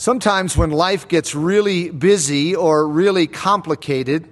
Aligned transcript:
Sometimes 0.00 0.56
when 0.56 0.70
life 0.70 1.08
gets 1.08 1.34
really 1.34 1.90
busy 1.90 2.54
or 2.54 2.86
really 2.86 3.26
complicated, 3.26 4.28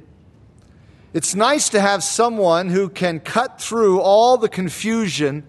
it's 1.12 1.34
nice 1.34 1.70
to 1.70 1.80
have 1.80 2.04
someone 2.04 2.68
who 2.68 2.88
can 2.88 3.18
cut 3.18 3.60
through 3.60 4.00
all 4.00 4.38
the 4.38 4.48
confusion 4.48 5.42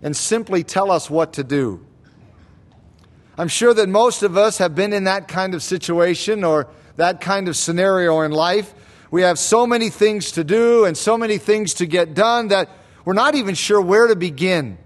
and 0.00 0.16
simply 0.16 0.64
tell 0.64 0.90
us 0.90 1.10
what 1.10 1.34
to 1.34 1.44
do. 1.44 1.84
I'm 3.36 3.48
sure 3.48 3.74
that 3.74 3.90
most 3.90 4.22
of 4.22 4.38
us 4.38 4.56
have 4.56 4.74
been 4.74 4.94
in 4.94 5.04
that 5.04 5.28
kind 5.28 5.52
of 5.54 5.62
situation 5.62 6.42
or 6.42 6.68
that 6.96 7.20
kind 7.20 7.46
of 7.46 7.58
scenario 7.58 8.22
in 8.22 8.32
life. 8.32 8.72
We 9.10 9.20
have 9.20 9.38
so 9.38 9.66
many 9.66 9.90
things 9.90 10.32
to 10.32 10.44
do 10.44 10.86
and 10.86 10.96
so 10.96 11.18
many 11.18 11.36
things 11.36 11.74
to 11.74 11.84
get 11.84 12.14
done 12.14 12.48
that 12.48 12.70
we're 13.04 13.12
not 13.12 13.34
even 13.34 13.54
sure 13.54 13.82
where 13.82 14.06
to 14.06 14.16
begin. 14.16 14.78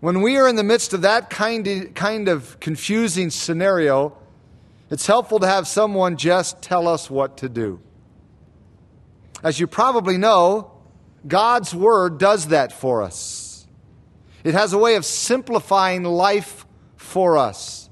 When 0.00 0.22
we 0.22 0.36
are 0.36 0.46
in 0.46 0.54
the 0.54 0.62
midst 0.62 0.92
of 0.94 1.02
that 1.02 1.28
kind 1.28 1.66
of, 1.66 1.94
kind 1.94 2.28
of 2.28 2.60
confusing 2.60 3.30
scenario, 3.30 4.16
it's 4.90 5.06
helpful 5.06 5.40
to 5.40 5.46
have 5.46 5.66
someone 5.66 6.16
just 6.16 6.62
tell 6.62 6.86
us 6.86 7.10
what 7.10 7.38
to 7.38 7.48
do. 7.48 7.80
As 9.42 9.58
you 9.58 9.66
probably 9.66 10.16
know, 10.16 10.70
God's 11.26 11.74
Word 11.74 12.18
does 12.18 12.48
that 12.48 12.72
for 12.72 13.02
us. 13.02 13.66
It 14.44 14.54
has 14.54 14.72
a 14.72 14.78
way 14.78 14.94
of 14.94 15.04
simplifying 15.04 16.04
life 16.04 16.64
for 16.96 17.36
us, 17.36 17.90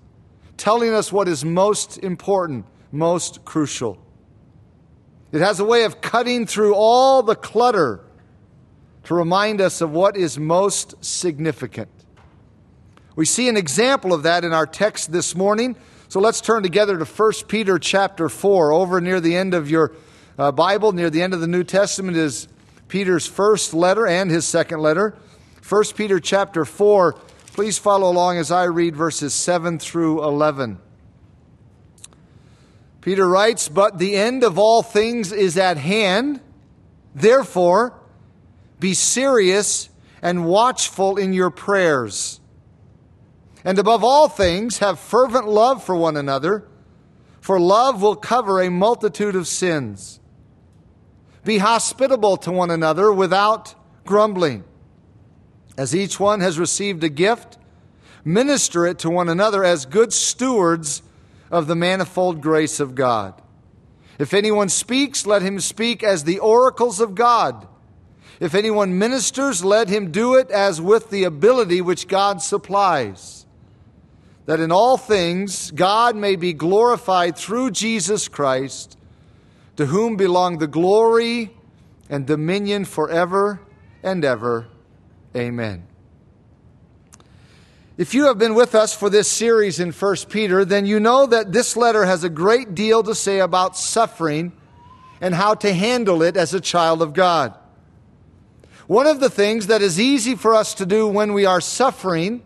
telling 0.56 0.94
us 0.94 1.12
what 1.12 1.26
is 1.26 1.44
most 1.44 1.98
important, 1.98 2.66
most 2.92 3.44
crucial. 3.44 3.98
It 5.32 5.40
has 5.40 5.58
a 5.58 5.64
way 5.64 5.82
of 5.82 6.00
cutting 6.00 6.46
through 6.46 6.74
all 6.74 7.22
the 7.22 7.34
clutter 7.34 8.00
to 9.04 9.14
remind 9.14 9.60
us 9.60 9.80
of 9.80 9.90
what 9.90 10.16
is 10.16 10.38
most 10.38 11.04
significant. 11.04 11.88
We 13.16 13.24
see 13.24 13.48
an 13.48 13.56
example 13.56 14.12
of 14.12 14.24
that 14.24 14.44
in 14.44 14.52
our 14.52 14.66
text 14.66 15.10
this 15.10 15.34
morning. 15.34 15.74
So 16.08 16.20
let's 16.20 16.42
turn 16.42 16.62
together 16.62 16.98
to 16.98 17.06
1 17.06 17.32
Peter 17.48 17.78
chapter 17.78 18.28
4. 18.28 18.72
Over 18.72 19.00
near 19.00 19.20
the 19.20 19.34
end 19.34 19.54
of 19.54 19.70
your 19.70 19.92
uh, 20.38 20.52
Bible, 20.52 20.92
near 20.92 21.08
the 21.08 21.22
end 21.22 21.32
of 21.32 21.40
the 21.40 21.46
New 21.46 21.64
Testament, 21.64 22.18
is 22.18 22.46
Peter's 22.88 23.26
first 23.26 23.72
letter 23.72 24.06
and 24.06 24.30
his 24.30 24.44
second 24.44 24.80
letter. 24.80 25.16
1 25.66 25.84
Peter 25.96 26.20
chapter 26.20 26.66
4. 26.66 27.14
Please 27.54 27.78
follow 27.78 28.10
along 28.10 28.36
as 28.36 28.50
I 28.50 28.64
read 28.64 28.94
verses 28.94 29.32
7 29.32 29.78
through 29.78 30.22
11. 30.22 30.78
Peter 33.00 33.26
writes, 33.26 33.70
But 33.70 33.98
the 33.98 34.14
end 34.14 34.44
of 34.44 34.58
all 34.58 34.82
things 34.82 35.32
is 35.32 35.56
at 35.56 35.78
hand. 35.78 36.40
Therefore, 37.14 37.98
be 38.78 38.92
serious 38.92 39.88
and 40.20 40.44
watchful 40.44 41.16
in 41.16 41.32
your 41.32 41.48
prayers. 41.48 42.40
And 43.66 43.80
above 43.80 44.04
all 44.04 44.28
things, 44.28 44.78
have 44.78 45.00
fervent 45.00 45.48
love 45.48 45.82
for 45.82 45.96
one 45.96 46.16
another, 46.16 46.64
for 47.40 47.58
love 47.58 48.00
will 48.00 48.14
cover 48.14 48.60
a 48.60 48.70
multitude 48.70 49.34
of 49.34 49.48
sins. 49.48 50.20
Be 51.44 51.58
hospitable 51.58 52.36
to 52.38 52.52
one 52.52 52.70
another 52.70 53.12
without 53.12 53.74
grumbling. 54.04 54.62
As 55.76 55.96
each 55.96 56.20
one 56.20 56.38
has 56.42 56.60
received 56.60 57.02
a 57.02 57.08
gift, 57.08 57.58
minister 58.24 58.86
it 58.86 59.00
to 59.00 59.10
one 59.10 59.28
another 59.28 59.64
as 59.64 59.84
good 59.84 60.12
stewards 60.12 61.02
of 61.50 61.66
the 61.66 61.74
manifold 61.74 62.40
grace 62.40 62.78
of 62.78 62.94
God. 62.94 63.34
If 64.16 64.32
anyone 64.32 64.68
speaks, 64.68 65.26
let 65.26 65.42
him 65.42 65.58
speak 65.58 66.04
as 66.04 66.22
the 66.22 66.38
oracles 66.38 67.00
of 67.00 67.16
God. 67.16 67.66
If 68.38 68.54
anyone 68.54 68.96
ministers, 68.96 69.64
let 69.64 69.88
him 69.88 70.12
do 70.12 70.36
it 70.36 70.52
as 70.52 70.80
with 70.80 71.10
the 71.10 71.24
ability 71.24 71.80
which 71.80 72.06
God 72.06 72.40
supplies 72.40 73.42
that 74.46 74.60
in 74.60 74.72
all 74.72 74.96
things 74.96 75.70
God 75.72 76.16
may 76.16 76.36
be 76.36 76.52
glorified 76.52 77.36
through 77.36 77.72
Jesus 77.72 78.28
Christ, 78.28 78.96
to 79.76 79.86
whom 79.86 80.16
belong 80.16 80.58
the 80.58 80.66
glory 80.68 81.50
and 82.08 82.26
dominion 82.26 82.84
forever 82.84 83.60
and 84.02 84.24
ever. 84.24 84.68
Amen. 85.34 85.86
If 87.98 88.14
you 88.14 88.26
have 88.26 88.38
been 88.38 88.54
with 88.54 88.74
us 88.74 88.94
for 88.94 89.10
this 89.10 89.28
series 89.28 89.80
in 89.80 89.90
1 89.90 90.16
Peter, 90.28 90.64
then 90.64 90.86
you 90.86 91.00
know 91.00 91.26
that 91.26 91.52
this 91.52 91.76
letter 91.76 92.04
has 92.04 92.24
a 92.24 92.28
great 92.28 92.74
deal 92.74 93.02
to 93.02 93.14
say 93.14 93.40
about 93.40 93.76
suffering 93.76 94.52
and 95.20 95.34
how 95.34 95.54
to 95.54 95.72
handle 95.72 96.22
it 96.22 96.36
as 96.36 96.54
a 96.54 96.60
child 96.60 97.02
of 97.02 97.14
God. 97.14 97.54
One 98.86 99.06
of 99.06 99.18
the 99.18 99.30
things 99.30 99.66
that 99.68 99.82
is 99.82 99.98
easy 99.98 100.36
for 100.36 100.54
us 100.54 100.74
to 100.74 100.86
do 100.86 101.08
when 101.08 101.32
we 101.32 101.46
are 101.46 101.60
suffering 101.60 102.42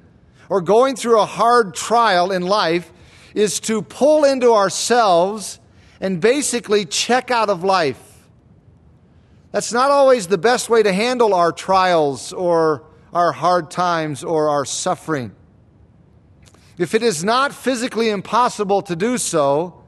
or 0.50 0.60
going 0.60 0.96
through 0.96 1.18
a 1.18 1.24
hard 1.24 1.74
trial 1.74 2.32
in 2.32 2.42
life 2.42 2.92
is 3.34 3.60
to 3.60 3.80
pull 3.80 4.24
into 4.24 4.52
ourselves 4.52 5.60
and 6.00 6.20
basically 6.20 6.84
check 6.84 7.30
out 7.30 7.48
of 7.48 7.62
life. 7.62 8.26
That's 9.52 9.72
not 9.72 9.90
always 9.90 10.26
the 10.26 10.38
best 10.38 10.68
way 10.68 10.82
to 10.82 10.92
handle 10.92 11.34
our 11.34 11.52
trials 11.52 12.32
or 12.32 12.84
our 13.14 13.32
hard 13.32 13.70
times 13.70 14.24
or 14.24 14.48
our 14.48 14.64
suffering. 14.64 15.32
If 16.78 16.94
it 16.94 17.02
is 17.04 17.22
not 17.22 17.54
physically 17.54 18.10
impossible 18.10 18.82
to 18.82 18.96
do 18.96 19.18
so, 19.18 19.84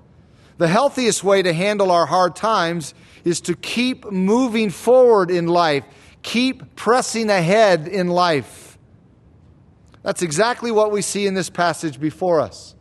the 0.58 0.68
healthiest 0.68 1.24
way 1.24 1.42
to 1.42 1.52
handle 1.52 1.90
our 1.90 2.06
hard 2.06 2.36
times 2.36 2.94
is 3.24 3.40
to 3.42 3.56
keep 3.56 4.10
moving 4.12 4.70
forward 4.70 5.30
in 5.30 5.48
life, 5.48 5.84
keep 6.22 6.76
pressing 6.76 7.30
ahead 7.30 7.88
in 7.88 8.08
life. 8.08 8.61
That's 10.02 10.22
exactly 10.22 10.70
what 10.70 10.90
we 10.90 11.02
see 11.02 11.26
in 11.26 11.34
this 11.34 11.50
passage 11.50 12.00
before 12.00 12.40
us. 12.40 12.74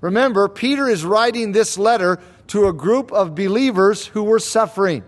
Remember, 0.00 0.48
Peter 0.48 0.88
is 0.88 1.04
writing 1.04 1.52
this 1.52 1.78
letter 1.78 2.18
to 2.48 2.66
a 2.66 2.72
group 2.72 3.12
of 3.12 3.34
believers 3.34 4.06
who 4.06 4.24
were 4.24 4.38
suffering. 4.38 5.04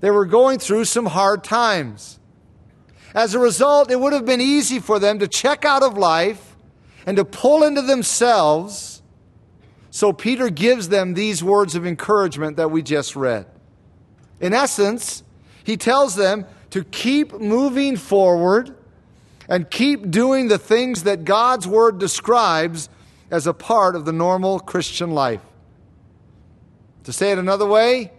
They 0.00 0.10
were 0.10 0.26
going 0.26 0.58
through 0.58 0.84
some 0.84 1.06
hard 1.06 1.44
times. 1.44 2.18
As 3.14 3.34
a 3.34 3.38
result, 3.38 3.90
it 3.90 3.98
would 3.98 4.12
have 4.12 4.26
been 4.26 4.40
easy 4.40 4.80
for 4.80 4.98
them 4.98 5.20
to 5.20 5.28
check 5.28 5.64
out 5.64 5.82
of 5.82 5.96
life 5.96 6.56
and 7.06 7.16
to 7.16 7.24
pull 7.24 7.62
into 7.62 7.80
themselves. 7.80 9.02
So 9.90 10.12
Peter 10.12 10.50
gives 10.50 10.88
them 10.88 11.14
these 11.14 11.42
words 11.42 11.74
of 11.74 11.86
encouragement 11.86 12.56
that 12.56 12.70
we 12.70 12.82
just 12.82 13.14
read. 13.14 13.46
In 14.40 14.52
essence, 14.52 15.22
he 15.62 15.76
tells 15.76 16.16
them 16.16 16.44
to 16.70 16.82
keep 16.82 17.32
moving 17.40 17.96
forward 17.96 18.73
and 19.48 19.70
keep 19.70 20.10
doing 20.10 20.48
the 20.48 20.58
things 20.58 21.02
that 21.04 21.24
God's 21.24 21.66
Word 21.66 21.98
describes 21.98 22.88
as 23.30 23.46
a 23.46 23.54
part 23.54 23.96
of 23.96 24.04
the 24.04 24.12
normal 24.12 24.60
Christian 24.60 25.10
life. 25.10 25.42
To 27.04 27.12
say 27.12 27.32
it 27.32 27.38
another 27.38 27.66
way, 27.66 28.12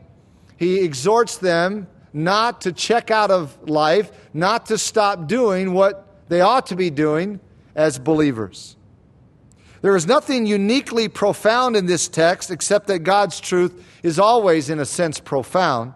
he 0.58 0.84
exhorts 0.84 1.38
them 1.38 1.88
not 2.14 2.62
to 2.62 2.72
check 2.72 3.12
out 3.12 3.32
of 3.32 3.58
life, 3.70 4.12
not 4.34 4.68
to 4.68 4.78
stop 4.78 5.28
doing 5.28 5.74
what 5.74 6.08
they 6.30 6.42
ought 6.42 6.68
to 6.68 6.76
be 6.76 6.90
doing 6.90 7.40
as 7.76 8.00
believers. 8.00 8.76
There 9.82 9.96
is 9.96 10.08
nothing 10.08 10.46
uniquely 10.46 11.10
profound 11.10 11.76
in 11.76 11.86
this 11.86 12.08
text 12.08 12.50
except 12.50 12.88
that 12.88 13.00
God's 13.00 13.40
truth 13.40 13.86
is 14.02 14.18
always, 14.18 14.70
in 14.70 14.80
a 14.80 14.86
sense, 14.86 15.20
profound. 15.20 15.94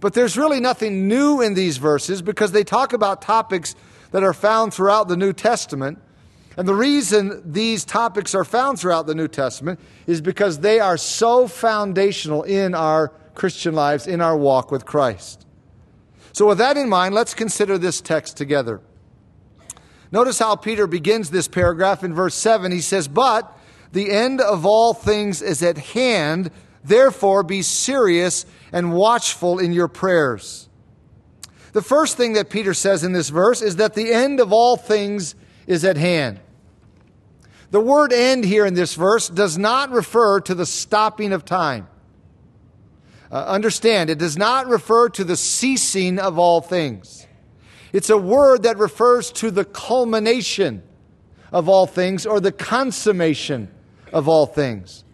But 0.00 0.14
there's 0.14 0.36
really 0.36 0.60
nothing 0.60 1.08
new 1.08 1.40
in 1.40 1.54
these 1.54 1.78
verses 1.78 2.20
because 2.20 2.52
they 2.52 2.64
talk 2.64 2.92
about 2.92 3.22
topics 3.22 3.74
that 4.10 4.22
are 4.22 4.32
found 4.32 4.72
throughout 4.72 5.08
the 5.08 5.16
New 5.16 5.32
Testament. 5.32 5.98
And 6.56 6.66
the 6.66 6.74
reason 6.74 7.42
these 7.44 7.84
topics 7.84 8.34
are 8.34 8.44
found 8.44 8.80
throughout 8.80 9.06
the 9.06 9.14
New 9.14 9.28
Testament 9.28 9.78
is 10.06 10.20
because 10.20 10.58
they 10.58 10.80
are 10.80 10.96
so 10.96 11.46
foundational 11.46 12.42
in 12.42 12.74
our 12.74 13.08
Christian 13.34 13.74
lives, 13.74 14.06
in 14.06 14.20
our 14.20 14.36
walk 14.36 14.70
with 14.70 14.84
Christ. 14.84 15.46
So, 16.32 16.46
with 16.46 16.58
that 16.58 16.76
in 16.76 16.88
mind, 16.88 17.14
let's 17.14 17.34
consider 17.34 17.78
this 17.78 18.00
text 18.00 18.36
together. 18.36 18.80
Notice 20.10 20.38
how 20.38 20.56
Peter 20.56 20.86
begins 20.86 21.30
this 21.30 21.48
paragraph 21.48 22.02
in 22.02 22.14
verse 22.14 22.34
7. 22.34 22.72
He 22.72 22.80
says, 22.80 23.08
But 23.08 23.56
the 23.92 24.10
end 24.10 24.40
of 24.40 24.64
all 24.64 24.94
things 24.94 25.42
is 25.42 25.62
at 25.62 25.78
hand, 25.78 26.50
therefore 26.82 27.42
be 27.42 27.62
serious 27.62 28.46
and 28.72 28.92
watchful 28.92 29.58
in 29.58 29.72
your 29.72 29.88
prayers. 29.88 30.67
The 31.72 31.82
first 31.82 32.16
thing 32.16 32.34
that 32.34 32.50
Peter 32.50 32.74
says 32.74 33.04
in 33.04 33.12
this 33.12 33.28
verse 33.28 33.62
is 33.62 33.76
that 33.76 33.94
the 33.94 34.12
end 34.12 34.40
of 34.40 34.52
all 34.52 34.76
things 34.76 35.34
is 35.66 35.84
at 35.84 35.96
hand. 35.96 36.40
The 37.70 37.80
word 37.80 38.12
end 38.12 38.44
here 38.44 38.64
in 38.64 38.74
this 38.74 38.94
verse 38.94 39.28
does 39.28 39.58
not 39.58 39.90
refer 39.90 40.40
to 40.40 40.54
the 40.54 40.64
stopping 40.64 41.32
of 41.32 41.44
time. 41.44 41.86
Uh, 43.30 43.44
understand, 43.44 44.08
it 44.08 44.18
does 44.18 44.38
not 44.38 44.66
refer 44.68 45.10
to 45.10 45.24
the 45.24 45.36
ceasing 45.36 46.18
of 46.18 46.38
all 46.38 46.62
things. 46.62 47.26
It's 47.92 48.08
a 48.08 48.16
word 48.16 48.62
that 48.62 48.78
refers 48.78 49.30
to 49.32 49.50
the 49.50 49.66
culmination 49.66 50.82
of 51.52 51.68
all 51.68 51.86
things 51.86 52.24
or 52.24 52.40
the 52.40 52.52
consummation 52.52 53.68
of 54.12 54.28
all 54.28 54.46
things. 54.46 55.04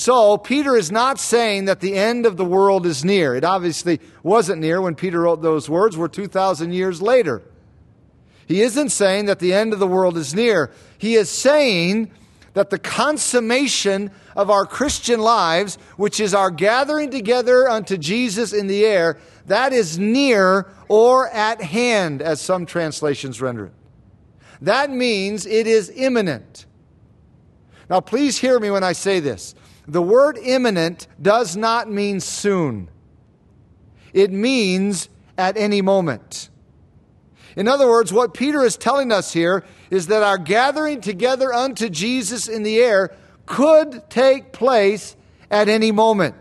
So, 0.00 0.38
Peter 0.38 0.76
is 0.76 0.92
not 0.92 1.18
saying 1.18 1.64
that 1.64 1.80
the 1.80 1.96
end 1.96 2.24
of 2.24 2.36
the 2.36 2.44
world 2.44 2.86
is 2.86 3.04
near. 3.04 3.34
It 3.34 3.42
obviously 3.42 4.00
wasn't 4.22 4.60
near 4.60 4.80
when 4.80 4.94
Peter 4.94 5.22
wrote 5.22 5.42
those 5.42 5.68
words. 5.68 5.96
We're 5.96 6.06
2,000 6.06 6.72
years 6.72 7.02
later. 7.02 7.42
He 8.46 8.62
isn't 8.62 8.90
saying 8.90 9.26
that 9.26 9.40
the 9.40 9.52
end 9.52 9.72
of 9.72 9.80
the 9.80 9.88
world 9.88 10.16
is 10.16 10.36
near. 10.36 10.70
He 10.98 11.16
is 11.16 11.28
saying 11.28 12.12
that 12.54 12.70
the 12.70 12.78
consummation 12.78 14.12
of 14.36 14.50
our 14.50 14.66
Christian 14.66 15.18
lives, 15.18 15.78
which 15.96 16.20
is 16.20 16.32
our 16.32 16.52
gathering 16.52 17.10
together 17.10 17.68
unto 17.68 17.96
Jesus 17.96 18.52
in 18.52 18.68
the 18.68 18.86
air, 18.86 19.18
that 19.46 19.72
is 19.72 19.98
near 19.98 20.68
or 20.86 21.28
at 21.30 21.60
hand, 21.60 22.22
as 22.22 22.40
some 22.40 22.66
translations 22.66 23.40
render 23.40 23.66
it. 23.66 23.72
That 24.60 24.90
means 24.90 25.44
it 25.44 25.66
is 25.66 25.90
imminent. 25.90 26.66
Now, 27.90 27.98
please 27.98 28.38
hear 28.38 28.60
me 28.60 28.70
when 28.70 28.84
I 28.84 28.92
say 28.92 29.18
this. 29.18 29.56
The 29.88 30.02
word 30.02 30.36
imminent 30.36 31.08
does 31.20 31.56
not 31.56 31.90
mean 31.90 32.20
soon, 32.20 32.90
it 34.12 34.30
means 34.30 35.08
at 35.36 35.56
any 35.56 35.80
moment. 35.80 36.50
In 37.56 37.66
other 37.66 37.88
words, 37.88 38.12
what 38.12 38.34
Peter 38.34 38.62
is 38.62 38.76
telling 38.76 39.10
us 39.10 39.32
here 39.32 39.64
is 39.90 40.08
that 40.08 40.22
our 40.22 40.38
gathering 40.38 41.00
together 41.00 41.52
unto 41.52 41.88
Jesus 41.88 42.46
in 42.46 42.62
the 42.62 42.78
air 42.78 43.16
could 43.46 44.08
take 44.10 44.52
place 44.52 45.16
at 45.50 45.68
any 45.68 45.90
moment. 45.90 46.36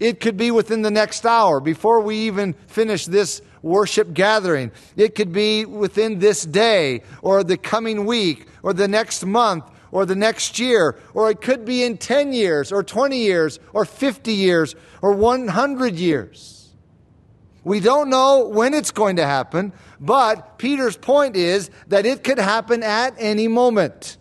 It 0.00 0.20
could 0.20 0.36
be 0.36 0.50
within 0.50 0.82
the 0.82 0.90
next 0.90 1.24
hour, 1.24 1.60
before 1.60 2.00
we 2.00 2.26
even 2.26 2.54
finish 2.66 3.06
this 3.06 3.40
worship 3.62 4.12
gathering. 4.12 4.72
It 4.96 5.14
could 5.14 5.32
be 5.32 5.64
within 5.64 6.18
this 6.18 6.44
day, 6.44 7.02
or 7.22 7.44
the 7.44 7.56
coming 7.56 8.04
week, 8.04 8.46
or 8.62 8.74
the 8.74 8.88
next 8.88 9.24
month, 9.24 9.64
or 9.94 10.04
the 10.04 10.16
next 10.16 10.58
year, 10.58 10.98
or 11.14 11.30
it 11.30 11.40
could 11.40 11.64
be 11.64 11.84
in 11.84 11.96
10 11.96 12.32
years, 12.32 12.72
or 12.72 12.82
20 12.82 13.16
years, 13.16 13.60
or 13.72 13.84
50 13.84 14.32
years, 14.32 14.74
or 15.00 15.12
100 15.12 15.94
years. 15.94 16.74
We 17.62 17.78
don't 17.78 18.10
know 18.10 18.48
when 18.48 18.74
it's 18.74 18.90
going 18.90 19.16
to 19.16 19.24
happen, 19.24 19.72
but 20.00 20.58
Peter's 20.58 20.96
point 20.96 21.36
is 21.36 21.70
that 21.86 22.06
it 22.06 22.24
could 22.24 22.38
happen 22.38 22.82
at 22.82 23.14
any 23.18 23.46
moment. 23.46 24.18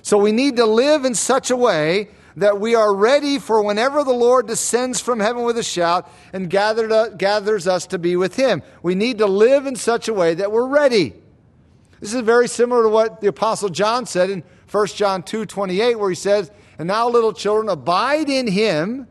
So 0.00 0.16
we 0.16 0.32
need 0.32 0.56
to 0.56 0.64
live 0.64 1.04
in 1.04 1.14
such 1.14 1.50
a 1.50 1.56
way 1.56 2.08
that 2.36 2.58
we 2.58 2.74
are 2.74 2.94
ready 2.94 3.38
for 3.38 3.62
whenever 3.62 4.02
the 4.02 4.14
Lord 4.14 4.46
descends 4.46 4.98
from 4.98 5.20
heaven 5.20 5.42
with 5.42 5.58
a 5.58 5.62
shout 5.62 6.10
and 6.32 6.48
gathered, 6.48 6.90
uh, 6.90 7.10
gathers 7.10 7.68
us 7.68 7.86
to 7.88 7.98
be 7.98 8.16
with 8.16 8.36
Him. 8.36 8.62
We 8.82 8.94
need 8.94 9.18
to 9.18 9.26
live 9.26 9.66
in 9.66 9.76
such 9.76 10.08
a 10.08 10.14
way 10.14 10.32
that 10.32 10.50
we're 10.50 10.68
ready. 10.68 11.16
This 12.00 12.12
is 12.12 12.20
very 12.20 12.48
similar 12.48 12.82
to 12.82 12.88
what 12.88 13.20
the 13.20 13.28
Apostle 13.28 13.68
John 13.68 14.06
said 14.06 14.30
in 14.30 14.42
1 14.70 14.86
John 14.88 15.22
2 15.22 15.46
28, 15.46 15.98
where 15.98 16.10
he 16.10 16.16
says, 16.16 16.50
And 16.78 16.88
now, 16.88 17.08
little 17.08 17.32
children, 17.32 17.68
abide 17.68 18.28
in 18.28 18.46
Him, 18.46 19.08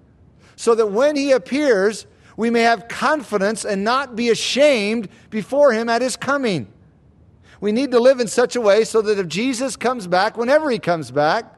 so 0.55 0.75
that 0.75 0.87
when 0.87 1.15
He 1.15 1.31
appears, 1.31 2.05
we 2.37 2.49
may 2.49 2.61
have 2.61 2.87
confidence 2.87 3.65
and 3.65 3.83
not 3.83 4.15
be 4.15 4.29
ashamed 4.29 5.09
before 5.29 5.71
Him 5.71 5.89
at 5.89 6.01
His 6.01 6.15
coming. 6.15 6.67
We 7.61 7.71
need 7.71 7.91
to 7.91 7.99
live 7.99 8.19
in 8.19 8.27
such 8.27 8.55
a 8.55 8.61
way 8.61 8.83
so 8.83 9.01
that 9.01 9.17
if 9.17 9.27
Jesus 9.27 9.75
comes 9.75 10.05
back, 10.07 10.37
whenever 10.37 10.69
He 10.69 10.77
comes 10.77 11.09
back, 11.09 11.51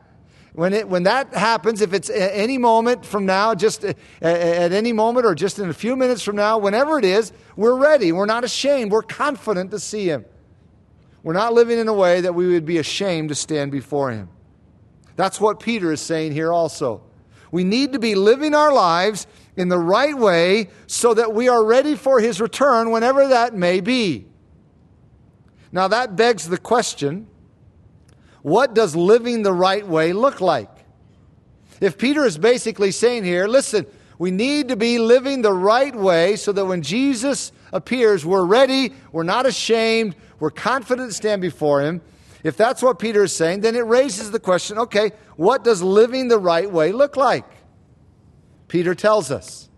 when, 0.54 0.74
it, 0.74 0.88
when 0.88 1.04
that 1.04 1.34
happens, 1.36 1.82
if 1.82 1.94
it's 1.94 2.10
any 2.10 2.58
moment 2.58 3.06
from 3.06 3.26
now, 3.28 3.54
just 3.54 3.84
at 3.84 3.96
any 4.22 4.92
moment 4.92 5.26
or 5.26 5.36
just 5.36 5.60
in 5.60 5.70
a 5.70 5.74
few 5.74 5.96
minutes 5.96 6.24
from 6.24 6.36
now, 6.36 6.58
whenever 6.58 6.98
it 6.98 7.06
is, 7.06 7.32
we're 7.56 7.78
ready. 7.78 8.12
We're 8.12 8.26
not 8.26 8.44
ashamed. 8.44 8.92
We're 8.92 9.04
confident 9.04 9.70
to 9.72 9.80
see 9.80 10.08
Him. 10.08 10.26
We're 11.28 11.34
not 11.34 11.52
living 11.54 11.78
in 11.78 11.90
a 11.90 11.94
way 11.94 12.22
that 12.22 12.36
we 12.36 12.48
would 12.48 12.66
be 12.66 12.78
ashamed 12.78 13.28
to 13.28 13.36
stand 13.36 13.70
before 13.70 14.12
Him. 14.12 14.30
That's 15.18 15.42
what 15.42 15.60
Peter 15.60 15.92
is 15.92 16.00
saying 16.00 16.32
here 16.32 16.54
also. 16.54 17.02
We 17.52 17.66
need 17.66 17.92
to 17.92 18.00
be 18.00 18.16
living 18.16 18.56
our 18.56 18.72
lives 18.72 19.28
in 19.58 19.68
the 19.68 19.78
right 19.78 20.18
way 20.18 20.70
so 20.86 21.14
that 21.14 21.34
we 21.34 21.50
are 21.50 21.66
ready 21.66 21.96
for 21.96 22.22
his 22.22 22.40
return 22.40 22.92
whenever 22.92 23.28
that 23.28 23.54
may 23.54 23.82
be. 23.82 24.26
Now, 25.74 25.90
that 25.90 26.16
begs 26.16 26.48
the 26.48 26.58
question 26.58 27.28
what 28.42 28.74
does 28.74 28.96
living 28.96 29.44
the 29.44 29.52
right 29.52 29.86
way 29.86 30.14
look 30.14 30.40
like? 30.40 30.72
If 31.82 31.98
Peter 31.98 32.24
is 32.24 32.38
basically 32.38 32.92
saying 32.92 33.26
here, 33.26 33.50
listen, 33.50 33.86
we 34.18 34.32
need 34.32 34.70
to 34.70 34.78
be 34.78 34.98
living 34.98 35.42
the 35.42 35.52
right 35.52 35.94
way 35.94 36.38
so 36.38 36.54
that 36.54 36.66
when 36.66 36.82
Jesus 36.82 37.52
appears, 37.74 38.26
we're 38.26 38.46
ready, 38.46 38.94
we're 39.12 39.24
not 39.24 39.46
ashamed, 39.46 40.16
we're 40.40 40.52
confident 40.52 41.10
to 41.10 41.16
stand 41.16 41.42
before 41.42 41.82
him. 41.82 42.02
If 42.44 42.56
that's 42.56 42.82
what 42.82 43.00
Peter 43.00 43.24
is 43.24 43.36
saying, 43.36 43.62
then 43.62 43.76
it 43.76 43.86
raises 43.86 44.32
the 44.32 44.40
question 44.40 44.78
okay, 44.78 45.12
what 45.36 45.64
does 45.64 45.82
living 45.82 46.28
the 46.28 46.40
right 46.40 46.72
way 46.72 46.92
look 46.92 47.18
like? 47.18 47.46
Peter 48.68 48.94
tells 48.94 49.32
us. 49.32 49.70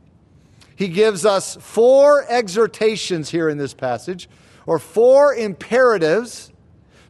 He 0.76 0.88
gives 0.88 1.26
us 1.26 1.58
four 1.60 2.26
exhortations 2.30 3.30
here 3.30 3.50
in 3.50 3.58
this 3.58 3.74
passage, 3.74 4.30
or 4.66 4.80
four 4.80 5.36
imperatives 5.36 6.52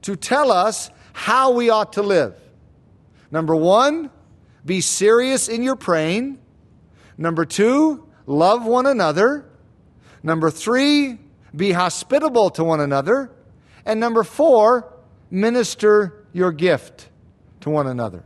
to 0.01 0.15
tell 0.15 0.51
us 0.51 0.89
how 1.13 1.51
we 1.51 1.69
ought 1.69 1.93
to 1.93 2.01
live. 2.01 2.35
Number 3.31 3.55
one, 3.55 4.09
be 4.65 4.81
serious 4.81 5.47
in 5.47 5.61
your 5.61 5.75
praying. 5.75 6.39
Number 7.17 7.45
two, 7.45 8.07
love 8.25 8.65
one 8.65 8.87
another. 8.87 9.45
Number 10.23 10.49
three, 10.49 11.19
be 11.55 11.71
hospitable 11.71 12.49
to 12.51 12.63
one 12.63 12.79
another. 12.79 13.31
And 13.89 13.99
number 13.99 14.23
four, 14.23 14.93
minister 15.31 16.27
your 16.31 16.51
gift 16.51 17.09
to 17.61 17.71
one 17.71 17.87
another. 17.87 18.23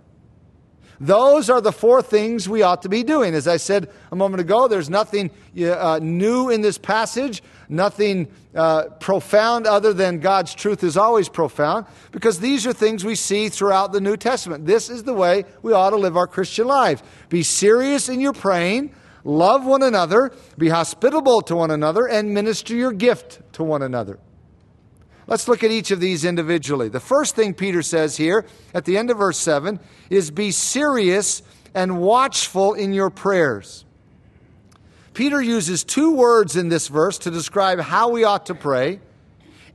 Those 1.00 1.50
are 1.50 1.62
the 1.62 1.72
four 1.72 2.02
things 2.02 2.50
we 2.50 2.64
ought 2.64 2.82
to 2.82 2.90
be 2.90 3.02
doing. 3.02 3.34
As 3.34 3.48
I 3.48 3.56
said 3.56 3.90
a 4.12 4.16
moment 4.18 4.42
ago, 4.42 4.68
there's 4.68 4.90
nothing 4.90 5.32
uh, 5.58 6.00
new 6.02 6.50
in 6.50 6.60
this 6.60 6.78
passage, 6.78 7.42
nothing 7.70 8.28
uh, 8.54 8.90
profound 9.00 9.66
other 9.66 9.94
than 9.94 10.20
God's 10.20 10.54
truth 10.54 10.84
is 10.84 10.98
always 10.98 11.30
profound, 11.30 11.86
because 12.12 12.42
these 12.42 12.68
are 12.68 12.74
things 12.74 13.06
we 13.06 13.16
see 13.16 13.48
throughout 13.48 13.94
the 13.94 14.02
New 14.02 14.18
Testament. 14.18 14.66
This 14.66 14.90
is 14.90 15.04
the 15.04 15.14
way 15.14 15.46
we 15.62 15.72
ought 15.72 15.92
to 15.92 15.96
live 15.96 16.18
our 16.18 16.28
Christian 16.28 16.68
lives. 16.68 17.02
Be 17.30 17.42
serious 17.42 18.10
in 18.10 18.20
your 18.20 18.34
praying, 18.34 18.94
love 19.24 19.66
one 19.66 19.82
another, 19.82 20.34
be 20.58 20.68
hospitable 20.68 21.40
to 21.44 21.56
one 21.56 21.72
another, 21.72 22.06
and 22.06 22.34
minister 22.34 22.76
your 22.76 22.92
gift 22.92 23.42
to 23.54 23.64
one 23.64 23.82
another. 23.82 24.20
Let's 25.28 25.48
look 25.48 25.64
at 25.64 25.72
each 25.72 25.92
of 25.92 26.00
these 26.00 26.26
individually. 26.26 26.90
The 26.90 27.00
first 27.00 27.36
thing 27.36 27.54
Peter 27.54 27.82
says 27.82 28.18
here 28.18 28.46
at 28.74 28.86
the 28.86 28.98
end 28.98 29.10
of 29.10 29.18
verse 29.18 29.38
7 29.38 29.80
is 30.10 30.32
be 30.32 30.52
serious 30.52 31.42
and 31.74 32.00
watchful 32.00 32.74
in 32.74 32.94
your 32.94 33.10
prayers. 33.10 33.86
Peter 35.14 35.42
uses 35.42 35.84
two 35.84 36.14
words 36.14 36.56
in 36.56 36.70
this 36.70 36.88
verse 36.88 37.18
to 37.20 37.32
describe 37.32 37.80
how 37.80 38.10
we 38.10 38.24
ought 38.24 38.48
to 38.48 38.56
pray. 38.56 39.00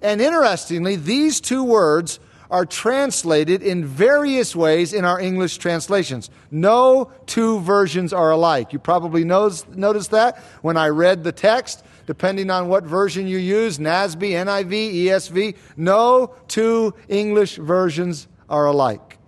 And 0.03 0.21
interestingly, 0.21 0.97
these 0.97 1.41
two 1.41 1.65
words 1.65 2.21
are 2.51 2.65
translated 2.65 3.62
in 3.62 3.85
various 3.85 4.56
ways 4.56 4.93
in 4.93 5.05
our 5.05 5.20
English 5.20 5.58
translations. 5.58 6.31
No 6.51 7.13
two 7.27 7.61
versions 7.61 8.13
are 8.13 8.31
alike. 8.31 8.72
You 8.72 8.79
probably 8.79 9.22
noticed 9.25 10.11
that 10.11 10.39
when 10.63 10.77
I 10.77 10.89
read 10.89 11.25
the 11.25 11.32
text 11.32 11.84
depending 12.08 12.48
on 12.48 12.69
what 12.69 12.84
version 12.84 13.27
you 13.27 13.36
use 13.36 13.77
NASB, 13.77 14.31
NIV, 14.31 14.94
ESV. 14.94 15.55
No 15.77 16.34
two 16.48 16.94
English 17.06 17.56
versions 17.56 18.27
are 18.48 18.65
alike. 18.65 19.19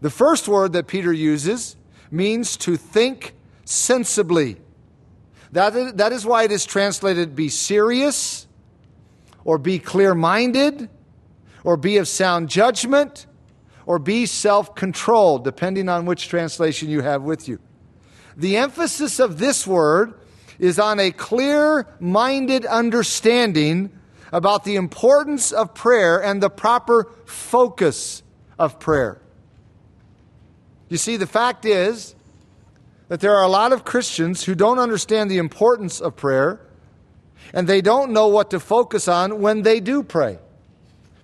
The 0.00 0.08
first 0.08 0.48
word 0.48 0.72
that 0.72 0.86
Peter 0.86 1.12
uses 1.12 1.76
means 2.10 2.56
to 2.56 2.78
think 2.78 3.34
sensibly. 3.66 4.56
That 5.52 5.76
is, 5.76 5.92
that 5.92 6.10
is 6.12 6.24
why 6.24 6.44
it 6.44 6.52
is 6.52 6.64
translated 6.64 7.36
be 7.36 7.50
serious, 7.50 8.46
or 9.44 9.58
be 9.58 9.78
clear 9.78 10.14
minded, 10.14 10.88
or 11.64 11.76
be 11.76 11.98
of 11.98 12.08
sound 12.08 12.48
judgment, 12.48 13.26
or 13.84 13.98
be 13.98 14.24
self 14.24 14.74
controlled, 14.74 15.44
depending 15.44 15.90
on 15.90 16.06
which 16.06 16.28
translation 16.28 16.88
you 16.88 17.02
have 17.02 17.22
with 17.22 17.46
you. 17.46 17.58
The 18.38 18.56
emphasis 18.56 19.20
of 19.20 19.38
this 19.38 19.66
word 19.66 20.14
is 20.62 20.78
on 20.78 21.00
a 21.00 21.10
clear 21.10 21.88
minded 21.98 22.64
understanding 22.64 23.90
about 24.32 24.62
the 24.62 24.76
importance 24.76 25.50
of 25.50 25.74
prayer 25.74 26.22
and 26.22 26.40
the 26.40 26.48
proper 26.48 27.10
focus 27.26 28.22
of 28.60 28.78
prayer. 28.78 29.20
You 30.88 30.98
see, 30.98 31.16
the 31.16 31.26
fact 31.26 31.64
is 31.64 32.14
that 33.08 33.20
there 33.20 33.34
are 33.34 33.42
a 33.42 33.48
lot 33.48 33.72
of 33.72 33.84
Christians 33.84 34.44
who 34.44 34.54
don't 34.54 34.78
understand 34.78 35.28
the 35.28 35.38
importance 35.38 36.00
of 36.00 36.14
prayer 36.14 36.60
and 37.52 37.66
they 37.66 37.80
don't 37.80 38.12
know 38.12 38.28
what 38.28 38.50
to 38.50 38.60
focus 38.60 39.08
on 39.08 39.40
when 39.40 39.62
they 39.62 39.80
do 39.80 40.04
pray. 40.04 40.38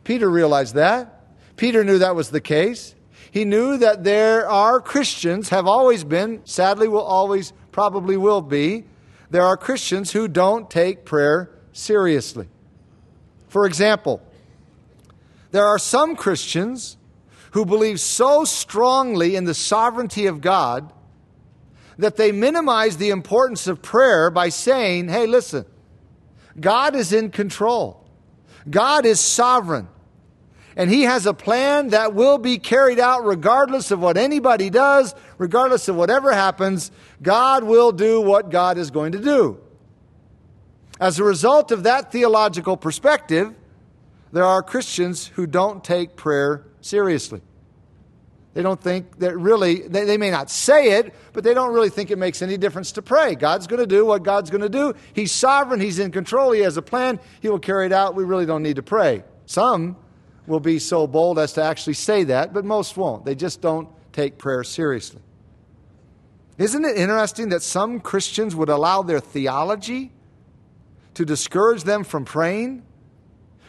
Peter 0.02 0.28
realized 0.28 0.74
that. 0.74 1.22
Peter 1.56 1.84
knew 1.84 1.98
that 1.98 2.16
was 2.16 2.30
the 2.30 2.40
case. 2.40 2.96
He 3.30 3.44
knew 3.44 3.76
that 3.76 4.02
there 4.02 4.48
are 4.48 4.80
Christians, 4.80 5.50
have 5.50 5.68
always 5.68 6.02
been, 6.02 6.40
sadly 6.44 6.88
will 6.88 7.02
always 7.02 7.52
probably 7.70 8.16
will 8.16 8.42
be, 8.42 8.84
there 9.30 9.42
are 9.42 9.56
Christians 9.56 10.12
who 10.12 10.28
don't 10.28 10.70
take 10.70 11.04
prayer 11.04 11.50
seriously. 11.72 12.48
For 13.48 13.66
example, 13.66 14.22
there 15.50 15.66
are 15.66 15.78
some 15.78 16.16
Christians 16.16 16.96
who 17.52 17.64
believe 17.64 18.00
so 18.00 18.44
strongly 18.44 19.36
in 19.36 19.44
the 19.44 19.54
sovereignty 19.54 20.26
of 20.26 20.40
God 20.40 20.92
that 21.98 22.16
they 22.16 22.30
minimize 22.30 22.96
the 22.96 23.10
importance 23.10 23.66
of 23.66 23.82
prayer 23.82 24.30
by 24.30 24.50
saying, 24.50 25.08
hey, 25.08 25.26
listen, 25.26 25.64
God 26.58 26.94
is 26.94 27.12
in 27.12 27.30
control, 27.30 28.06
God 28.68 29.06
is 29.06 29.20
sovereign. 29.20 29.88
And 30.78 30.88
He 30.88 31.02
has 31.02 31.26
a 31.26 31.34
plan 31.34 31.88
that 31.88 32.14
will 32.14 32.38
be 32.38 32.58
carried 32.58 33.00
out 33.00 33.24
regardless 33.24 33.90
of 33.90 33.98
what 33.98 34.16
anybody 34.16 34.70
does, 34.70 35.12
regardless 35.36 35.88
of 35.88 35.96
whatever 35.96 36.32
happens. 36.32 36.92
God 37.20 37.64
will 37.64 37.90
do 37.90 38.20
what 38.20 38.48
God 38.48 38.78
is 38.78 38.92
going 38.92 39.12
to 39.12 39.18
do. 39.18 39.58
As 41.00 41.18
a 41.18 41.24
result 41.24 41.72
of 41.72 41.82
that 41.82 42.12
theological 42.12 42.76
perspective, 42.76 43.54
there 44.32 44.44
are 44.44 44.62
Christians 44.62 45.26
who 45.26 45.48
don't 45.48 45.82
take 45.82 46.14
prayer 46.14 46.64
seriously. 46.80 47.42
They 48.54 48.62
don't 48.62 48.80
think 48.80 49.18
that 49.18 49.36
really, 49.36 49.86
they, 49.86 50.04
they, 50.04 50.16
may 50.16 50.30
not 50.30 50.50
say 50.50 50.98
it, 50.98 51.14
but 51.32 51.44
they 51.44 51.54
don't 51.54 51.74
really 51.74 51.90
think 51.90 52.10
it 52.10 52.18
makes 52.18 52.40
any 52.40 52.56
difference 52.56 52.92
to 52.92 53.02
pray. 53.02 53.34
God's 53.34 53.66
going 53.66 53.80
to 53.80 53.86
do 53.86 54.06
what 54.06 54.22
God's 54.22 54.50
going 54.50 54.62
to 54.62 54.68
do. 54.68 54.94
He's 55.12 55.32
sovereign, 55.32 55.80
He's 55.80 55.98
in 55.98 56.12
control, 56.12 56.52
He 56.52 56.60
has 56.60 56.76
a 56.76 56.82
plan, 56.82 57.20
He 57.40 57.48
will 57.48 57.58
carry 57.58 57.86
it 57.86 57.92
out. 57.92 58.14
We 58.14 58.24
really 58.24 58.46
don't 58.46 58.62
need 58.62 58.76
to 58.76 58.82
pray. 58.82 59.22
Some 59.46 59.96
will 60.48 60.60
be 60.60 60.78
so 60.78 61.06
bold 61.06 61.38
as 61.38 61.52
to 61.52 61.62
actually 61.62 61.94
say 61.94 62.24
that, 62.24 62.52
but 62.52 62.64
most 62.64 62.96
won't. 62.96 63.24
They 63.24 63.34
just 63.34 63.60
don't 63.60 63.88
take 64.12 64.38
prayer 64.38 64.64
seriously. 64.64 65.20
Isn't 66.56 66.84
it 66.84 66.96
interesting 66.96 67.50
that 67.50 67.62
some 67.62 68.00
Christians 68.00 68.56
would 68.56 68.68
allow 68.68 69.02
their 69.02 69.20
theology 69.20 70.10
to 71.14 71.24
discourage 71.24 71.84
them 71.84 72.02
from 72.02 72.24
praying 72.24 72.84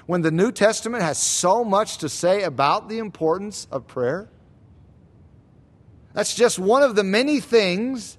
when 0.07 0.23
the 0.23 0.31
New 0.31 0.51
Testament 0.51 1.03
has 1.03 1.19
so 1.19 1.63
much 1.63 1.99
to 1.99 2.09
say 2.09 2.43
about 2.43 2.89
the 2.89 2.97
importance 2.97 3.67
of 3.71 3.85
prayer? 3.85 4.27
That's 6.13 6.33
just 6.33 6.57
one 6.57 6.81
of 6.81 6.95
the 6.95 7.03
many 7.03 7.39
things 7.39 8.17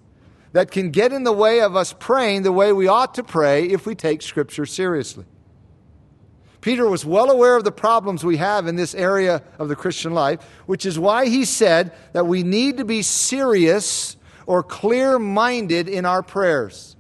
that 0.53 0.71
can 0.71 0.91
get 0.91 1.13
in 1.13 1.25
the 1.25 1.33
way 1.33 1.61
of 1.61 1.75
us 1.75 1.93
praying 1.99 2.43
the 2.43 2.53
way 2.53 2.73
we 2.73 2.87
ought 2.87 3.15
to 3.15 3.23
pray 3.23 3.65
if 3.67 3.87
we 3.87 3.95
take 3.95 4.23
Scripture 4.23 4.67
seriously. 4.67 5.25
Peter 6.61 6.89
was 6.89 7.05
well 7.05 7.31
aware 7.31 7.57
of 7.57 7.65
the 7.65 7.73
problems 7.73 8.23
we 8.23 8.37
have 8.37 8.67
in 8.67 8.77
this 8.77 8.95
area 8.95 9.43
of 9.59 9.69
the 9.69 9.77
Christian 9.77 10.13
life, 10.13 10.43
which 10.67 10.85
is 10.85 10.99
why 10.99 11.27
he 11.27 11.45
said 11.45 11.93
that 12.13 12.27
we 12.27 12.43
need 12.43 12.77
to 12.77 12.85
be 12.85 13.03
serious 13.03 14.17
or 14.47 14.63
clear 14.63 15.19
minded 15.19 15.89
in 15.89 16.05
our 16.05 16.23
prayers. 16.23 16.97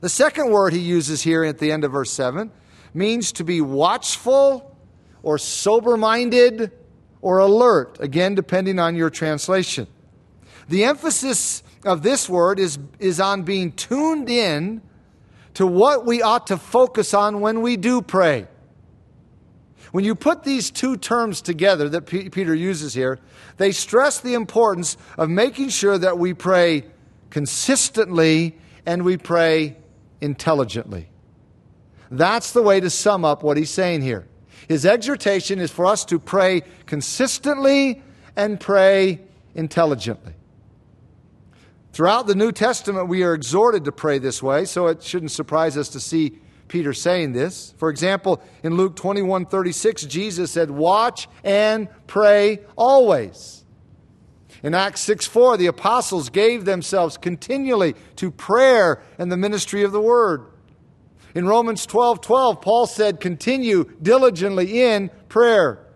The 0.00 0.08
second 0.08 0.50
word 0.50 0.72
he 0.72 0.78
uses 0.78 1.22
here 1.22 1.44
at 1.44 1.58
the 1.58 1.72
end 1.72 1.84
of 1.84 1.92
verse 1.92 2.10
7 2.10 2.50
means 2.94 3.32
to 3.32 3.44
be 3.44 3.60
watchful 3.60 4.76
or 5.22 5.36
sober 5.38 5.96
minded 5.96 6.72
or 7.20 7.38
alert, 7.38 7.98
again, 8.00 8.34
depending 8.34 8.78
on 8.78 8.96
your 8.96 9.10
translation. 9.10 9.86
The 10.68 10.84
emphasis 10.84 11.62
of 11.84 12.02
this 12.02 12.28
word 12.28 12.58
is, 12.58 12.78
is 12.98 13.20
on 13.20 13.42
being 13.42 13.72
tuned 13.72 14.30
in 14.30 14.82
to 15.60 15.66
what 15.66 16.06
we 16.06 16.22
ought 16.22 16.46
to 16.46 16.56
focus 16.56 17.12
on 17.12 17.42
when 17.42 17.60
we 17.60 17.76
do 17.76 18.00
pray. 18.00 18.46
When 19.92 20.06
you 20.06 20.14
put 20.14 20.42
these 20.42 20.70
two 20.70 20.96
terms 20.96 21.42
together 21.42 21.86
that 21.90 22.06
P- 22.06 22.30
Peter 22.30 22.54
uses 22.54 22.94
here, 22.94 23.18
they 23.58 23.70
stress 23.72 24.20
the 24.20 24.32
importance 24.32 24.96
of 25.18 25.28
making 25.28 25.68
sure 25.68 25.98
that 25.98 26.16
we 26.16 26.32
pray 26.32 26.84
consistently 27.28 28.56
and 28.86 29.04
we 29.04 29.18
pray 29.18 29.76
intelligently. 30.22 31.10
That's 32.10 32.52
the 32.52 32.62
way 32.62 32.80
to 32.80 32.88
sum 32.88 33.26
up 33.26 33.42
what 33.42 33.58
he's 33.58 33.68
saying 33.68 34.00
here. 34.00 34.26
His 34.66 34.86
exhortation 34.86 35.58
is 35.58 35.70
for 35.70 35.84
us 35.84 36.06
to 36.06 36.18
pray 36.18 36.62
consistently 36.86 38.02
and 38.34 38.58
pray 38.58 39.20
intelligently. 39.54 40.32
Throughout 41.92 42.26
the 42.26 42.34
New 42.34 42.52
Testament, 42.52 43.08
we 43.08 43.24
are 43.24 43.34
exhorted 43.34 43.84
to 43.84 43.92
pray 43.92 44.18
this 44.18 44.42
way, 44.42 44.64
so 44.64 44.86
it 44.86 45.02
shouldn't 45.02 45.32
surprise 45.32 45.76
us 45.76 45.88
to 45.90 46.00
see 46.00 46.38
Peter 46.68 46.92
saying 46.92 47.32
this. 47.32 47.74
For 47.78 47.90
example, 47.90 48.40
in 48.62 48.76
Luke 48.76 48.94
21 48.94 49.46
36, 49.46 50.04
Jesus 50.04 50.52
said, 50.52 50.70
Watch 50.70 51.28
and 51.42 51.88
pray 52.06 52.60
always. 52.76 53.64
In 54.62 54.74
Acts 54.74 55.00
6 55.00 55.26
4, 55.26 55.56
the 55.56 55.66
apostles 55.66 56.28
gave 56.28 56.64
themselves 56.64 57.16
continually 57.16 57.96
to 58.16 58.30
prayer 58.30 59.02
and 59.18 59.32
the 59.32 59.36
ministry 59.36 59.82
of 59.82 59.90
the 59.90 60.00
word. 60.00 60.46
In 61.34 61.46
Romans 61.46 61.86
12 61.86 62.20
12, 62.20 62.60
Paul 62.60 62.86
said, 62.86 63.20
Continue 63.20 63.90
diligently 64.00 64.82
in 64.82 65.10
prayer. 65.28 65.86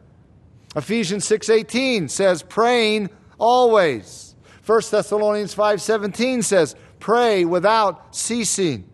Ephesians 0.74 1.24
6 1.24 1.48
18 1.50 2.08
says, 2.08 2.42
Praying 2.42 3.10
always. 3.38 4.23
1 4.64 4.90
Thessalonians 4.90 5.54
5:17 5.54 6.42
says, 6.42 6.74
"Pray 6.98 7.44
without 7.44 8.14
ceasing." 8.14 8.84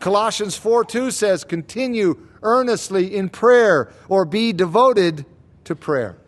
Colossians 0.00 0.56
4:2 0.56 1.10
says, 1.10 1.44
"Continue 1.44 2.16
earnestly 2.42 3.14
in 3.14 3.28
prayer 3.28 3.90
or 4.08 4.24
be 4.24 4.52
devoted 4.52 5.24
to 5.64 5.76
prayer." 5.76 6.18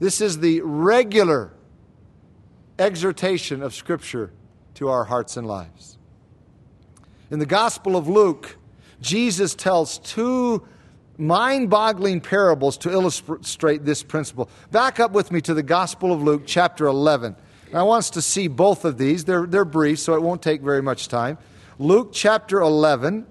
This 0.00 0.20
is 0.20 0.38
the 0.38 0.62
regular 0.62 1.52
exhortation 2.78 3.62
of 3.62 3.74
scripture 3.74 4.30
to 4.74 4.88
our 4.88 5.04
hearts 5.04 5.36
and 5.36 5.46
lives. 5.46 5.98
In 7.30 7.38
the 7.38 7.46
Gospel 7.46 7.96
of 7.96 8.08
Luke, 8.08 8.56
Jesus 9.00 9.54
tells 9.54 9.98
two 9.98 10.62
mind 11.18 11.70
boggling 11.70 12.20
parables 12.20 12.76
to 12.78 12.90
illustrate 12.90 13.84
this 13.84 14.02
principle. 14.02 14.48
Back 14.70 14.98
up 14.98 15.12
with 15.12 15.30
me 15.30 15.40
to 15.42 15.54
the 15.54 15.62
Gospel 15.62 16.12
of 16.12 16.22
Luke, 16.22 16.42
chapter 16.46 16.86
11. 16.86 17.36
I 17.74 17.82
want 17.84 18.00
us 18.00 18.10
to 18.10 18.22
see 18.22 18.48
both 18.48 18.84
of 18.84 18.98
these. 18.98 19.24
They're, 19.24 19.46
they're 19.46 19.64
brief, 19.64 19.98
so 19.98 20.14
it 20.14 20.22
won't 20.22 20.42
take 20.42 20.60
very 20.60 20.82
much 20.82 21.08
time. 21.08 21.38
Luke 21.78 22.10
chapter 22.12 22.60
11. 22.60 23.26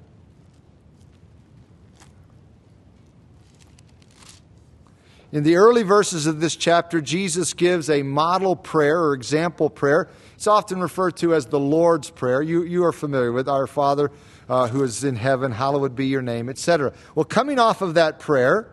In 5.31 5.43
the 5.43 5.55
early 5.55 5.83
verses 5.83 6.25
of 6.25 6.41
this 6.41 6.55
chapter, 6.55 6.99
Jesus 6.99 7.53
gives 7.53 7.89
a 7.89 8.03
model 8.03 8.55
prayer 8.55 8.99
or 8.99 9.13
example 9.13 9.69
prayer. 9.69 10.09
It's 10.35 10.47
often 10.47 10.81
referred 10.81 11.15
to 11.17 11.33
as 11.33 11.45
the 11.45 11.59
Lord's 11.59 12.09
Prayer. 12.09 12.41
You, 12.41 12.63
you 12.63 12.83
are 12.83 12.91
familiar 12.91 13.31
with 13.31 13.47
Our 13.47 13.67
Father 13.67 14.11
uh, 14.49 14.67
who 14.67 14.83
is 14.83 15.05
in 15.05 15.15
heaven, 15.15 15.53
hallowed 15.53 15.95
be 15.95 16.07
your 16.07 16.21
name, 16.21 16.49
etc. 16.49 16.91
Well, 17.15 17.23
coming 17.23 17.59
off 17.59 17.81
of 17.81 17.93
that 17.93 18.19
prayer, 18.19 18.69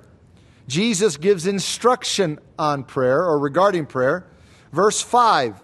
Jesus 0.67 1.17
gives 1.17 1.47
instruction 1.47 2.41
on 2.59 2.83
prayer 2.83 3.23
or 3.23 3.39
regarding 3.39 3.87
prayer. 3.87 4.27
Verse 4.73 5.01
5 5.01 5.61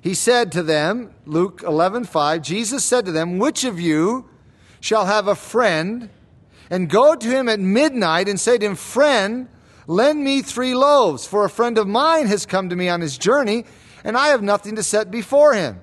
He 0.00 0.14
said 0.14 0.52
to 0.52 0.62
them, 0.62 1.14
Luke 1.26 1.62
11 1.66 2.04
5, 2.04 2.42
Jesus 2.42 2.84
said 2.84 3.06
to 3.06 3.12
them, 3.12 3.38
Which 3.38 3.64
of 3.64 3.80
you 3.80 4.28
shall 4.80 5.06
have 5.06 5.28
a 5.28 5.34
friend 5.34 6.10
and 6.70 6.88
go 6.88 7.14
to 7.14 7.28
him 7.28 7.48
at 7.48 7.60
midnight 7.60 8.28
and 8.28 8.38
say 8.38 8.56
to 8.56 8.66
him, 8.66 8.76
Friend, 8.76 9.48
lend 9.86 10.22
me 10.22 10.40
three 10.40 10.74
loaves, 10.74 11.26
for 11.26 11.44
a 11.44 11.50
friend 11.50 11.76
of 11.78 11.88
mine 11.88 12.26
has 12.28 12.46
come 12.46 12.68
to 12.68 12.76
me 12.76 12.88
on 12.88 13.00
his 13.00 13.18
journey, 13.18 13.64
and 14.04 14.16
I 14.16 14.28
have 14.28 14.42
nothing 14.42 14.76
to 14.76 14.82
set 14.82 15.10
before 15.10 15.52
him. 15.52 15.80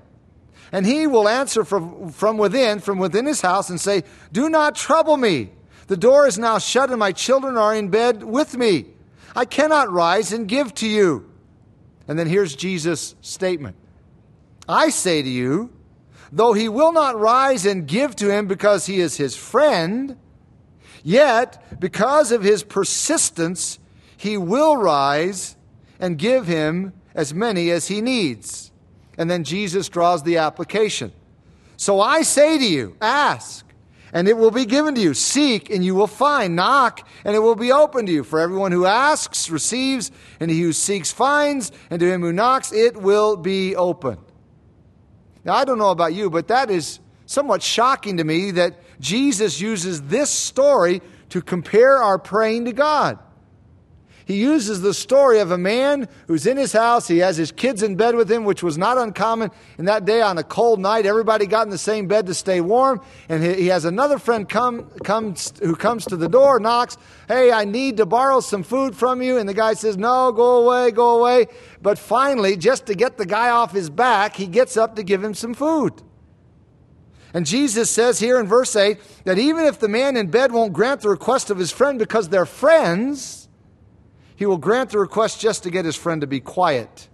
And 0.72 0.86
he 0.86 1.08
will 1.08 1.30
answer 1.30 1.64
from, 1.64 2.10
from 2.12 2.38
within, 2.38 2.80
from 2.80 2.98
within 2.98 3.26
his 3.26 3.42
house, 3.42 3.70
and 3.70 3.80
say, 3.80 4.04
Do 4.32 4.50
not 4.50 4.76
trouble 4.76 5.18
me. 5.18 5.52
The 5.88 5.98
door 5.98 6.28
is 6.28 6.38
now 6.38 6.58
shut, 6.58 6.90
and 6.90 7.00
my 7.00 7.12
children 7.12 7.58
are 7.58 7.74
in 7.74 7.90
bed 7.90 8.24
with 8.24 8.58
me. 8.58 8.86
I 9.36 9.46
cannot 9.46 9.92
rise 9.92 10.34
and 10.34 10.48
give 10.48 10.74
to 10.76 10.88
you. 10.88 11.30
And 12.08 12.18
then 12.18 12.28
here's 12.28 12.56
Jesus' 12.56 13.16
statement 13.22 13.76
I 14.68 14.90
say 14.90 15.22
to 15.22 15.30
you, 15.30 15.72
though 16.32 16.54
he 16.54 16.70
will 16.70 16.92
not 16.92 17.20
rise 17.20 17.66
and 17.66 17.88
give 17.88 18.16
to 18.18 18.30
him 18.30 18.48
because 18.48 18.86
he 18.86 19.00
is 19.00 19.18
his 19.18 19.36
friend, 19.36 20.18
yet 21.04 21.80
because 21.80 22.32
of 22.32 22.44
his 22.44 22.64
persistence, 22.64 23.80
he 24.18 24.38
will 24.38 24.78
rise 24.78 25.56
and 26.00 26.18
give 26.18 26.48
him 26.48 26.94
as 27.14 27.34
many 27.34 27.70
as 27.72 27.88
he 27.88 28.02
needs. 28.02 28.72
And 29.18 29.30
then 29.30 29.44
Jesus 29.44 29.90
draws 29.90 30.24
the 30.24 30.38
application. 30.38 31.12
So 31.76 32.02
I 32.02 32.22
say 32.22 32.58
to 32.58 32.66
you, 32.66 32.96
ask, 33.02 33.66
and 34.14 34.28
it 34.28 34.38
will 34.38 34.52
be 34.52 34.66
given 34.66 34.96
to 34.96 35.02
you. 35.02 35.14
Seek, 35.14 35.70
and 35.70 35.84
you 35.84 35.96
will 35.96 36.08
find. 36.08 36.56
Knock, 36.56 37.08
and 37.26 37.36
it 37.36 37.40
will 37.40 37.56
be 37.56 37.72
opened 37.72 38.08
to 38.08 38.14
you. 38.14 38.24
For 38.24 38.40
everyone 38.40 38.72
who 38.72 38.86
asks 38.86 39.50
receives, 39.50 40.12
and 40.40 40.50
he 40.50 40.62
who 40.62 40.74
seeks 40.74 41.12
finds, 41.12 41.72
and 41.90 42.00
to 42.00 42.12
him 42.12 42.22
who 42.22 42.34
knocks 42.34 42.72
it 42.72 42.98
will 42.98 43.36
be 43.36 43.76
opened. 43.76 44.20
Now, 45.44 45.56
I 45.56 45.66
don't 45.66 45.78
know 45.78 45.92
about 45.92 46.14
you, 46.14 46.30
but 46.30 46.48
that 46.50 46.70
is 46.70 47.00
somewhat 47.26 47.62
shocking 47.62 48.18
to 48.18 48.24
me 48.24 48.52
that 48.52 48.76
Jesus 49.00 49.62
uses 49.62 50.02
this 50.04 50.30
story 50.30 51.02
to 51.30 51.42
compare 51.42 51.98
our 51.98 52.18
praying 52.18 52.66
to 52.66 52.74
God 52.74 53.20
he 54.28 54.36
uses 54.36 54.82
the 54.82 54.94
story 54.94 55.40
of 55.40 55.52
a 55.52 55.58
man 55.58 56.10
who's 56.28 56.46
in 56.46 56.58
his 56.58 56.74
house. 56.74 57.08
He 57.08 57.20
has 57.20 57.38
his 57.38 57.50
kids 57.50 57.82
in 57.82 57.96
bed 57.96 58.14
with 58.14 58.30
him, 58.30 58.44
which 58.44 58.62
was 58.62 58.78
not 58.78 58.98
uncommon 58.98 59.52
in 59.78 59.86
that 59.86 60.04
day 60.04 60.22
on 60.22 60.38
a 60.38 60.44
cold 60.44 60.82
night. 60.82 61.06
Everybody 61.06 61.46
got 61.46 61.66
in 61.66 61.70
the 61.70 61.78
same 61.78 62.08
bed 62.08 62.26
to 62.26 62.34
stay 62.34 62.60
warm. 62.60 63.00
And 63.30 63.42
he 63.42 63.68
has 63.68 63.86
another 63.86 64.20
friend 64.20 64.48
come, 64.50 64.90
comes, 65.06 65.54
who 65.60 65.78
comes 65.78 66.04
to 66.08 66.18
the 66.18 66.28
door, 66.28 66.60
knocks, 66.60 66.98
Hey, 67.30 67.54
I 67.54 67.64
need 67.64 67.96
to 67.98 68.06
borrow 68.06 68.42
some 68.42 68.64
food 68.64 68.98
from 68.98 69.22
you. 69.22 69.38
And 69.38 69.48
the 69.48 69.54
guy 69.54 69.76
says, 69.76 69.96
No, 69.96 70.34
go 70.34 70.66
away, 70.66 70.92
go 70.92 71.20
away. 71.20 71.48
But 71.82 71.98
finally, 71.98 72.58
just 72.58 72.86
to 72.88 72.96
get 72.96 73.18
the 73.18 73.26
guy 73.26 73.50
off 73.50 73.72
his 73.72 73.90
back, 73.90 74.36
he 74.36 74.46
gets 74.46 74.76
up 74.76 74.98
to 74.98 75.04
give 75.04 75.24
him 75.24 75.36
some 75.36 75.54
food. 75.54 75.94
And 77.34 77.46
Jesus 77.46 77.90
says 77.90 78.20
here 78.20 78.42
in 78.42 78.48
verse 78.48 78.76
8 78.76 79.00
that 79.24 79.38
even 79.38 79.64
if 79.64 79.80
the 79.80 79.88
man 79.88 80.18
in 80.18 80.28
bed 80.28 80.52
won't 80.52 80.74
grant 80.74 81.00
the 81.00 81.10
request 81.10 81.50
of 81.50 81.58
his 81.58 81.72
friend 81.72 81.98
because 81.98 82.28
they're 82.28 82.46
friends, 82.46 83.47
he 84.38 84.46
will 84.46 84.58
grant 84.58 84.92
the 84.92 85.00
request 85.00 85.42
just 85.42 85.64
to 85.64 85.72
get 85.72 85.84
his 85.84 85.96
friend 85.96 86.22
to 86.22 86.28
be 86.28 86.40
quiet. 86.40 87.10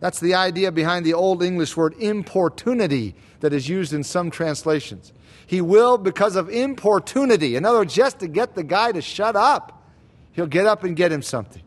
That's 0.00 0.20
the 0.20 0.34
idea 0.34 0.70
behind 0.70 1.04
the 1.04 1.14
Old 1.14 1.42
English 1.42 1.76
word 1.76 1.94
importunity 1.98 3.14
that 3.40 3.54
is 3.54 3.68
used 3.68 3.94
in 3.94 4.04
some 4.04 4.30
translations. 4.30 5.14
He 5.46 5.62
will 5.62 5.96
because 5.96 6.36
of 6.36 6.50
importunity. 6.50 7.56
In 7.56 7.64
other 7.64 7.78
words, 7.78 7.94
just 7.94 8.18
to 8.18 8.28
get 8.28 8.54
the 8.54 8.62
guy 8.62 8.92
to 8.92 9.00
shut 9.00 9.34
up, 9.34 9.82
he'll 10.32 10.46
get 10.46 10.66
up 10.66 10.84
and 10.84 10.94
get 10.94 11.10
him 11.10 11.22
something. 11.22 11.62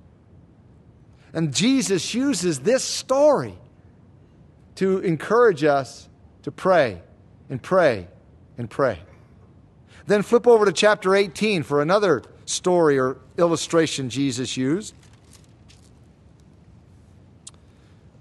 And 1.34 1.52
Jesus 1.52 2.14
uses 2.14 2.60
this 2.60 2.84
story 2.84 3.56
to 4.76 5.00
encourage 5.00 5.64
us 5.64 6.08
to 6.44 6.52
pray 6.52 7.02
and 7.50 7.62
pray 7.62 8.08
and 8.56 8.70
pray. 8.70 9.00
Then 10.06 10.22
flip 10.22 10.46
over 10.46 10.66
to 10.66 10.72
chapter 10.72 11.16
18 11.16 11.64
for 11.64 11.82
another 11.82 12.22
story 12.52 13.00
or 13.00 13.18
illustration 13.38 14.10
Jesus 14.10 14.58
used. 14.58 14.94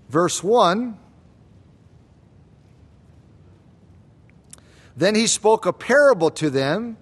Verse 0.08 0.42
1 0.42 0.96
Then 4.96 5.14
he 5.14 5.26
spoke 5.26 5.64
a 5.64 5.72
parable 5.72 6.30
to 6.32 6.50
them 6.50 6.98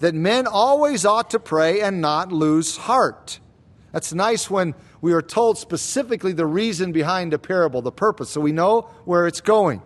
that 0.00 0.14
men 0.14 0.48
always 0.48 1.04
ought 1.04 1.30
to 1.30 1.38
pray 1.38 1.80
and 1.80 2.00
not 2.00 2.32
lose 2.32 2.76
heart. 2.76 3.38
That's 3.92 4.12
nice 4.12 4.50
when 4.50 4.74
we 5.00 5.12
are 5.12 5.22
told 5.22 5.58
specifically 5.58 6.32
the 6.32 6.46
reason 6.46 6.90
behind 6.90 7.32
a 7.32 7.38
parable, 7.38 7.82
the 7.82 7.92
purpose, 7.92 8.30
so 8.30 8.40
we 8.40 8.50
know 8.50 8.88
where 9.04 9.28
it's 9.28 9.40
going. 9.40 9.82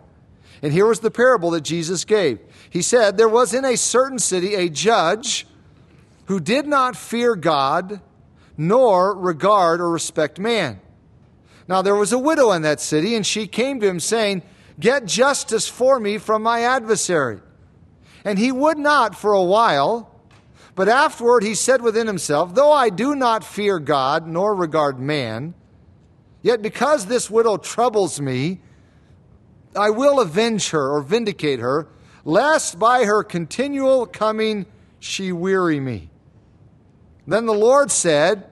And 0.63 0.73
here 0.73 0.87
was 0.87 1.01
the 1.01 1.11
parable 1.11 1.51
that 1.51 1.61
Jesus 1.61 2.05
gave. 2.05 2.39
He 2.71 2.81
said, 2.81 3.17
There 3.17 3.29
was 3.29 3.53
in 3.53 3.65
a 3.65 3.77
certain 3.77 4.19
city 4.19 4.55
a 4.55 4.71
judge 4.71 5.47
who 6.27 6.41
did 6.41 6.67
not 6.67 6.97
fear 6.97 7.35
God, 7.35 8.01
nor 8.57 9.17
regard 9.17 9.81
or 9.81 9.91
respect 9.91 10.39
man. 10.39 10.81
Now 11.69 11.83
there 11.83 11.97
was 11.97 12.13
a 12.13 12.19
widow 12.19 12.53
in 12.53 12.63
that 12.63 12.81
city, 12.81 13.15
and 13.15 13.27
she 13.27 13.47
came 13.47 13.81
to 13.81 13.89
him, 13.89 14.01
saying, 14.01 14.43
Get 14.79 15.07
justice 15.07 15.69
for 15.69 15.99
me 15.99 16.19
from 16.19 16.43
my 16.43 16.61
adversary. 16.63 17.41
And 18.25 18.39
he 18.39 18.53
would 18.53 18.79
not 18.79 19.17
for 19.17 19.33
a 19.33 19.43
while. 19.43 20.13
But 20.75 20.89
afterward 20.89 21.43
he 21.43 21.55
said 21.55 21.81
within 21.81 22.07
himself, 22.07 22.55
Though 22.55 22.73
I 22.73 22.91
do 22.91 23.15
not 23.15 23.43
fear 23.43 23.79
God, 23.79 24.27
nor 24.27 24.55
regard 24.55 25.01
man, 25.01 25.55
yet 26.43 26.61
because 26.61 27.07
this 27.07 27.31
widow 27.31 27.57
troubles 27.57 28.21
me, 28.21 28.61
I 29.75 29.91
will 29.91 30.21
avenge 30.21 30.71
her 30.71 30.91
or 30.95 31.03
vindicate 31.03 31.61
her, 31.61 31.89
lest 32.25 32.79
by 32.79 33.05
her 33.05 33.23
continual 33.23 34.07
coming 34.07 34.67
she 34.99 35.33
weary 35.33 35.81
me. 35.81 36.11
Then 37.27 37.47
the 37.47 37.55
Lord 37.55 37.91
said, 37.91 38.47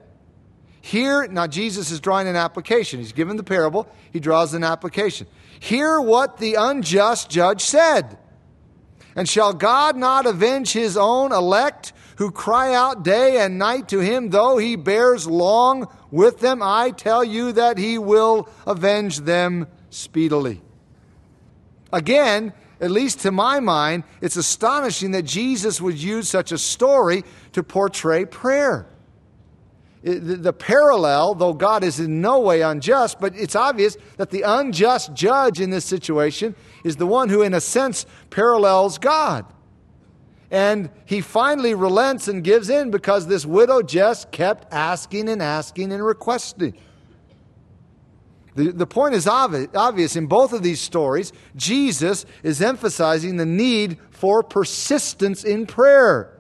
Here, 0.80 1.26
now 1.26 1.46
Jesus 1.46 1.90
is 1.90 2.00
drawing 2.00 2.28
an 2.28 2.36
application. 2.36 2.98
He's 3.00 3.12
given 3.12 3.36
the 3.36 3.44
parable, 3.44 3.88
he 4.12 4.20
draws 4.20 4.54
an 4.54 4.64
application. 4.64 5.26
Hear 5.60 6.00
what 6.00 6.38
the 6.38 6.54
unjust 6.54 7.30
judge 7.30 7.62
said. 7.62 8.18
And 9.16 9.28
shall 9.28 9.52
God 9.52 9.96
not 9.96 10.26
avenge 10.26 10.72
his 10.72 10.96
own 10.96 11.32
elect 11.32 11.92
who 12.16 12.30
cry 12.30 12.74
out 12.74 13.04
day 13.04 13.38
and 13.38 13.58
night 13.58 13.88
to 13.88 14.00
him, 14.00 14.30
though 14.30 14.58
he 14.58 14.74
bears 14.74 15.26
long 15.26 15.86
with 16.10 16.40
them? 16.40 16.60
I 16.62 16.90
tell 16.90 17.22
you 17.22 17.52
that 17.52 17.78
he 17.78 17.96
will 17.96 18.48
avenge 18.66 19.20
them 19.20 19.68
speedily. 19.90 20.60
Again, 21.92 22.52
at 22.80 22.90
least 22.90 23.20
to 23.20 23.30
my 23.30 23.60
mind, 23.60 24.04
it's 24.20 24.36
astonishing 24.36 25.12
that 25.12 25.22
Jesus 25.22 25.80
would 25.80 26.00
use 26.00 26.28
such 26.28 26.52
a 26.52 26.58
story 26.58 27.24
to 27.52 27.62
portray 27.62 28.24
prayer. 28.24 28.86
The 30.02 30.52
parallel, 30.52 31.34
though 31.34 31.54
God 31.54 31.82
is 31.82 31.98
in 31.98 32.20
no 32.20 32.40
way 32.40 32.60
unjust, 32.60 33.20
but 33.20 33.34
it's 33.34 33.56
obvious 33.56 33.96
that 34.18 34.30
the 34.30 34.42
unjust 34.42 35.14
judge 35.14 35.60
in 35.60 35.70
this 35.70 35.86
situation 35.86 36.54
is 36.84 36.96
the 36.96 37.06
one 37.06 37.30
who, 37.30 37.40
in 37.40 37.54
a 37.54 37.60
sense, 37.60 38.04
parallels 38.28 38.98
God. 38.98 39.46
And 40.50 40.90
he 41.06 41.22
finally 41.22 41.74
relents 41.74 42.28
and 42.28 42.44
gives 42.44 42.68
in 42.68 42.90
because 42.90 43.26
this 43.26 43.46
widow 43.46 43.80
just 43.80 44.30
kept 44.30 44.72
asking 44.72 45.30
and 45.30 45.42
asking 45.42 45.90
and 45.90 46.04
requesting. 46.04 46.74
The, 48.54 48.70
the 48.70 48.86
point 48.86 49.14
is 49.14 49.26
obvious. 49.26 50.16
In 50.16 50.26
both 50.26 50.52
of 50.52 50.62
these 50.62 50.80
stories, 50.80 51.32
Jesus 51.56 52.24
is 52.42 52.62
emphasizing 52.62 53.36
the 53.36 53.46
need 53.46 53.98
for 54.10 54.42
persistence 54.42 55.44
in 55.44 55.66
prayer. 55.66 56.30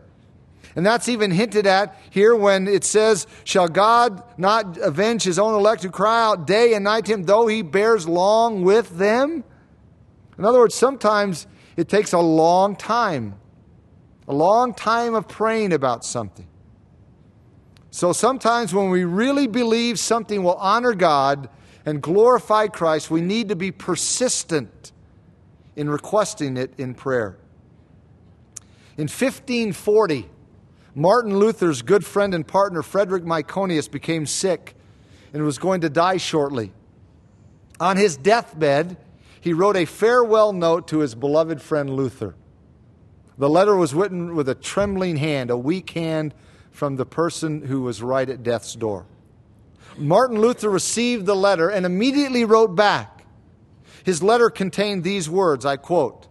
And 0.76 0.84
that's 0.84 1.08
even 1.08 1.30
hinted 1.30 1.66
at 1.66 1.98
here 2.10 2.34
when 2.34 2.66
it 2.66 2.84
says, 2.84 3.26
Shall 3.44 3.68
God 3.68 4.22
not 4.38 4.76
avenge 4.78 5.22
his 5.22 5.38
own 5.38 5.54
elect 5.54 5.82
who 5.82 5.90
cry 5.90 6.24
out 6.24 6.46
day 6.46 6.74
and 6.74 6.84
night 6.84 7.06
to 7.06 7.14
him, 7.14 7.24
though 7.24 7.46
he 7.46 7.62
bears 7.62 8.08
long 8.08 8.64
with 8.64 8.96
them? 8.98 9.44
In 10.36 10.44
other 10.44 10.58
words, 10.58 10.74
sometimes 10.74 11.46
it 11.76 11.88
takes 11.88 12.12
a 12.12 12.18
long 12.18 12.74
time, 12.74 13.34
a 14.26 14.34
long 14.34 14.74
time 14.74 15.14
of 15.14 15.28
praying 15.28 15.72
about 15.72 16.04
something. 16.04 16.46
So 17.90 18.12
sometimes 18.12 18.74
when 18.74 18.90
we 18.90 19.04
really 19.04 19.46
believe 19.46 20.00
something 20.00 20.42
will 20.42 20.54
honor 20.54 20.94
God, 20.94 21.48
and 21.86 22.00
glorify 22.00 22.66
Christ, 22.68 23.10
we 23.10 23.20
need 23.20 23.48
to 23.48 23.56
be 23.56 23.70
persistent 23.70 24.92
in 25.76 25.88
requesting 25.88 26.56
it 26.56 26.72
in 26.78 26.94
prayer. 26.94 27.36
In 28.96 29.04
1540, 29.04 30.30
Martin 30.94 31.36
Luther's 31.36 31.82
good 31.82 32.04
friend 32.04 32.32
and 32.34 32.46
partner, 32.46 32.82
Frederick 32.82 33.24
Myconius, 33.24 33.90
became 33.90 34.26
sick 34.26 34.74
and 35.32 35.44
was 35.44 35.58
going 35.58 35.80
to 35.80 35.90
die 35.90 36.16
shortly. 36.16 36.72
On 37.80 37.96
his 37.96 38.16
deathbed, 38.16 38.96
he 39.40 39.52
wrote 39.52 39.76
a 39.76 39.84
farewell 39.84 40.52
note 40.52 40.88
to 40.88 41.00
his 41.00 41.14
beloved 41.14 41.60
friend 41.60 41.90
Luther. 41.90 42.34
The 43.36 43.48
letter 43.48 43.76
was 43.76 43.92
written 43.92 44.36
with 44.36 44.48
a 44.48 44.54
trembling 44.54 45.16
hand, 45.16 45.50
a 45.50 45.56
weak 45.56 45.90
hand 45.90 46.32
from 46.70 46.96
the 46.96 47.04
person 47.04 47.62
who 47.62 47.82
was 47.82 48.00
right 48.00 48.28
at 48.28 48.44
death's 48.44 48.74
door. 48.74 49.06
Martin 49.96 50.40
Luther 50.40 50.70
received 50.70 51.26
the 51.26 51.36
letter 51.36 51.68
and 51.68 51.86
immediately 51.86 52.44
wrote 52.44 52.74
back. 52.74 53.24
His 54.04 54.22
letter 54.22 54.50
contained 54.50 55.04
these 55.04 55.30
words 55.30 55.64
I 55.64 55.76
quote, 55.76 56.28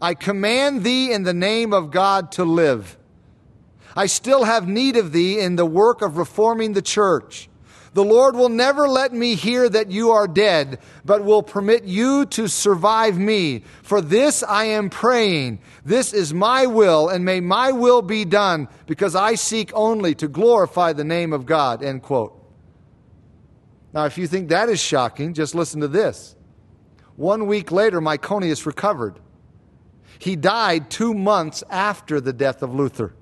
I 0.00 0.14
command 0.14 0.84
thee 0.84 1.12
in 1.12 1.24
the 1.24 1.34
name 1.34 1.72
of 1.72 1.90
God 1.90 2.32
to 2.32 2.44
live. 2.44 2.96
I 3.96 4.06
still 4.06 4.44
have 4.44 4.68
need 4.68 4.96
of 4.96 5.12
thee 5.12 5.40
in 5.40 5.56
the 5.56 5.66
work 5.66 6.02
of 6.02 6.18
reforming 6.18 6.72
the 6.72 6.82
church. 6.82 7.48
The 7.94 8.04
Lord 8.04 8.36
will 8.36 8.48
never 8.48 8.86
let 8.86 9.12
me 9.12 9.34
hear 9.34 9.68
that 9.68 9.90
you 9.90 10.10
are 10.10 10.28
dead, 10.28 10.78
but 11.04 11.24
will 11.24 11.42
permit 11.42 11.84
you 11.84 12.26
to 12.26 12.46
survive 12.46 13.18
me. 13.18 13.64
For 13.82 14.00
this 14.00 14.44
I 14.44 14.66
am 14.66 14.88
praying. 14.88 15.58
This 15.84 16.12
is 16.12 16.32
my 16.32 16.66
will, 16.66 17.08
and 17.08 17.24
may 17.24 17.40
my 17.40 17.72
will 17.72 18.02
be 18.02 18.24
done, 18.24 18.68
because 18.86 19.16
I 19.16 19.34
seek 19.34 19.72
only 19.74 20.14
to 20.16 20.28
glorify 20.28 20.92
the 20.92 21.02
name 21.02 21.32
of 21.32 21.44
God. 21.44 21.82
End 21.82 22.02
quote. 22.02 22.37
Now, 23.98 24.04
if 24.04 24.16
you 24.16 24.28
think 24.28 24.50
that 24.50 24.68
is 24.68 24.78
shocking, 24.78 25.34
just 25.34 25.56
listen 25.56 25.80
to 25.80 25.88
this. 25.88 26.36
One 27.16 27.48
week 27.48 27.72
later, 27.72 28.00
Myconius 28.00 28.64
recovered. 28.64 29.18
He 30.20 30.36
died 30.36 30.88
two 30.88 31.14
months 31.14 31.64
after 31.68 32.20
the 32.20 32.32
death 32.32 32.62
of 32.62 32.72
Luther. 32.72 33.12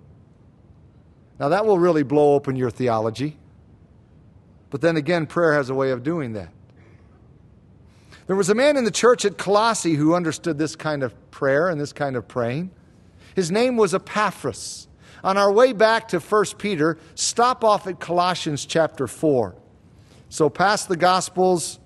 Now, 1.41 1.49
that 1.49 1.65
will 1.65 1.79
really 1.79 2.03
blow 2.03 2.35
open 2.35 2.57
your 2.57 2.69
theology. 2.69 3.39
But 4.69 4.83
then 4.83 4.99
again, 4.99 5.25
prayer 5.25 5.55
has 5.55 5.71
a 5.71 5.75
way 5.75 5.93
of 5.93 6.03
doing 6.03 6.35
that. 6.35 6.51
There 8.27 8.37
was 8.37 8.51
a 8.51 8.55
man 8.55 8.77
in 8.77 8.85
the 8.85 8.91
church 8.91 9.25
at 9.25 9.39
Colossae 9.39 9.95
who 9.95 10.15
understood 10.15 10.59
this 10.59 10.77
kind 10.77 11.03
of 11.03 11.31
prayer 11.31 11.71
and 11.71 11.81
this 11.81 11.95
kind 11.95 12.17
of 12.17 12.29
praying. 12.29 12.71
His 13.35 13.51
name 13.51 13.79
was 13.79 13.95
Epaphras. 13.95 14.89
On 15.25 15.39
our 15.39 15.51
way 15.51 15.73
back 15.73 16.09
to 16.09 16.21
1 16.21 16.45
Peter, 16.59 16.99
stop 17.15 17.65
off 17.65 17.87
at 17.87 17.99
Colossians 17.99 18.67
chapter 18.67 19.07
4. 19.07 19.57
So, 20.37 20.51
past 20.51 20.91
the 20.91 20.99
Gospels, 20.99 21.81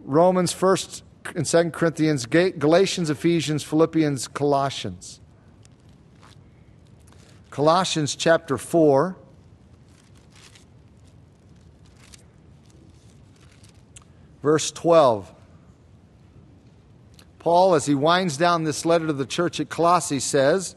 Romans, 0.00 0.52
1st 0.52 1.02
and 1.36 1.44
2nd 1.44 1.72
Corinthians, 1.72 2.26
Galatians, 2.26 3.10
Ephesians, 3.10 3.62
Philippians, 3.62 4.26
Colossians. 4.26 5.20
Colossians 7.50 8.16
chapter 8.16 8.58
4. 8.58 9.14
Verse 14.42 14.72
12. 14.72 15.32
Paul, 17.38 17.76
as 17.76 17.86
he 17.86 17.94
winds 17.94 18.36
down 18.36 18.64
this 18.64 18.84
letter 18.84 19.06
to 19.06 19.12
the 19.12 19.24
church 19.24 19.60
at 19.60 19.68
Colossae, 19.68 20.18
says, 20.18 20.74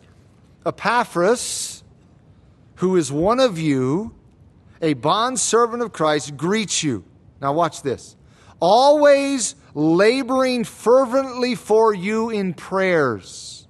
Epaphras, 0.63 1.83
who 2.75 2.95
is 2.95 3.11
one 3.11 3.39
of 3.39 3.57
you, 3.57 4.13
a 4.83 4.93
bondservant 4.93 5.81
of 5.81 5.93
Christ, 5.93 6.37
greets 6.37 6.83
you. 6.83 7.05
Now, 7.41 7.53
watch 7.53 7.81
this. 7.81 8.15
always 8.63 9.55
laboring 9.73 10.63
fervently 10.63 11.53
for 11.53 11.93
you 11.93 12.29
in 12.29 12.53
prayers, 12.53 13.67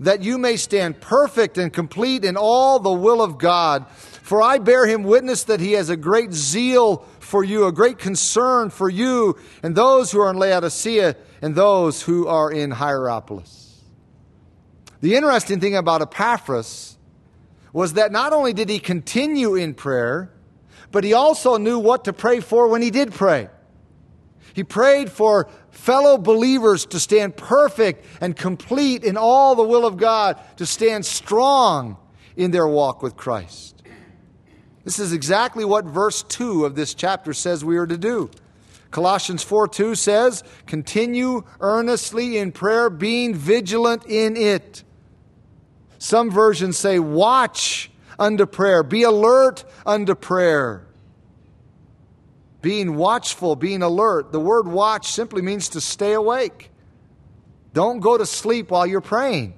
that 0.00 0.22
you 0.22 0.38
may 0.38 0.56
stand 0.56 1.00
perfect 1.00 1.56
and 1.56 1.72
complete 1.72 2.24
in 2.24 2.36
all 2.36 2.80
the 2.80 2.92
will 2.92 3.22
of 3.22 3.38
God. 3.38 3.88
For 3.88 4.42
I 4.42 4.58
bear 4.58 4.86
him 4.86 5.04
witness 5.04 5.44
that 5.44 5.60
he 5.60 5.72
has 5.72 5.88
a 5.88 5.96
great 5.96 6.32
zeal 6.32 7.06
for 7.20 7.44
you, 7.44 7.66
a 7.66 7.72
great 7.72 7.98
concern 7.98 8.70
for 8.70 8.90
you 8.90 9.38
and 9.62 9.76
those 9.76 10.10
who 10.10 10.20
are 10.20 10.30
in 10.30 10.36
Laodicea 10.36 11.14
and 11.40 11.54
those 11.54 12.02
who 12.02 12.26
are 12.26 12.50
in 12.50 12.72
Hierapolis. 12.72 13.84
The 15.00 15.14
interesting 15.14 15.60
thing 15.60 15.76
about 15.76 16.02
Epaphras 16.02 16.95
was 17.76 17.92
that 17.92 18.10
not 18.10 18.32
only 18.32 18.54
did 18.54 18.70
he 18.70 18.78
continue 18.78 19.54
in 19.54 19.74
prayer, 19.74 20.32
but 20.92 21.04
he 21.04 21.12
also 21.12 21.58
knew 21.58 21.78
what 21.78 22.04
to 22.04 22.12
pray 22.14 22.40
for 22.40 22.68
when 22.68 22.80
he 22.80 22.90
did 22.90 23.12
pray. 23.12 23.50
He 24.54 24.64
prayed 24.64 25.12
for 25.12 25.50
fellow 25.68 26.16
believers 26.16 26.86
to 26.86 26.98
stand 26.98 27.36
perfect 27.36 28.06
and 28.22 28.34
complete 28.34 29.04
in 29.04 29.18
all 29.18 29.54
the 29.54 29.62
will 29.62 29.84
of 29.84 29.98
God, 29.98 30.40
to 30.56 30.64
stand 30.64 31.04
strong 31.04 31.98
in 32.34 32.50
their 32.50 32.66
walk 32.66 33.02
with 33.02 33.14
Christ. 33.14 33.82
This 34.84 34.98
is 34.98 35.12
exactly 35.12 35.66
what 35.66 35.84
verse 35.84 36.22
2 36.22 36.64
of 36.64 36.76
this 36.76 36.94
chapter 36.94 37.34
says 37.34 37.62
we 37.62 37.76
are 37.76 37.86
to 37.86 37.98
do. 37.98 38.30
Colossians 38.90 39.42
4 39.42 39.68
2 39.68 39.94
says, 39.96 40.42
Continue 40.64 41.42
earnestly 41.60 42.38
in 42.38 42.52
prayer, 42.52 42.88
being 42.88 43.34
vigilant 43.34 44.06
in 44.06 44.34
it. 44.34 44.82
Some 46.06 46.30
versions 46.30 46.78
say, 46.78 46.98
Watch 46.98 47.90
unto 48.18 48.46
prayer, 48.46 48.82
be 48.82 49.02
alert 49.02 49.64
unto 49.84 50.14
prayer 50.14 50.86
being 52.66 52.96
watchful, 52.96 53.54
being 53.54 53.80
alert. 53.80 54.32
The 54.32 54.40
word 54.40 54.66
watch 54.66 55.12
simply 55.12 55.40
means 55.40 55.68
to 55.68 55.80
stay 55.80 56.14
awake. 56.14 56.72
Don't 57.72 58.00
go 58.00 58.18
to 58.18 58.26
sleep 58.26 58.72
while 58.72 58.84
you're 58.84 59.00
praying. 59.00 59.54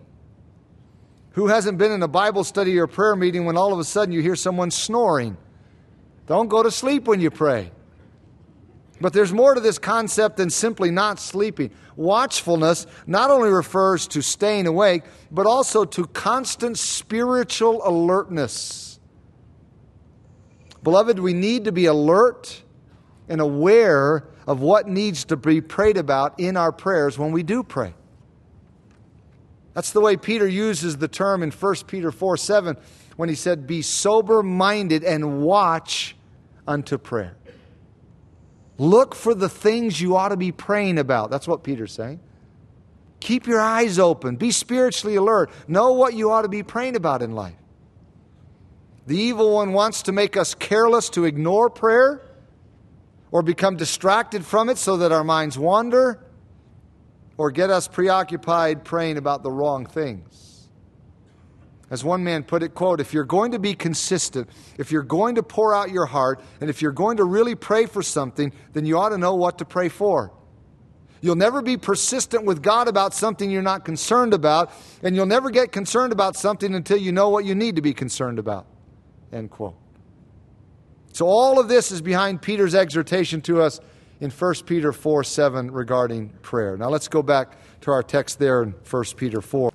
Who 1.31 1.47
hasn't 1.47 1.79
been 1.79 1.91
in 1.91 2.03
a 2.03 2.09
Bible 2.09 2.45
study 2.45 2.79
or 2.79 2.87
prayer 2.87 3.17
meeting 3.17 3.47
when 3.47 3.57
all 3.57 3.73
of 3.73 3.79
a 3.79 3.85
sudden 3.85 4.13
you 4.13 4.21
hear 4.21 4.37
someone 4.37 4.71
snoring? 4.71 5.39
Don't 6.27 6.49
go 6.49 6.63
to 6.63 6.71
sleep 6.71 7.09
when 7.09 7.23
you 7.23 7.31
pray. 7.31 7.73
But 9.01 9.13
there's 9.13 9.33
more 9.33 9.55
to 9.55 9.61
this 9.61 9.79
concept 9.79 10.39
than 10.39 10.51
simply 10.51 10.91
not 10.91 11.21
sleeping. 11.21 11.71
Watchfulness 11.97 12.87
not 13.07 13.31
only 13.31 13.51
refers 13.51 14.09
to 14.09 14.23
staying 14.23 14.67
awake, 14.67 15.05
but 15.31 15.47
also 15.47 15.85
to 15.85 16.07
constant 16.07 16.79
spiritual 16.79 17.81
alertness. 17.87 18.99
Beloved, 20.83 21.19
we 21.19 21.33
need 21.33 21.65
to 21.65 21.73
be 21.73 21.87
alert 21.87 22.63
and 23.29 23.41
aware 23.41 24.29
of 24.47 24.61
what 24.61 24.89
needs 24.89 25.25
to 25.27 25.37
be 25.37 25.61
prayed 25.61 25.97
about 25.97 26.41
in 26.41 26.57
our 26.57 26.73
prayers 26.73 27.19
when 27.19 27.33
we 27.33 27.43
do 27.43 27.63
pray. 27.63 27.95
That's 29.75 29.93
the 29.93 30.01
way 30.01 30.17
Peter 30.17 30.49
uses 30.49 30.97
the 30.97 31.07
term 31.07 31.43
in 31.43 31.51
1 31.51 31.75
Peter 31.87 32.11
4 32.11 32.37
7 32.37 32.77
when 33.17 33.29
he 33.29 33.35
said, 33.35 33.67
Be 33.67 33.83
sober 33.83 34.43
minded 34.43 35.05
and 35.05 35.41
watch 35.43 36.17
unto 36.67 36.99
prayer. 36.99 37.37
Look 38.79 39.15
for 39.15 39.35
the 39.35 39.49
things 39.49 40.01
you 40.01 40.17
ought 40.17 40.29
to 40.29 40.37
be 40.37 40.53
praying 40.53 40.99
about. 40.99 41.31
That's 41.31 41.49
what 41.49 41.65
Peter's 41.65 41.93
saying. 41.93 42.21
Keep 43.21 43.49
your 43.49 43.61
eyes 43.61 43.99
open. 43.99 44.37
Be 44.37 44.53
spiritually 44.53 45.17
alert. 45.17 45.51
Know 45.67 45.93
what 45.93 46.15
you 46.15 46.31
ought 46.31 46.43
to 46.43 46.49
be 46.49 46.63
praying 46.63 46.95
about 46.95 47.21
in 47.21 47.33
life. 47.33 47.57
The 49.07 49.17
evil 49.19 49.55
one 49.55 49.73
wants 49.73 50.03
to 50.03 50.13
make 50.13 50.37
us 50.37 50.55
careless 50.55 51.11
to 51.11 51.25
ignore 51.25 51.69
prayer 51.69 52.23
or 53.31 53.43
become 53.43 53.77
distracted 53.77 54.45
from 54.45 54.69
it 54.69 54.79
so 54.79 54.99
that 54.99 55.13
our 55.13 55.25
minds 55.25 55.59
wander, 55.59 56.25
or 57.37 57.51
get 57.51 57.71
us 57.71 57.87
preoccupied 57.87 58.85
praying 58.85 59.17
about 59.17 59.43
the 59.43 59.51
wrong 59.51 59.87
things. 59.87 60.58
As 61.91 62.05
one 62.05 62.23
man 62.23 62.43
put 62.43 62.63
it, 62.63 62.75
quote, 62.75 63.01
if 63.01 63.15
you're 63.15 63.25
going 63.25 63.53
to 63.53 63.59
be 63.59 63.75
consistent, 63.75 64.49
if 64.77 64.93
you're 64.93 65.03
going 65.03 65.37
to 65.37 65.43
pour 65.43 65.75
out 65.75 65.91
your 65.91 66.07
heart, 66.07 66.41
and 66.61 66.69
if 66.69 66.83
you're 66.83 66.93
going 66.93 67.17
to 67.17 67.25
really 67.25 67.55
pray 67.55 67.87
for 67.87 68.03
something, 68.03 68.53
then 68.75 68.85
you 68.85 68.99
ought 68.99 69.09
to 69.09 69.19
know 69.19 69.35
what 69.35 69.59
to 69.59 69.65
pray 69.65 69.89
for. 69.89 70.33
You'll 71.21 71.37
never 71.37 71.63
be 71.63 71.77
persistent 71.77 72.45
with 72.45 72.63
God 72.63 72.89
about 72.89 73.15
something 73.15 73.51
you're 73.51 73.63
not 73.63 73.85
concerned 73.85 74.35
about, 74.35 74.71
and 75.03 75.17
you'll 75.17 75.27
never 75.27 75.51
get 75.51 75.73
concerned 75.73 76.13
about 76.13 76.37
something 76.37 76.75
until 76.75 76.99
you 76.99 77.11
know 77.11 77.31
what 77.31 77.45
you 77.45 77.55
need 77.55 77.77
to 77.77 77.83
be 77.83 77.95
concerned 77.95 78.39
about. 78.39 78.67
End 79.33 79.51
quote. 79.51 79.75
So, 81.13 81.27
all 81.27 81.59
of 81.59 81.69
this 81.69 81.91
is 81.91 82.01
behind 82.01 82.43
Peter's 82.43 82.75
exhortation 82.75 83.41
to 83.43 83.63
us 83.63 83.81
in 84.21 84.31
1 84.31 84.55
Peter 84.67 84.93
4 84.93 85.25
7 85.25 85.71
regarding 85.71 86.29
prayer. 86.43 86.77
Now, 86.77 86.91
let's 86.91 87.09
go 87.09 87.23
back 87.23 87.57
to 87.81 87.91
our 87.91 88.03
text 88.03 88.39
there 88.39 88.63
in 88.63 88.75
1 88.89 89.05
Peter 89.17 89.41
4. 89.41 89.73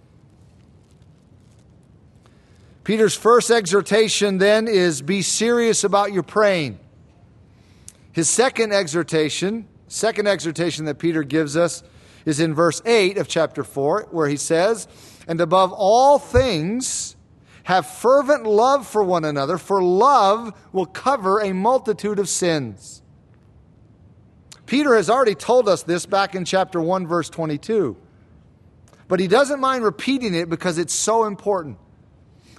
Peter's 2.84 3.16
first 3.16 3.50
exhortation 3.50 4.38
then 4.38 4.68
is 4.68 5.02
be 5.02 5.22
serious 5.22 5.84
about 5.84 6.12
your 6.12 6.24
praying. 6.24 6.80
His 8.12 8.30
second 8.30 8.74
exhortation, 8.74 9.68
second 9.88 10.28
exhortation 10.28 10.86
that 10.86 11.00
Peter 11.00 11.24
gives 11.24 11.56
us, 11.56 11.84
is 12.26 12.40
in 12.40 12.54
verse 12.54 12.82
8 12.86 13.18
of 13.18 13.28
chapter 13.28 13.64
4, 13.64 14.08
where 14.12 14.28
he 14.28 14.38
says, 14.38 14.88
And 15.28 15.40
above 15.40 15.72
all 15.74 16.20
things, 16.20 17.16
have 17.64 17.88
fervent 17.88 18.46
love 18.46 18.86
for 18.86 19.04
one 19.04 19.24
another, 19.24 19.58
for 19.58 19.82
love 19.82 20.54
will 20.74 20.86
cover 20.86 21.40
a 21.40 21.54
multitude 21.54 22.20
of 22.20 22.28
sins. 22.28 23.02
Peter 24.66 24.96
has 24.96 25.10
already 25.10 25.36
told 25.36 25.70
us 25.70 25.84
this 25.84 26.06
back 26.06 26.36
in 26.36 26.46
chapter 26.46 26.82
1, 26.82 27.08
verse 27.08 27.30
22. 27.30 27.98
But 29.08 29.20
he 29.20 29.28
doesn't 29.28 29.60
mind 29.60 29.84
repeating 29.84 30.34
it 30.34 30.50
because 30.50 30.78
it's 30.78 30.94
so 30.94 31.26
important. 31.26 31.78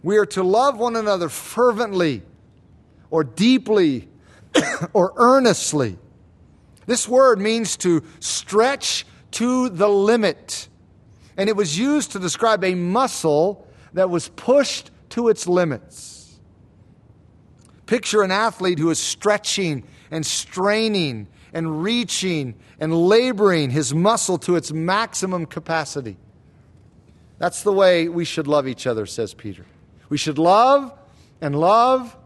We 0.05 0.19
are 0.19 0.27
to 0.27 0.43
love 0.43 0.79
one 0.79 0.97
another 0.97 1.31
fervently, 1.31 2.21
or 3.11 3.25
deeply, 3.25 4.07
or 4.93 5.15
earnestly. 5.17 5.97
This 6.85 7.09
word 7.09 7.41
means 7.41 7.79
to 7.79 8.03
stretch 8.21 9.07
to 9.31 9.71
the 9.71 9.89
limit. 9.89 10.69
And 11.39 11.49
it 11.49 11.57
was 11.57 11.79
used 11.79 12.13
to 12.13 12.19
describe 12.19 12.63
a 12.65 12.75
muscle 12.75 13.67
that 13.95 14.11
was 14.11 14.29
pushed 14.29 14.91
to 15.09 15.29
its 15.29 15.49
limits. 15.49 16.39
Picture 17.87 18.23
an 18.23 18.31
athlete 18.31 18.79
who 18.79 18.91
is 18.91 18.99
stretching 18.99 19.85
and 20.11 20.27
straining 20.27 21.29
and 21.55 21.83
reaching 21.83 22.57
and 22.79 22.95
laboring 22.95 23.71
his 23.71 23.95
muscle 23.95 24.37
to 24.37 24.57
its 24.57 24.71
maximum 24.71 25.47
capacity. 25.47 26.19
That's 27.39 27.63
the 27.63 27.73
way 27.73 28.11
we 28.11 28.27
should 28.27 28.47
love 28.47 28.69
each 28.69 28.87
other, 28.87 29.07
says 29.07 29.33
Peter. 29.33 29.65
We 30.09 30.19
should 30.19 30.39
love 30.39 30.93
and 31.41 31.59
love 31.59 32.17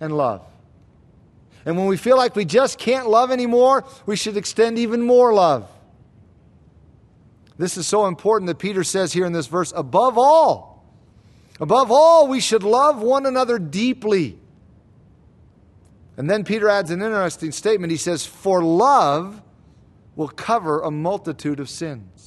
and 0.00 0.16
love. 0.16 0.42
And 1.64 1.76
when 1.76 1.86
we 1.86 1.96
feel 1.96 2.16
like 2.16 2.34
we 2.36 2.44
just 2.44 2.78
can't 2.78 3.08
love 3.08 3.30
anymore, 3.30 3.84
we 4.06 4.16
should 4.16 4.36
extend 4.36 4.78
even 4.78 5.02
more 5.02 5.34
love. 5.34 5.70
This 7.58 7.76
is 7.76 7.86
so 7.86 8.06
important 8.06 8.46
that 8.46 8.58
Peter 8.58 8.84
says 8.84 9.12
here 9.12 9.26
in 9.26 9.32
this 9.32 9.48
verse 9.48 9.72
above 9.76 10.16
all, 10.16 10.68
Above 11.60 11.90
all, 11.90 12.28
we 12.28 12.40
should 12.40 12.62
love 12.62 13.02
one 13.02 13.26
another 13.26 13.58
deeply. 13.58 14.38
And 16.16 16.30
then 16.30 16.44
Peter 16.44 16.68
adds 16.68 16.90
an 16.90 17.02
interesting 17.02 17.52
statement. 17.52 17.90
He 17.90 17.96
says, 17.96 18.24
For 18.24 18.62
love 18.62 19.42
will 20.14 20.28
cover 20.28 20.80
a 20.80 20.90
multitude 20.90 21.60
of 21.60 21.68
sins. 21.68 22.17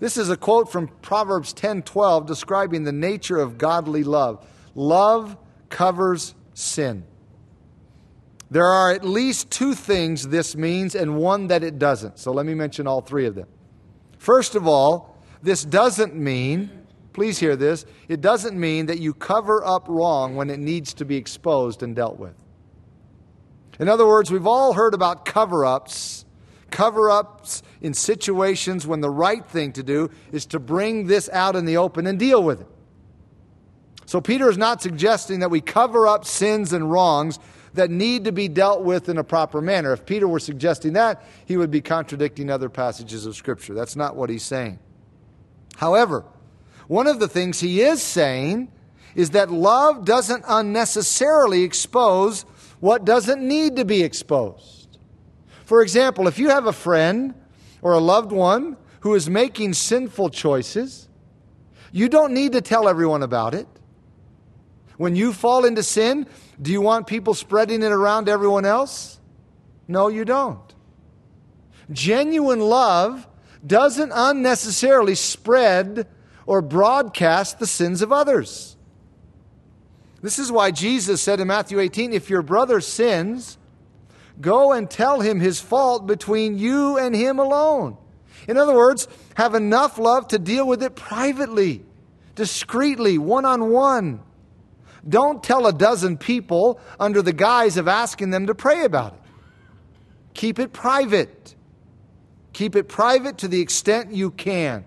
This 0.00 0.16
is 0.16 0.30
a 0.30 0.36
quote 0.36 0.70
from 0.70 0.88
Proverbs 1.02 1.52
10:12 1.52 2.26
describing 2.26 2.84
the 2.84 2.92
nature 2.92 3.38
of 3.38 3.58
godly 3.58 4.04
love. 4.04 4.46
Love 4.74 5.36
covers 5.70 6.34
sin. 6.52 7.04
There 8.50 8.66
are 8.66 8.92
at 8.92 9.04
least 9.04 9.50
two 9.50 9.74
things 9.74 10.28
this 10.28 10.56
means 10.56 10.94
and 10.94 11.16
one 11.16 11.48
that 11.48 11.64
it 11.64 11.78
doesn't. 11.78 12.18
So 12.18 12.32
let 12.32 12.46
me 12.46 12.54
mention 12.54 12.86
all 12.86 13.00
three 13.00 13.26
of 13.26 13.34
them. 13.34 13.48
First 14.18 14.54
of 14.54 14.66
all, 14.66 15.16
this 15.42 15.64
doesn't 15.64 16.14
mean 16.14 16.84
please 17.14 17.38
hear 17.38 17.56
this, 17.56 17.86
it 18.08 18.20
doesn't 18.20 18.58
mean 18.58 18.86
that 18.86 18.98
you 18.98 19.14
cover 19.14 19.64
up 19.64 19.86
wrong 19.88 20.36
when 20.36 20.50
it 20.50 20.58
needs 20.58 20.92
to 20.94 21.04
be 21.06 21.16
exposed 21.16 21.82
and 21.82 21.96
dealt 21.96 22.18
with. 22.18 22.34
In 23.80 23.88
other 23.88 24.06
words, 24.06 24.30
we've 24.30 24.46
all 24.46 24.74
heard 24.74 24.92
about 24.92 25.24
cover 25.24 25.64
ups, 25.64 26.23
cover 26.74 27.08
ups 27.08 27.62
in 27.80 27.94
situations 27.94 28.86
when 28.86 29.00
the 29.00 29.08
right 29.08 29.46
thing 29.46 29.72
to 29.72 29.82
do 29.82 30.10
is 30.32 30.44
to 30.46 30.58
bring 30.58 31.06
this 31.06 31.30
out 31.30 31.54
in 31.56 31.64
the 31.64 31.76
open 31.76 32.06
and 32.06 32.18
deal 32.18 32.42
with 32.42 32.60
it. 32.60 32.66
So, 34.06 34.20
Peter 34.20 34.50
is 34.50 34.58
not 34.58 34.82
suggesting 34.82 35.40
that 35.40 35.50
we 35.50 35.62
cover 35.62 36.06
up 36.06 36.26
sins 36.26 36.74
and 36.74 36.90
wrongs 36.90 37.38
that 37.72 37.90
need 37.90 38.24
to 38.24 38.32
be 38.32 38.48
dealt 38.48 38.82
with 38.82 39.08
in 39.08 39.16
a 39.16 39.24
proper 39.24 39.62
manner. 39.62 39.92
If 39.92 40.04
Peter 40.04 40.28
were 40.28 40.40
suggesting 40.40 40.92
that, 40.92 41.24
he 41.46 41.56
would 41.56 41.70
be 41.70 41.80
contradicting 41.80 42.50
other 42.50 42.68
passages 42.68 43.24
of 43.24 43.34
Scripture. 43.34 43.72
That's 43.72 43.96
not 43.96 44.16
what 44.16 44.28
he's 44.28 44.44
saying. 44.44 44.78
However, 45.76 46.24
one 46.86 47.06
of 47.06 47.18
the 47.18 47.28
things 47.28 47.60
he 47.60 47.80
is 47.80 48.02
saying 48.02 48.70
is 49.14 49.30
that 49.30 49.50
love 49.50 50.04
doesn't 50.04 50.44
unnecessarily 50.46 51.62
expose 51.62 52.42
what 52.80 53.04
doesn't 53.04 53.40
need 53.40 53.76
to 53.76 53.84
be 53.84 54.02
exposed. 54.02 54.83
For 55.64 55.82
example, 55.82 56.28
if 56.28 56.38
you 56.38 56.50
have 56.50 56.66
a 56.66 56.72
friend 56.72 57.34
or 57.82 57.92
a 57.92 57.98
loved 57.98 58.32
one 58.32 58.76
who 59.00 59.14
is 59.14 59.28
making 59.28 59.74
sinful 59.74 60.30
choices, 60.30 61.08
you 61.92 62.08
don't 62.08 62.34
need 62.34 62.52
to 62.52 62.60
tell 62.60 62.88
everyone 62.88 63.22
about 63.22 63.54
it. 63.54 63.66
When 64.96 65.16
you 65.16 65.32
fall 65.32 65.64
into 65.64 65.82
sin, 65.82 66.26
do 66.60 66.70
you 66.70 66.80
want 66.80 67.06
people 67.06 67.34
spreading 67.34 67.82
it 67.82 67.92
around 67.92 68.28
everyone 68.28 68.64
else? 68.64 69.18
No, 69.88 70.08
you 70.08 70.24
don't. 70.24 70.74
Genuine 71.90 72.60
love 72.60 73.26
doesn't 73.66 74.12
unnecessarily 74.14 75.14
spread 75.14 76.06
or 76.46 76.62
broadcast 76.62 77.58
the 77.58 77.66
sins 77.66 78.02
of 78.02 78.12
others. 78.12 78.76
This 80.22 80.38
is 80.38 80.50
why 80.50 80.70
Jesus 80.70 81.20
said 81.20 81.40
in 81.40 81.48
Matthew 81.48 81.80
18 81.80 82.12
if 82.12 82.30
your 82.30 82.42
brother 82.42 82.80
sins, 82.80 83.58
go 84.40 84.72
and 84.72 84.90
tell 84.90 85.20
him 85.20 85.40
his 85.40 85.60
fault 85.60 86.06
between 86.06 86.58
you 86.58 86.98
and 86.98 87.14
him 87.14 87.38
alone. 87.38 87.96
In 88.48 88.56
other 88.56 88.74
words, 88.74 89.08
have 89.34 89.54
enough 89.54 89.98
love 89.98 90.28
to 90.28 90.38
deal 90.38 90.66
with 90.66 90.82
it 90.82 90.94
privately, 90.94 91.84
discreetly, 92.34 93.18
one 93.18 93.44
on 93.44 93.70
one. 93.70 94.20
Don't 95.08 95.42
tell 95.42 95.66
a 95.66 95.72
dozen 95.72 96.16
people 96.16 96.80
under 96.98 97.22
the 97.22 97.32
guise 97.32 97.76
of 97.76 97.88
asking 97.88 98.30
them 98.30 98.46
to 98.46 98.54
pray 98.54 98.84
about 98.84 99.14
it. 99.14 99.20
Keep 100.34 100.58
it 100.58 100.72
private. 100.72 101.54
Keep 102.52 102.76
it 102.76 102.88
private 102.88 103.38
to 103.38 103.48
the 103.48 103.60
extent 103.60 104.12
you 104.12 104.30
can. 104.30 104.84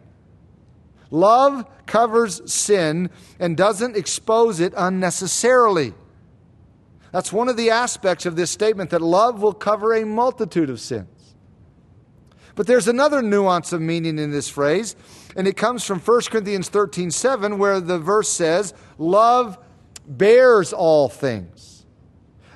Love 1.10 1.66
covers 1.86 2.52
sin 2.52 3.10
and 3.40 3.56
doesn't 3.56 3.96
expose 3.96 4.60
it 4.60 4.74
unnecessarily. 4.76 5.94
That's 7.12 7.32
one 7.32 7.50
of 7.50 7.58
the 7.58 7.70
aspects 7.70 8.26
of 8.26 8.36
this 8.36 8.52
statement 8.52 8.90
that 8.90 9.02
love 9.02 9.42
will 9.42 9.54
cover 9.54 9.94
a 9.94 10.06
multitude 10.06 10.70
of 10.70 10.80
sins. 10.80 11.36
But 12.56 12.66
there's 12.68 12.88
another 12.88 13.22
nuance 13.22 13.72
of 13.72 13.82
meaning 13.82 14.18
in 14.18 14.32
this 14.32 14.50
phrase, 14.50 14.96
and 15.36 15.48
it 15.48 15.56
comes 15.56 15.84
from 15.84 16.00
1 16.00 16.22
Corinthians 16.32 16.70
13 16.70 17.12
7, 17.12 17.60
where 17.60 17.80
the 17.80 18.00
verse 18.00 18.30
says, 18.30 18.74
Love 18.98 19.60
bears 20.08 20.74
all 20.74 21.08
things. 21.08 21.86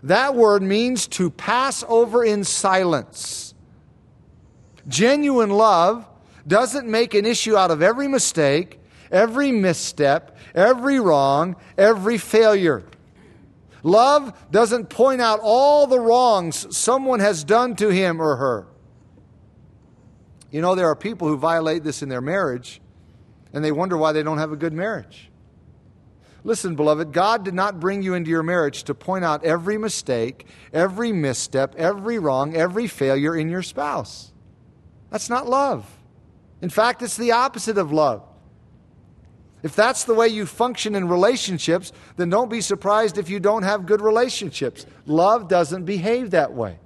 That 0.04 0.36
word 0.36 0.64
means 0.64 1.08
to 1.10 1.30
pass 1.30 1.84
over 1.88 2.26
in 2.26 2.44
silence. 2.44 3.54
Genuine 4.88 5.52
love 5.52 6.08
doesn't 6.48 6.88
make 6.88 7.14
an 7.14 7.26
issue 7.26 7.56
out 7.56 7.70
of 7.70 7.84
every 7.84 8.08
mistake, 8.08 8.80
every 9.12 9.52
misstep, 9.52 10.36
every 10.56 11.00
wrong, 11.00 11.56
every 11.78 12.18
failure. 12.18 12.84
Love 13.84 14.34
doesn't 14.52 14.90
point 14.90 15.22
out 15.22 15.40
all 15.42 15.88
the 15.88 16.00
wrongs 16.00 16.76
someone 16.76 17.20
has 17.20 17.44
done 17.44 17.76
to 17.76 17.90
him 17.90 18.22
or 18.22 18.36
her. 18.36 18.68
You 20.52 20.62
know, 20.62 20.76
there 20.76 20.88
are 20.88 20.96
people 20.96 21.28
who 21.28 21.38
violate 21.38 21.84
this 21.84 22.04
in 22.04 22.10
their 22.10 22.22
marriage, 22.22 22.82
and 23.54 23.64
they 23.64 23.72
wonder 23.72 23.98
why 23.98 24.12
they 24.12 24.24
don't 24.24 24.38
have 24.38 24.52
a 24.52 24.58
good 24.58 24.74
marriage. 24.74 25.30
Listen, 26.44 26.76
beloved, 26.76 27.14
God 27.14 27.46
did 27.46 27.54
not 27.54 27.80
bring 27.80 28.02
you 28.02 28.16
into 28.16 28.30
your 28.30 28.44
marriage 28.44 28.84
to 28.84 28.96
point 28.96 29.24
out 29.24 29.44
every 29.46 29.78
mistake, 29.78 30.48
every 30.74 31.12
misstep, 31.12 31.76
every 31.76 32.18
wrong, 32.18 32.56
every 32.56 32.88
failure 32.88 33.36
in 33.36 33.50
your 33.50 33.62
spouse. 33.62 34.32
That's 35.12 35.30
not 35.30 35.48
love. 35.48 35.86
In 36.62 36.70
fact, 36.70 37.02
it's 37.02 37.18
the 37.18 37.32
opposite 37.32 37.78
of 37.78 37.92
love. 37.92 38.24
If 39.64 39.76
that's 39.76 40.06
the 40.06 40.16
way 40.16 40.28
you 40.28 40.46
function 40.46 40.96
in 40.96 41.08
relationships, 41.08 41.92
then 42.18 42.30
don't 42.30 42.50
be 42.50 42.62
surprised 42.62 43.18
if 43.18 43.30
you 43.30 43.40
don't 43.40 43.64
have 43.64 43.86
good 43.86 44.02
relationships. 44.02 44.86
Love 45.06 45.48
doesn't 45.48 45.86
behave 45.86 46.32
that 46.32 46.54
way. 46.54 46.80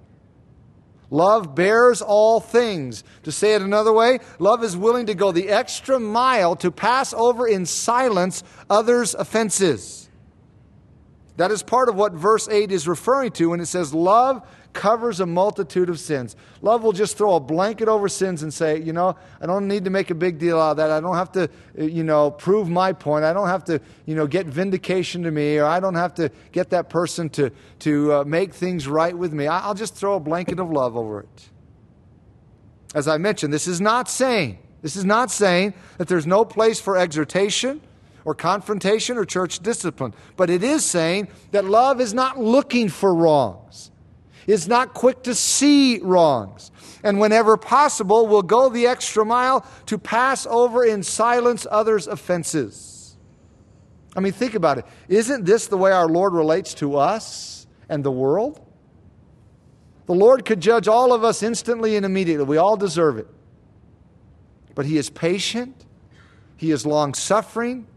Love 1.10 1.56
bears 1.56 2.02
all 2.02 2.40
things. 2.40 3.04
To 3.24 3.32
say 3.32 3.54
it 3.54 3.62
another 3.62 3.94
way, 3.94 4.20
love 4.40 4.64
is 4.64 4.76
willing 4.76 5.06
to 5.06 5.14
go 5.14 5.32
the 5.32 5.50
extra 5.50 6.00
mile 6.00 6.56
to 6.58 6.72
pass 6.72 7.14
over 7.14 7.48
in 7.48 7.66
silence 7.66 8.44
others' 8.70 9.14
offenses. 9.14 10.10
That 11.38 11.52
is 11.52 11.64
part 11.64 11.90
of 11.90 11.96
what 11.96 12.14
verse 12.14 12.48
8 12.48 12.72
is 12.72 12.88
referring 12.88 13.32
to 13.34 13.52
when 13.52 13.60
it 13.60 13.68
says, 13.68 13.94
Love 13.94 14.48
covers 14.76 15.22
a 15.22 15.26
multitude 15.26 15.90
of 15.90 16.00
sins. 16.00 16.36
Love 16.62 16.84
will 16.84 16.92
just 16.92 17.18
throw 17.18 17.36
a 17.36 17.40
blanket 17.40 17.88
over 17.88 18.08
sins 18.08 18.44
and 18.44 18.54
say, 18.54 18.80
you 18.80 18.94
know, 18.94 19.16
I 19.42 19.48
don't 19.48 19.68
need 19.68 19.86
to 19.86 19.90
make 19.90 20.12
a 20.12 20.16
big 20.16 20.38
deal 20.38 20.60
out 20.60 20.72
of 20.72 20.78
that. 20.78 20.92
I 20.92 21.00
don't 21.00 21.16
have 21.16 21.32
to, 21.32 21.50
you 21.76 22.04
know, 22.04 22.30
prove 22.30 22.70
my 22.70 22.94
point. 22.94 23.26
I 23.26 23.34
don't 23.34 23.48
have 23.48 23.64
to, 23.66 23.82
you 24.06 24.14
know, 24.14 24.28
get 24.28 24.46
vindication 24.46 25.24
to 25.24 25.32
me, 25.32 25.58
or 25.58 25.66
I 25.66 25.80
don't 25.80 25.96
have 25.96 26.14
to 26.16 26.30
get 26.52 26.70
that 26.70 26.90
person 26.90 27.30
to, 27.30 27.50
to 27.80 28.14
uh, 28.14 28.24
make 28.26 28.54
things 28.54 28.88
right 28.88 29.18
with 29.18 29.34
me. 29.34 29.48
I'll 29.48 29.74
just 29.74 29.96
throw 29.96 30.16
a 30.16 30.20
blanket 30.20 30.60
of 30.60 30.70
love 30.70 30.96
over 30.96 31.22
it. 31.22 31.50
As 32.94 33.08
I 33.08 33.18
mentioned, 33.18 33.52
this 33.52 33.68
is 33.68 33.82
not 33.82 34.10
saying, 34.10 34.60
this 34.82 34.96
is 34.96 35.06
not 35.06 35.32
saying 35.32 35.74
that 35.98 36.08
there's 36.08 36.28
no 36.28 36.46
place 36.46 36.80
for 36.80 36.98
exhortation 36.98 37.82
or 38.26 38.36
confrontation 38.36 39.18
or 39.18 39.26
church 39.26 39.60
discipline. 39.60 40.14
But 40.36 40.50
it 40.50 40.64
is 40.64 40.84
saying 40.84 41.30
that 41.52 41.64
love 41.66 42.02
is 42.02 42.14
not 42.14 42.40
looking 42.40 42.90
for 42.90 43.16
wrongs 43.16 43.92
is 44.48 44.68
not 44.68 44.94
quick 44.94 45.24
to 45.24 45.34
see 45.34 46.00
wrongs, 46.00 46.72
and 47.04 47.20
whenever 47.20 47.58
possible 47.58 48.28
will 48.28 48.44
go 48.44 48.70
the 48.70 48.88
extra 48.88 49.26
mile 49.26 49.66
to 49.88 49.98
pass 49.98 50.46
over 50.46 50.84
in 50.84 51.04
silence 51.04 51.66
others' 51.70 52.08
offenses. 52.08 53.18
I 54.16 54.22
mean, 54.22 54.34
think 54.34 54.56
about 54.56 54.78
it. 54.78 54.86
Isn't 55.10 55.46
this 55.46 55.68
the 55.68 55.78
way 55.78 55.92
our 55.92 56.08
Lord 56.08 56.34
relates 56.34 56.74
to 56.76 56.98
us 56.98 57.68
and 57.90 58.04
the 58.04 58.12
world? 58.12 58.62
The 60.06 60.14
Lord 60.14 60.46
could 60.46 60.62
judge 60.62 60.88
all 60.88 61.14
of 61.14 61.24
us 61.24 61.44
instantly 61.44 61.96
and 61.96 62.06
immediately. 62.06 62.46
We 62.46 62.58
all 62.58 62.78
deserve 62.78 63.18
it. 63.18 63.28
But 64.74 64.86
He 64.86 64.98
is 64.98 65.10
patient, 65.10 65.86
He 66.56 66.72
is 66.72 66.86
long 66.86 67.14
suffering, 67.14 67.88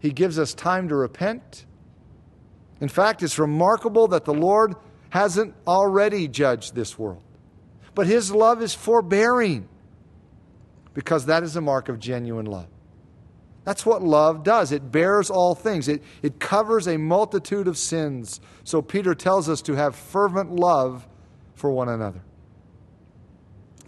He 0.00 0.10
gives 0.10 0.38
us 0.38 0.52
time 0.52 0.88
to 0.88 0.96
repent. 0.96 1.64
In 2.80 2.88
fact, 2.88 3.22
it's 3.22 3.38
remarkable 3.38 4.08
that 4.08 4.24
the 4.24 4.34
Lord 4.34 4.74
hasn't 5.10 5.54
already 5.66 6.28
judged 6.28 6.74
this 6.74 6.98
world. 6.98 7.22
But 7.94 8.06
his 8.06 8.30
love 8.30 8.62
is 8.62 8.74
forbearing 8.74 9.68
because 10.94 11.26
that 11.26 11.42
is 11.42 11.56
a 11.56 11.60
mark 11.60 11.88
of 11.88 11.98
genuine 11.98 12.46
love. 12.46 12.68
That's 13.64 13.84
what 13.84 14.02
love 14.02 14.44
does. 14.44 14.70
It 14.70 14.92
bears 14.92 15.28
all 15.28 15.54
things, 15.54 15.88
it, 15.88 16.02
it 16.22 16.38
covers 16.38 16.86
a 16.86 16.96
multitude 16.96 17.66
of 17.66 17.76
sins. 17.76 18.40
So 18.64 18.80
Peter 18.80 19.14
tells 19.14 19.48
us 19.48 19.60
to 19.62 19.74
have 19.74 19.96
fervent 19.96 20.52
love 20.52 21.06
for 21.54 21.70
one 21.70 21.88
another. 21.88 22.22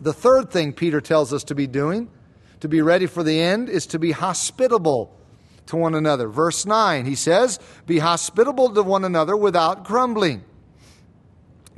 The 0.01 0.13
third 0.13 0.51
thing 0.51 0.73
Peter 0.73 1.01
tells 1.01 1.33
us 1.33 1.45
to 1.45 1.55
be 1.55 1.67
doing, 1.67 2.11
to 2.61 2.69
be 2.69 2.83
ready 2.83 3.07
for 3.07 3.23
the 3.23 3.41
end, 3.41 3.69
is 3.69 3.87
to 3.87 3.99
be 3.99 4.13
hospitable 4.13 5.17
to 5.67 5.77
one 5.77 5.95
another. 5.95 6.29
Verse 6.29 6.67
9, 6.67 7.05
he 7.05 7.15
says, 7.15 7.59
Be 7.87 7.99
hospitable 7.99 8.75
to 8.75 8.83
one 8.83 9.05
another 9.05 9.37
without 9.37 9.85
grumbling. 9.85 10.45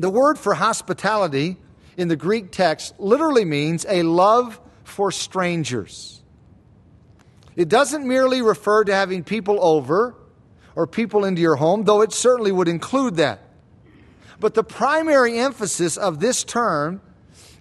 The 0.00 0.08
word 0.08 0.38
for 0.38 0.54
hospitality 0.54 1.58
in 1.98 2.08
the 2.08 2.16
Greek 2.16 2.52
text 2.52 2.98
literally 2.98 3.44
means 3.44 3.84
a 3.86 4.02
love 4.02 4.58
for 4.82 5.12
strangers. 5.12 6.22
It 7.54 7.68
doesn't 7.68 8.08
merely 8.08 8.40
refer 8.40 8.84
to 8.84 8.94
having 8.94 9.24
people 9.24 9.58
over 9.60 10.14
or 10.74 10.86
people 10.86 11.26
into 11.26 11.42
your 11.42 11.56
home, 11.56 11.84
though 11.84 12.00
it 12.00 12.12
certainly 12.12 12.50
would 12.50 12.66
include 12.66 13.16
that. 13.16 13.40
But 14.38 14.54
the 14.54 14.64
primary 14.64 15.38
emphasis 15.38 15.98
of 15.98 16.18
this 16.18 16.44
term 16.44 17.02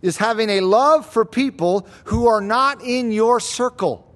is 0.02 0.16
having 0.16 0.50
a 0.50 0.62
love 0.62 1.06
for 1.06 1.26
people 1.26 1.90
who 2.06 2.28
are 2.28 2.40
not 2.40 2.82
in 2.82 3.12
your 3.12 3.42
circle. 3.42 4.16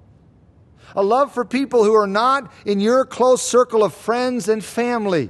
A 0.96 1.02
love 1.02 1.34
for 1.34 1.44
people 1.44 1.84
who 1.84 1.92
are 1.92 2.06
not 2.06 2.50
in 2.64 2.80
your 2.80 3.04
close 3.04 3.42
circle 3.42 3.84
of 3.84 3.92
friends 3.92 4.48
and 4.48 4.64
family. 4.64 5.28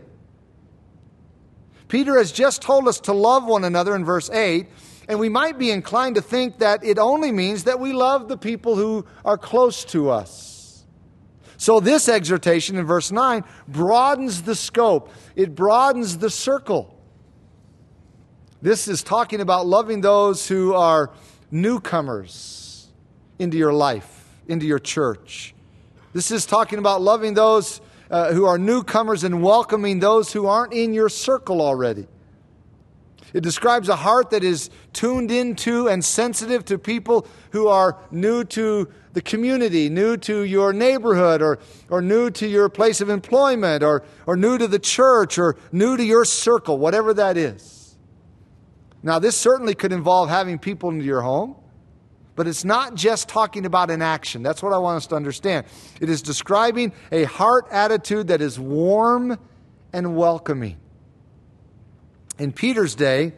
Peter 1.94 2.18
has 2.18 2.32
just 2.32 2.60
told 2.60 2.88
us 2.88 2.98
to 2.98 3.12
love 3.12 3.44
one 3.44 3.62
another 3.62 3.94
in 3.94 4.04
verse 4.04 4.28
8, 4.28 4.66
and 5.06 5.16
we 5.16 5.28
might 5.28 5.60
be 5.60 5.70
inclined 5.70 6.16
to 6.16 6.20
think 6.20 6.58
that 6.58 6.82
it 6.82 6.98
only 6.98 7.30
means 7.30 7.62
that 7.62 7.78
we 7.78 7.92
love 7.92 8.26
the 8.26 8.36
people 8.36 8.74
who 8.74 9.06
are 9.24 9.38
close 9.38 9.84
to 9.84 10.10
us. 10.10 10.84
So, 11.56 11.78
this 11.78 12.08
exhortation 12.08 12.74
in 12.78 12.84
verse 12.84 13.12
9 13.12 13.44
broadens 13.68 14.42
the 14.42 14.56
scope, 14.56 15.08
it 15.36 15.54
broadens 15.54 16.18
the 16.18 16.30
circle. 16.30 17.00
This 18.60 18.88
is 18.88 19.04
talking 19.04 19.40
about 19.40 19.64
loving 19.64 20.00
those 20.00 20.48
who 20.48 20.74
are 20.74 21.12
newcomers 21.52 22.88
into 23.38 23.56
your 23.56 23.72
life, 23.72 24.28
into 24.48 24.66
your 24.66 24.80
church. 24.80 25.54
This 26.12 26.32
is 26.32 26.44
talking 26.44 26.80
about 26.80 27.02
loving 27.02 27.34
those 27.34 27.80
uh, 28.10 28.32
who 28.32 28.44
are 28.44 28.58
newcomers 28.58 29.24
and 29.24 29.42
welcoming 29.42 30.00
those 30.00 30.32
who 30.32 30.46
aren't 30.46 30.72
in 30.72 30.94
your 30.94 31.08
circle 31.08 31.60
already. 31.60 32.06
It 33.32 33.42
describes 33.42 33.88
a 33.88 33.96
heart 33.96 34.30
that 34.30 34.44
is 34.44 34.70
tuned 34.92 35.32
into 35.32 35.88
and 35.88 36.04
sensitive 36.04 36.64
to 36.66 36.78
people 36.78 37.26
who 37.50 37.66
are 37.66 37.98
new 38.12 38.44
to 38.44 38.88
the 39.12 39.20
community, 39.20 39.88
new 39.88 40.16
to 40.18 40.44
your 40.44 40.72
neighborhood, 40.72 41.42
or, 41.42 41.58
or 41.90 42.00
new 42.00 42.30
to 42.30 42.46
your 42.46 42.68
place 42.68 43.00
of 43.00 43.08
employment, 43.08 43.82
or, 43.82 44.04
or 44.26 44.36
new 44.36 44.56
to 44.56 44.68
the 44.68 44.78
church, 44.78 45.36
or 45.36 45.56
new 45.72 45.96
to 45.96 46.04
your 46.04 46.24
circle, 46.24 46.78
whatever 46.78 47.12
that 47.14 47.36
is. 47.36 47.96
Now, 49.02 49.18
this 49.18 49.36
certainly 49.36 49.74
could 49.74 49.92
involve 49.92 50.28
having 50.28 50.58
people 50.58 50.90
into 50.90 51.04
your 51.04 51.22
home, 51.22 51.56
but 52.36 52.46
it's 52.46 52.64
not 52.64 52.94
just 52.94 53.28
talking 53.28 53.66
about 53.66 53.90
an 53.90 54.02
action. 54.02 54.42
That's 54.42 54.62
what 54.62 54.72
I 54.72 54.78
want 54.78 54.96
us 54.96 55.06
to 55.08 55.14
understand. 55.14 55.66
It 56.00 56.08
is 56.08 56.22
describing 56.22 56.92
a 57.12 57.24
heart 57.24 57.66
attitude 57.70 58.28
that 58.28 58.40
is 58.40 58.58
warm 58.58 59.38
and 59.92 60.16
welcoming. 60.16 60.78
In 62.38 62.52
Peter's 62.52 62.94
day, 62.94 63.34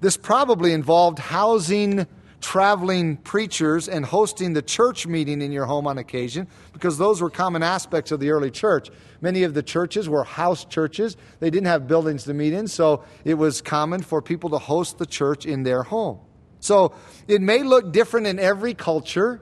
this 0.00 0.16
probably 0.16 0.72
involved 0.72 1.18
housing 1.18 2.06
traveling 2.40 3.16
preachers 3.16 3.88
and 3.88 4.04
hosting 4.04 4.52
the 4.52 4.62
church 4.62 5.06
meeting 5.06 5.42
in 5.42 5.50
your 5.52 5.64
home 5.64 5.86
on 5.86 5.98
occasion 5.98 6.46
because 6.72 6.98
those 6.98 7.20
were 7.20 7.30
common 7.30 7.62
aspects 7.62 8.12
of 8.12 8.20
the 8.20 8.30
early 8.30 8.50
church. 8.50 8.90
Many 9.20 9.42
of 9.42 9.54
the 9.54 9.62
churches 9.62 10.08
were 10.08 10.24
house 10.24 10.64
churches. 10.64 11.16
They 11.40 11.50
didn't 11.50 11.66
have 11.66 11.88
buildings 11.88 12.24
to 12.24 12.34
meet 12.34 12.52
in, 12.52 12.68
so 12.68 13.04
it 13.24 13.34
was 13.34 13.60
common 13.60 14.02
for 14.02 14.22
people 14.22 14.50
to 14.50 14.58
host 14.58 14.98
the 14.98 15.06
church 15.06 15.46
in 15.46 15.64
their 15.64 15.82
home. 15.82 16.20
So 16.60 16.94
it 17.26 17.40
may 17.40 17.62
look 17.62 17.92
different 17.92 18.26
in 18.26 18.38
every 18.38 18.74
culture 18.74 19.40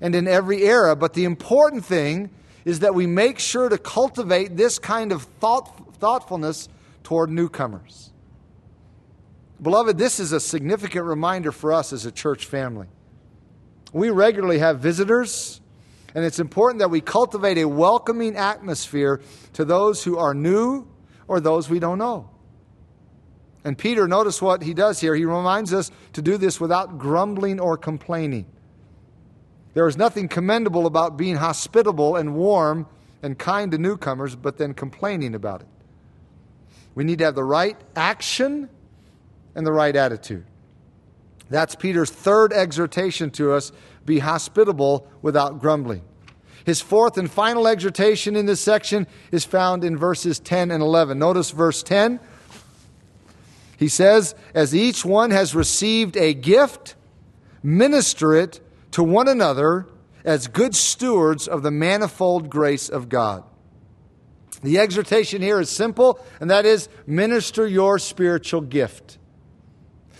and 0.00 0.14
in 0.14 0.28
every 0.28 0.62
era, 0.64 0.94
but 0.94 1.14
the 1.14 1.24
important 1.24 1.84
thing 1.84 2.30
is 2.64 2.80
that 2.80 2.94
we 2.94 3.06
make 3.06 3.38
sure 3.38 3.68
to 3.68 3.78
cultivate 3.78 4.56
this 4.56 4.78
kind 4.78 5.12
of 5.12 5.22
thought, 5.40 5.96
thoughtfulness 5.98 6.68
toward 7.02 7.30
newcomers. 7.30 8.12
Beloved, 9.60 9.98
this 9.98 10.20
is 10.20 10.32
a 10.32 10.40
significant 10.40 11.04
reminder 11.04 11.50
for 11.50 11.72
us 11.72 11.92
as 11.92 12.06
a 12.06 12.12
church 12.12 12.46
family. 12.46 12.86
We 13.92 14.10
regularly 14.10 14.58
have 14.58 14.80
visitors, 14.80 15.60
and 16.14 16.24
it's 16.24 16.38
important 16.38 16.80
that 16.80 16.90
we 16.90 17.00
cultivate 17.00 17.58
a 17.58 17.64
welcoming 17.64 18.36
atmosphere 18.36 19.20
to 19.54 19.64
those 19.64 20.04
who 20.04 20.18
are 20.18 20.34
new 20.34 20.86
or 21.26 21.40
those 21.40 21.68
we 21.68 21.78
don't 21.78 21.98
know. 21.98 22.30
And 23.68 23.76
Peter, 23.76 24.08
notice 24.08 24.40
what 24.40 24.62
he 24.62 24.72
does 24.72 24.98
here. 24.98 25.14
He 25.14 25.26
reminds 25.26 25.74
us 25.74 25.90
to 26.14 26.22
do 26.22 26.38
this 26.38 26.58
without 26.58 26.96
grumbling 26.96 27.60
or 27.60 27.76
complaining. 27.76 28.46
There 29.74 29.86
is 29.86 29.98
nothing 29.98 30.26
commendable 30.26 30.86
about 30.86 31.18
being 31.18 31.36
hospitable 31.36 32.16
and 32.16 32.34
warm 32.34 32.86
and 33.22 33.38
kind 33.38 33.70
to 33.72 33.76
newcomers, 33.76 34.34
but 34.34 34.56
then 34.56 34.72
complaining 34.72 35.34
about 35.34 35.60
it. 35.60 35.66
We 36.94 37.04
need 37.04 37.18
to 37.18 37.26
have 37.26 37.34
the 37.34 37.44
right 37.44 37.76
action 37.94 38.70
and 39.54 39.66
the 39.66 39.72
right 39.72 39.94
attitude. 39.94 40.46
That's 41.50 41.74
Peter's 41.74 42.08
third 42.08 42.54
exhortation 42.54 43.30
to 43.32 43.52
us 43.52 43.70
be 44.06 44.20
hospitable 44.20 45.06
without 45.20 45.60
grumbling. 45.60 46.00
His 46.64 46.80
fourth 46.80 47.18
and 47.18 47.30
final 47.30 47.68
exhortation 47.68 48.34
in 48.34 48.46
this 48.46 48.62
section 48.62 49.06
is 49.30 49.44
found 49.44 49.84
in 49.84 49.98
verses 49.98 50.40
10 50.40 50.70
and 50.70 50.82
11. 50.82 51.18
Notice 51.18 51.50
verse 51.50 51.82
10. 51.82 52.18
He 53.78 53.88
says, 53.88 54.34
As 54.54 54.74
each 54.74 55.04
one 55.04 55.30
has 55.30 55.54
received 55.54 56.16
a 56.16 56.34
gift, 56.34 56.96
minister 57.62 58.34
it 58.34 58.60
to 58.90 59.04
one 59.04 59.28
another 59.28 59.86
as 60.24 60.48
good 60.48 60.74
stewards 60.74 61.46
of 61.46 61.62
the 61.62 61.70
manifold 61.70 62.50
grace 62.50 62.88
of 62.88 63.08
God. 63.08 63.44
The 64.64 64.80
exhortation 64.80 65.40
here 65.42 65.60
is 65.60 65.70
simple, 65.70 66.18
and 66.40 66.50
that 66.50 66.66
is 66.66 66.88
minister 67.06 67.68
your 67.68 68.00
spiritual 68.00 68.62
gift. 68.62 69.18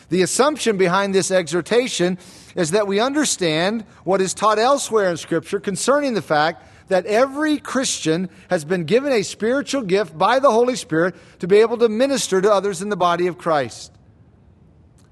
The 0.09 0.23
assumption 0.23 0.77
behind 0.77 1.13
this 1.13 1.33
exhortation 1.33 2.17
is 2.55 2.71
that 2.71 2.87
we 2.87 3.01
understand 3.01 3.85
what 4.05 4.21
is 4.21 4.35
taught 4.35 4.61
elsewhere 4.61 5.11
in 5.11 5.17
Scripture 5.17 5.59
concerning 5.59 6.15
the 6.15 6.23
fact 6.23 6.65
that 6.89 7.07
every 7.07 7.59
Christian 7.59 8.29
has 8.51 8.65
been 8.65 8.85
given 8.85 9.13
a 9.13 9.23
spiritual 9.23 9.83
gift 9.83 10.17
by 10.17 10.39
the 10.39 10.51
Holy 10.51 10.77
Spirit 10.77 11.15
to 11.39 11.47
be 11.47 11.59
able 11.59 11.79
to 11.79 11.89
minister 11.89 12.41
to 12.41 12.53
others 12.53 12.83
in 12.83 12.89
the 12.89 12.97
body 12.97 13.27
of 13.27 13.39
Christ. 13.39 13.93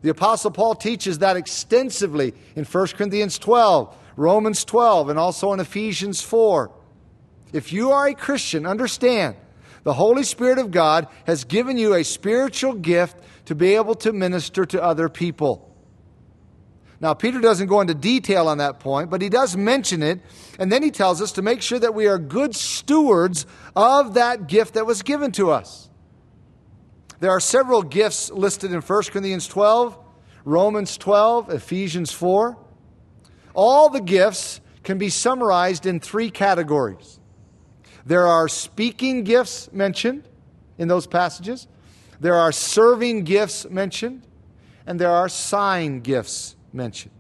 The 0.03 0.11
Apostle 0.11 0.51
Paul 0.51 0.75
teaches 0.75 1.19
that 1.19 1.37
extensively 1.37 2.35
in 2.55 2.65
1 2.65 2.87
Corinthians 2.89 3.39
12, 3.39 3.97
Romans 4.17 4.65
12, 4.65 5.09
and 5.09 5.19
also 5.19 5.53
in 5.53 5.61
Ephesians 5.61 6.21
4. 6.21 6.71
If 7.53 7.73
you 7.73 7.93
are 7.93 8.09
a 8.09 8.15
Christian, 8.15 8.67
understand 8.67 9.37
the 9.83 9.95
Holy 9.95 10.25
Spirit 10.25 10.59
of 10.59 10.71
God 10.71 11.09
has 11.27 11.45
given 11.45 11.79
you 11.79 11.95
a 11.95 12.05
spiritual 12.05 12.75
gift 12.75 13.17
to 13.47 13.55
be 13.55 13.77
able 13.77 13.95
to 13.97 14.13
minister 14.13 14.67
to 14.67 14.83
other 14.83 15.09
people. 15.09 15.66
Now, 17.01 17.13
Peter 17.13 17.41
doesn't 17.41 17.67
go 17.67 17.81
into 17.81 17.95
detail 17.95 18.49
on 18.49 18.59
that 18.59 18.81
point, 18.81 19.11
but 19.11 19.21
he 19.21 19.29
does 19.29 19.57
mention 19.57 20.03
it, 20.03 20.21
and 20.59 20.73
then 20.73 20.83
he 20.83 20.91
tells 20.91 21.21
us 21.21 21.33
to 21.33 21.43
make 21.43 21.61
sure 21.61 21.79
that 21.79 21.95
we 21.95 22.07
are 22.07 22.19
good 22.19 22.55
stewards 22.57 23.47
of 23.75 24.15
that 24.15 24.47
gift 24.47 24.75
that 24.75 24.87
was 24.87 25.03
given 25.03 25.31
to 25.33 25.51
us. 25.51 25.91
There 27.21 27.31
are 27.31 27.41
several 27.41 27.83
gifts 27.83 28.31
listed 28.31 28.73
in 28.73 28.81
1 28.81 29.03
Corinthians 29.05 29.47
12, 29.47 29.99
Romans 30.45 30.97
12, 30.97 31.51
Ephesians 31.51 32.13
4. 32.13 32.57
All 33.53 33.91
the 33.91 34.01
gifts 34.01 34.61
can 34.83 34.97
be 34.97 35.09
summarized 35.09 35.85
in 35.85 36.01
three 36.01 36.31
categories. 36.31 37.21
There 38.07 38.27
are 38.27 38.49
speaking 38.49 39.25
gifts 39.25 39.71
mentioned 39.73 40.29
in 40.79 40.89
those 40.89 41.07
passages. 41.07 41.67
There 42.21 42.37
are 42.37 42.53
serving 42.53 43.25
gifts 43.25 43.69
mentioned, 43.69 44.23
and 44.87 44.99
there 44.99 45.11
are 45.11 45.29
sign 45.29 46.01
gifts 46.01 46.56
mentioned. 46.77 47.15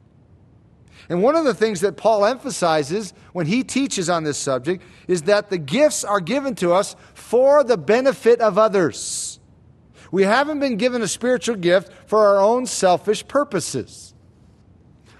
And 1.08 1.22
one 1.22 1.36
of 1.36 1.44
the 1.44 1.54
things 1.54 1.80
that 1.80 1.96
Paul 1.96 2.24
emphasizes 2.24 3.14
when 3.32 3.46
he 3.46 3.62
teaches 3.62 4.10
on 4.10 4.24
this 4.24 4.38
subject 4.38 4.82
is 5.06 5.22
that 5.22 5.50
the 5.50 5.58
gifts 5.58 6.04
are 6.04 6.20
given 6.20 6.54
to 6.56 6.72
us 6.72 6.96
for 7.14 7.62
the 7.62 7.76
benefit 7.76 8.40
of 8.40 8.58
others. 8.58 9.38
We 10.10 10.24
haven't 10.24 10.60
been 10.60 10.76
given 10.76 11.02
a 11.02 11.08
spiritual 11.08 11.56
gift 11.56 11.92
for 12.06 12.26
our 12.26 12.40
own 12.40 12.66
selfish 12.66 13.26
purposes. 13.26 14.14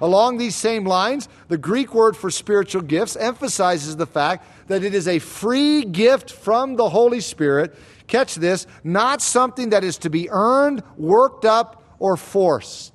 Along 0.00 0.36
these 0.36 0.54
same 0.54 0.84
lines, 0.84 1.28
the 1.48 1.56
Greek 1.56 1.94
word 1.94 2.16
for 2.16 2.30
spiritual 2.30 2.82
gifts 2.82 3.16
emphasizes 3.16 3.96
the 3.96 4.06
fact 4.06 4.46
that 4.68 4.84
it 4.84 4.94
is 4.94 5.08
a 5.08 5.18
free 5.18 5.84
gift 5.84 6.30
from 6.30 6.76
the 6.76 6.90
Holy 6.90 7.20
Spirit 7.20 7.74
Catch 8.06 8.36
this, 8.36 8.66
not 8.84 9.20
something 9.20 9.70
that 9.70 9.84
is 9.84 9.98
to 9.98 10.10
be 10.10 10.28
earned, 10.30 10.82
worked 10.96 11.44
up, 11.44 11.82
or 11.98 12.16
forced. 12.16 12.92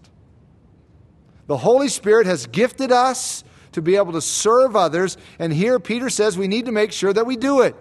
The 1.51 1.57
Holy 1.57 1.89
Spirit 1.89 2.27
has 2.27 2.47
gifted 2.47 2.93
us 2.93 3.43
to 3.73 3.81
be 3.81 3.97
able 3.97 4.13
to 4.13 4.21
serve 4.21 4.77
others, 4.77 5.17
and 5.37 5.51
here 5.51 5.81
Peter 5.81 6.09
says 6.09 6.37
we 6.37 6.47
need 6.47 6.67
to 6.67 6.71
make 6.71 6.93
sure 6.93 7.11
that 7.11 7.25
we 7.25 7.35
do 7.35 7.59
it. 7.59 7.75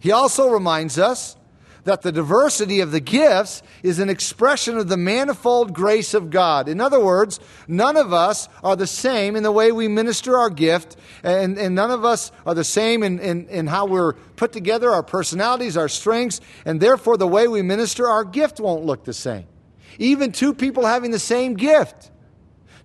He 0.00 0.12
also 0.12 0.50
reminds 0.50 0.98
us 0.98 1.38
that 1.84 2.02
the 2.02 2.12
diversity 2.12 2.80
of 2.80 2.92
the 2.92 3.00
gifts 3.00 3.62
is 3.82 4.00
an 4.00 4.10
expression 4.10 4.76
of 4.76 4.88
the 4.90 4.98
manifold 4.98 5.72
grace 5.72 6.12
of 6.12 6.28
God. 6.28 6.68
In 6.68 6.78
other 6.78 7.02
words, 7.02 7.40
none 7.66 7.96
of 7.96 8.12
us 8.12 8.50
are 8.62 8.76
the 8.76 8.86
same 8.86 9.34
in 9.34 9.42
the 9.42 9.50
way 9.50 9.72
we 9.72 9.88
minister 9.88 10.36
our 10.36 10.50
gift, 10.50 10.98
and, 11.22 11.56
and 11.56 11.74
none 11.74 11.90
of 11.90 12.04
us 12.04 12.32
are 12.44 12.54
the 12.54 12.64
same 12.64 13.02
in, 13.02 13.18
in, 13.18 13.48
in 13.48 13.66
how 13.66 13.86
we're 13.86 14.12
put 14.36 14.52
together, 14.52 14.90
our 14.90 15.02
personalities, 15.02 15.74
our 15.74 15.88
strengths, 15.88 16.42
and 16.66 16.82
therefore 16.82 17.16
the 17.16 17.26
way 17.26 17.48
we 17.48 17.62
minister 17.62 18.06
our 18.06 18.24
gift 18.24 18.60
won't 18.60 18.84
look 18.84 19.04
the 19.04 19.14
same. 19.14 19.46
Even 20.00 20.32
two 20.32 20.54
people 20.54 20.86
having 20.86 21.10
the 21.10 21.18
same 21.18 21.54
gift. 21.54 22.10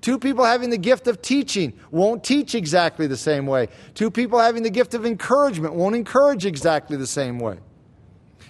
Two 0.02 0.20
people 0.20 0.44
having 0.44 0.70
the 0.70 0.78
gift 0.78 1.08
of 1.08 1.22
teaching 1.22 1.74
won't 1.90 2.24
teach 2.24 2.54
exactly 2.54 3.08
the 3.08 3.18
same 3.18 3.48
way. 3.48 3.70
Two 3.96 4.12
people 4.12 4.38
having 4.38 4.64
the 4.64 4.70
gift 4.70 4.94
of 4.94 5.06
encouragement 5.06 5.74
won't 5.74 5.96
encourage 5.96 6.46
exactly 6.46 6.98
the 6.98 7.08
same 7.08 7.40
way. 7.40 7.58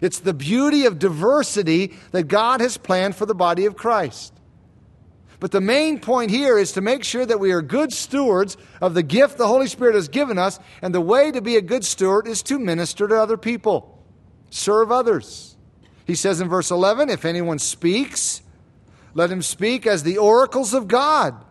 It's 0.01 0.19
the 0.19 0.33
beauty 0.33 0.85
of 0.85 0.97
diversity 0.97 1.93
that 2.11 2.23
God 2.23 2.59
has 2.59 2.75
planned 2.75 3.15
for 3.15 3.27
the 3.27 3.35
body 3.35 3.65
of 3.65 3.77
Christ. 3.77 4.33
But 5.39 5.51
the 5.51 5.61
main 5.61 5.99
point 5.99 6.31
here 6.31 6.57
is 6.57 6.71
to 6.71 6.81
make 6.81 7.03
sure 7.03 7.25
that 7.25 7.39
we 7.39 7.51
are 7.51 7.61
good 7.61 7.93
stewards 7.93 8.57
of 8.81 8.95
the 8.95 9.03
gift 9.03 9.37
the 9.37 9.47
Holy 9.47 9.67
Spirit 9.67 9.93
has 9.93 10.07
given 10.07 10.39
us, 10.39 10.59
and 10.81 10.93
the 10.93 11.01
way 11.01 11.31
to 11.31 11.41
be 11.41 11.55
a 11.55 11.61
good 11.61 11.85
steward 11.85 12.27
is 12.27 12.41
to 12.43 12.57
minister 12.57 13.07
to 13.07 13.15
other 13.15 13.37
people, 13.37 14.03
serve 14.49 14.91
others. 14.91 15.55
He 16.05 16.15
says 16.15 16.41
in 16.41 16.49
verse 16.49 16.71
11 16.71 17.09
if 17.09 17.25
anyone 17.25 17.59
speaks, 17.59 18.41
let 19.15 19.31
him 19.31 19.41
speak 19.41 19.87
as 19.87 20.03
the 20.03 20.19
oracles 20.19 20.75
of 20.75 20.87
God. 20.87 21.43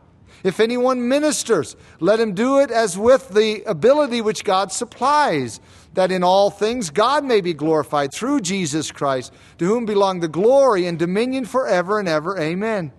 If 0.44 0.60
anyone 0.60 1.08
ministers, 1.08 1.74
let 1.98 2.20
him 2.20 2.34
do 2.34 2.60
it 2.60 2.70
as 2.70 2.98
with 2.98 3.30
the 3.30 3.62
ability 3.64 4.20
which 4.20 4.44
God 4.44 4.70
supplies 4.70 5.58
that 5.94 6.12
in 6.12 6.22
all 6.22 6.50
things 6.50 6.90
God 6.90 7.24
may 7.24 7.40
be 7.40 7.54
glorified 7.54 8.12
through 8.12 8.40
Jesus 8.40 8.92
Christ, 8.92 9.32
to 9.58 9.64
whom 9.64 9.86
belong 9.86 10.20
the 10.20 10.28
glory 10.28 10.86
and 10.86 10.98
dominion 10.98 11.46
forever 11.46 11.98
and 11.98 12.06
ever. 12.06 12.38
Amen. 12.38 12.92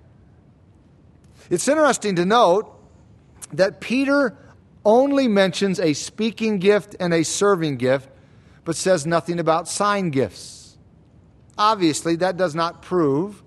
It's 1.52 1.68
interesting 1.68 2.16
to 2.16 2.26
note 2.26 2.72
that 3.54 3.80
Peter 3.80 4.36
only 4.84 5.28
mentions 5.28 5.80
a 5.80 5.94
speaking 5.94 6.58
gift 6.58 6.96
and 7.00 7.14
a 7.14 7.24
serving 7.24 7.78
gift, 7.78 8.10
but 8.64 8.76
says 8.76 9.06
nothing 9.06 9.40
about 9.40 9.68
sign 9.68 10.10
gifts. 10.10 10.78
Obviously, 11.58 12.16
that 12.18 12.38
does 12.38 12.56
not 12.56 12.82
prove 12.82 13.44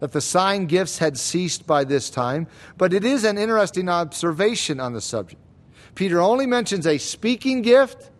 that 0.00 0.12
the 0.12 0.20
sign 0.20 0.66
gifts 0.66 0.98
had 0.98 1.18
ceased 1.18 1.66
by 1.66 1.84
this 1.84 2.10
time, 2.10 2.46
but 2.76 2.92
it 2.92 3.04
is 3.04 3.24
an 3.24 3.38
interesting 3.38 3.88
observation 3.88 4.80
on 4.80 4.92
the 4.92 5.00
subject. 5.00 5.40
Peter 5.94 6.20
only 6.20 6.46
mentions 6.46 6.86
a 6.86 6.98
speaking 6.98 7.62
gift 7.62 8.10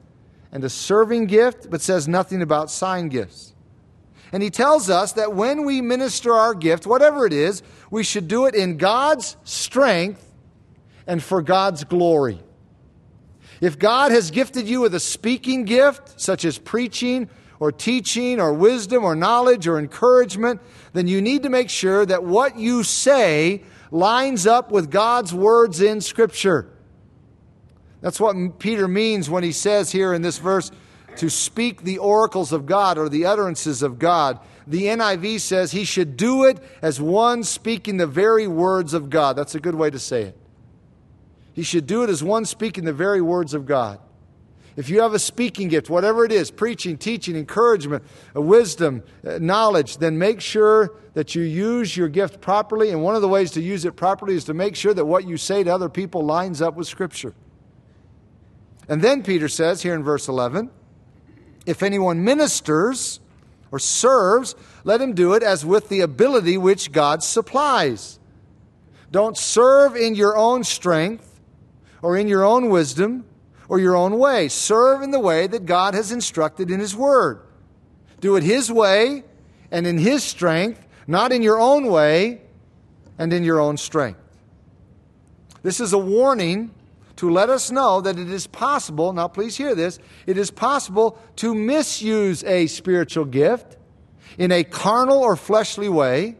and 0.50 0.64
a 0.64 0.70
serving 0.70 1.26
gift, 1.26 1.70
but 1.70 1.80
says 1.80 2.08
nothing 2.08 2.42
about 2.42 2.70
sign 2.70 3.08
gifts. 3.08 3.54
And 4.32 4.42
he 4.42 4.50
tells 4.50 4.90
us 4.90 5.12
that 5.12 5.34
when 5.34 5.64
we 5.64 5.80
minister 5.80 6.34
our 6.34 6.54
gift, 6.54 6.86
whatever 6.86 7.24
it 7.26 7.32
is, 7.32 7.62
we 7.90 8.02
should 8.02 8.28
do 8.28 8.46
it 8.46 8.54
in 8.54 8.76
God's 8.76 9.36
strength 9.44 10.24
and 11.06 11.22
for 11.22 11.40
God's 11.40 11.84
glory. 11.84 12.40
If 13.60 13.78
God 13.78 14.12
has 14.12 14.30
gifted 14.30 14.68
you 14.68 14.80
with 14.80 14.94
a 14.94 15.00
speaking 15.00 15.64
gift, 15.64 16.20
such 16.20 16.44
as 16.44 16.58
preaching 16.58 17.28
or 17.60 17.72
teaching 17.72 18.40
or 18.40 18.52
wisdom 18.52 19.04
or 19.04 19.16
knowledge 19.16 19.66
or 19.66 19.78
encouragement, 19.78 20.60
then 20.92 21.08
you 21.08 21.20
need 21.20 21.42
to 21.42 21.48
make 21.48 21.70
sure 21.70 22.06
that 22.06 22.24
what 22.24 22.58
you 22.58 22.82
say 22.82 23.62
lines 23.90 24.46
up 24.46 24.70
with 24.70 24.90
God's 24.90 25.34
words 25.34 25.80
in 25.80 26.00
Scripture. 26.00 26.70
That's 28.00 28.20
what 28.20 28.58
Peter 28.58 28.86
means 28.86 29.28
when 29.28 29.42
he 29.42 29.52
says 29.52 29.90
here 29.90 30.14
in 30.14 30.22
this 30.22 30.38
verse 30.38 30.70
to 31.16 31.28
speak 31.28 31.82
the 31.82 31.98
oracles 31.98 32.52
of 32.52 32.64
God 32.64 32.96
or 32.96 33.08
the 33.08 33.26
utterances 33.26 33.82
of 33.82 33.98
God. 33.98 34.38
The 34.68 34.84
NIV 34.84 35.40
says 35.40 35.72
he 35.72 35.84
should 35.84 36.16
do 36.16 36.44
it 36.44 36.58
as 36.80 37.00
one 37.00 37.42
speaking 37.42 37.96
the 37.96 38.06
very 38.06 38.46
words 38.46 38.94
of 38.94 39.10
God. 39.10 39.34
That's 39.34 39.54
a 39.54 39.60
good 39.60 39.74
way 39.74 39.90
to 39.90 39.98
say 39.98 40.22
it. 40.22 40.38
He 41.54 41.64
should 41.64 41.86
do 41.86 42.04
it 42.04 42.10
as 42.10 42.22
one 42.22 42.44
speaking 42.44 42.84
the 42.84 42.92
very 42.92 43.20
words 43.20 43.52
of 43.52 43.66
God. 43.66 43.98
If 44.78 44.88
you 44.88 45.00
have 45.00 45.12
a 45.12 45.18
speaking 45.18 45.66
gift, 45.66 45.90
whatever 45.90 46.24
it 46.24 46.30
is 46.30 46.52
preaching, 46.52 46.98
teaching, 46.98 47.34
encouragement, 47.34 48.04
wisdom, 48.32 49.02
uh, 49.26 49.38
knowledge 49.40 49.98
then 49.98 50.18
make 50.18 50.40
sure 50.40 50.94
that 51.14 51.34
you 51.34 51.42
use 51.42 51.96
your 51.96 52.08
gift 52.08 52.40
properly. 52.40 52.90
And 52.90 53.02
one 53.02 53.16
of 53.16 53.20
the 53.20 53.26
ways 53.26 53.50
to 53.52 53.60
use 53.60 53.84
it 53.84 53.96
properly 53.96 54.36
is 54.36 54.44
to 54.44 54.54
make 54.54 54.76
sure 54.76 54.94
that 54.94 55.04
what 55.04 55.26
you 55.26 55.36
say 55.36 55.64
to 55.64 55.74
other 55.74 55.88
people 55.88 56.24
lines 56.24 56.62
up 56.62 56.76
with 56.76 56.86
Scripture. 56.86 57.34
And 58.88 59.02
then 59.02 59.24
Peter 59.24 59.48
says 59.48 59.82
here 59.82 59.96
in 59.96 60.04
verse 60.04 60.28
11 60.28 60.70
if 61.66 61.82
anyone 61.82 62.22
ministers 62.22 63.18
or 63.72 63.80
serves, 63.80 64.54
let 64.84 65.00
him 65.00 65.12
do 65.12 65.34
it 65.34 65.42
as 65.42 65.66
with 65.66 65.88
the 65.88 66.02
ability 66.02 66.56
which 66.56 66.92
God 66.92 67.24
supplies. 67.24 68.20
Don't 69.10 69.36
serve 69.36 69.96
in 69.96 70.14
your 70.14 70.36
own 70.36 70.62
strength 70.62 71.40
or 72.00 72.16
in 72.16 72.28
your 72.28 72.44
own 72.44 72.68
wisdom 72.68 73.24
or 73.68 73.78
your 73.78 73.96
own 73.96 74.18
way. 74.18 74.48
Serve 74.48 75.02
in 75.02 75.10
the 75.10 75.20
way 75.20 75.46
that 75.46 75.66
God 75.66 75.94
has 75.94 76.10
instructed 76.10 76.70
in 76.70 76.80
His 76.80 76.96
Word. 76.96 77.40
Do 78.20 78.36
it 78.36 78.42
His 78.42 78.72
way 78.72 79.24
and 79.70 79.86
in 79.86 79.98
His 79.98 80.24
strength, 80.24 80.86
not 81.06 81.32
in 81.32 81.42
your 81.42 81.60
own 81.60 81.86
way 81.86 82.40
and 83.18 83.32
in 83.32 83.44
your 83.44 83.60
own 83.60 83.76
strength. 83.76 84.20
This 85.62 85.80
is 85.80 85.92
a 85.92 85.98
warning 85.98 86.70
to 87.16 87.28
let 87.28 87.50
us 87.50 87.70
know 87.70 88.00
that 88.00 88.16
it 88.16 88.30
is 88.30 88.46
possible, 88.46 89.12
now 89.12 89.26
please 89.26 89.56
hear 89.56 89.74
this, 89.74 89.98
it 90.26 90.38
is 90.38 90.52
possible 90.52 91.18
to 91.36 91.52
misuse 91.52 92.44
a 92.44 92.68
spiritual 92.68 93.24
gift 93.24 93.76
in 94.38 94.52
a 94.52 94.62
carnal 94.62 95.18
or 95.18 95.34
fleshly 95.34 95.88
way, 95.88 96.36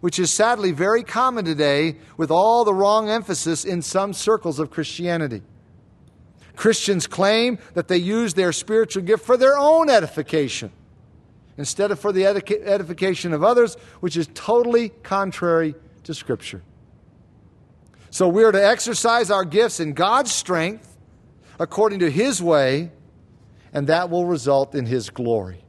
which 0.00 0.20
is 0.20 0.30
sadly 0.30 0.70
very 0.70 1.02
common 1.02 1.44
today 1.44 1.96
with 2.16 2.30
all 2.30 2.64
the 2.64 2.72
wrong 2.72 3.10
emphasis 3.10 3.64
in 3.64 3.82
some 3.82 4.12
circles 4.12 4.60
of 4.60 4.70
Christianity. 4.70 5.42
Christians 6.56 7.06
claim 7.06 7.58
that 7.74 7.88
they 7.88 7.96
use 7.96 8.34
their 8.34 8.52
spiritual 8.52 9.02
gift 9.02 9.24
for 9.24 9.36
their 9.36 9.58
own 9.58 9.88
edification 9.88 10.70
instead 11.56 11.90
of 11.90 12.00
for 12.00 12.12
the 12.12 12.26
edification 12.26 13.32
of 13.32 13.44
others, 13.44 13.76
which 14.00 14.16
is 14.16 14.28
totally 14.34 14.88
contrary 15.02 15.74
to 16.04 16.14
Scripture. 16.14 16.62
So 18.10 18.28
we 18.28 18.44
are 18.44 18.52
to 18.52 18.64
exercise 18.64 19.30
our 19.30 19.44
gifts 19.44 19.80
in 19.80 19.92
God's 19.92 20.32
strength 20.32 20.98
according 21.58 22.00
to 22.00 22.10
His 22.10 22.42
way, 22.42 22.90
and 23.72 23.86
that 23.86 24.10
will 24.10 24.26
result 24.26 24.74
in 24.74 24.86
His 24.86 25.10
glory. 25.10 25.64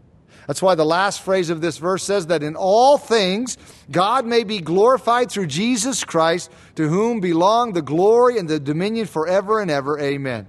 That's 0.47 0.61
why 0.61 0.75
the 0.75 0.85
last 0.85 1.21
phrase 1.21 1.49
of 1.49 1.61
this 1.61 1.77
verse 1.77 2.03
says 2.03 2.27
that 2.27 2.43
in 2.43 2.55
all 2.55 2.97
things 2.97 3.57
God 3.89 4.25
may 4.25 4.43
be 4.43 4.59
glorified 4.59 5.31
through 5.31 5.47
Jesus 5.47 6.03
Christ, 6.03 6.51
to 6.75 6.89
whom 6.89 7.21
belong 7.21 7.73
the 7.73 7.81
glory 7.81 8.37
and 8.37 8.49
the 8.49 8.59
dominion 8.59 9.05
forever 9.05 9.61
and 9.61 9.71
ever. 9.71 9.97
Amen. 9.99 10.47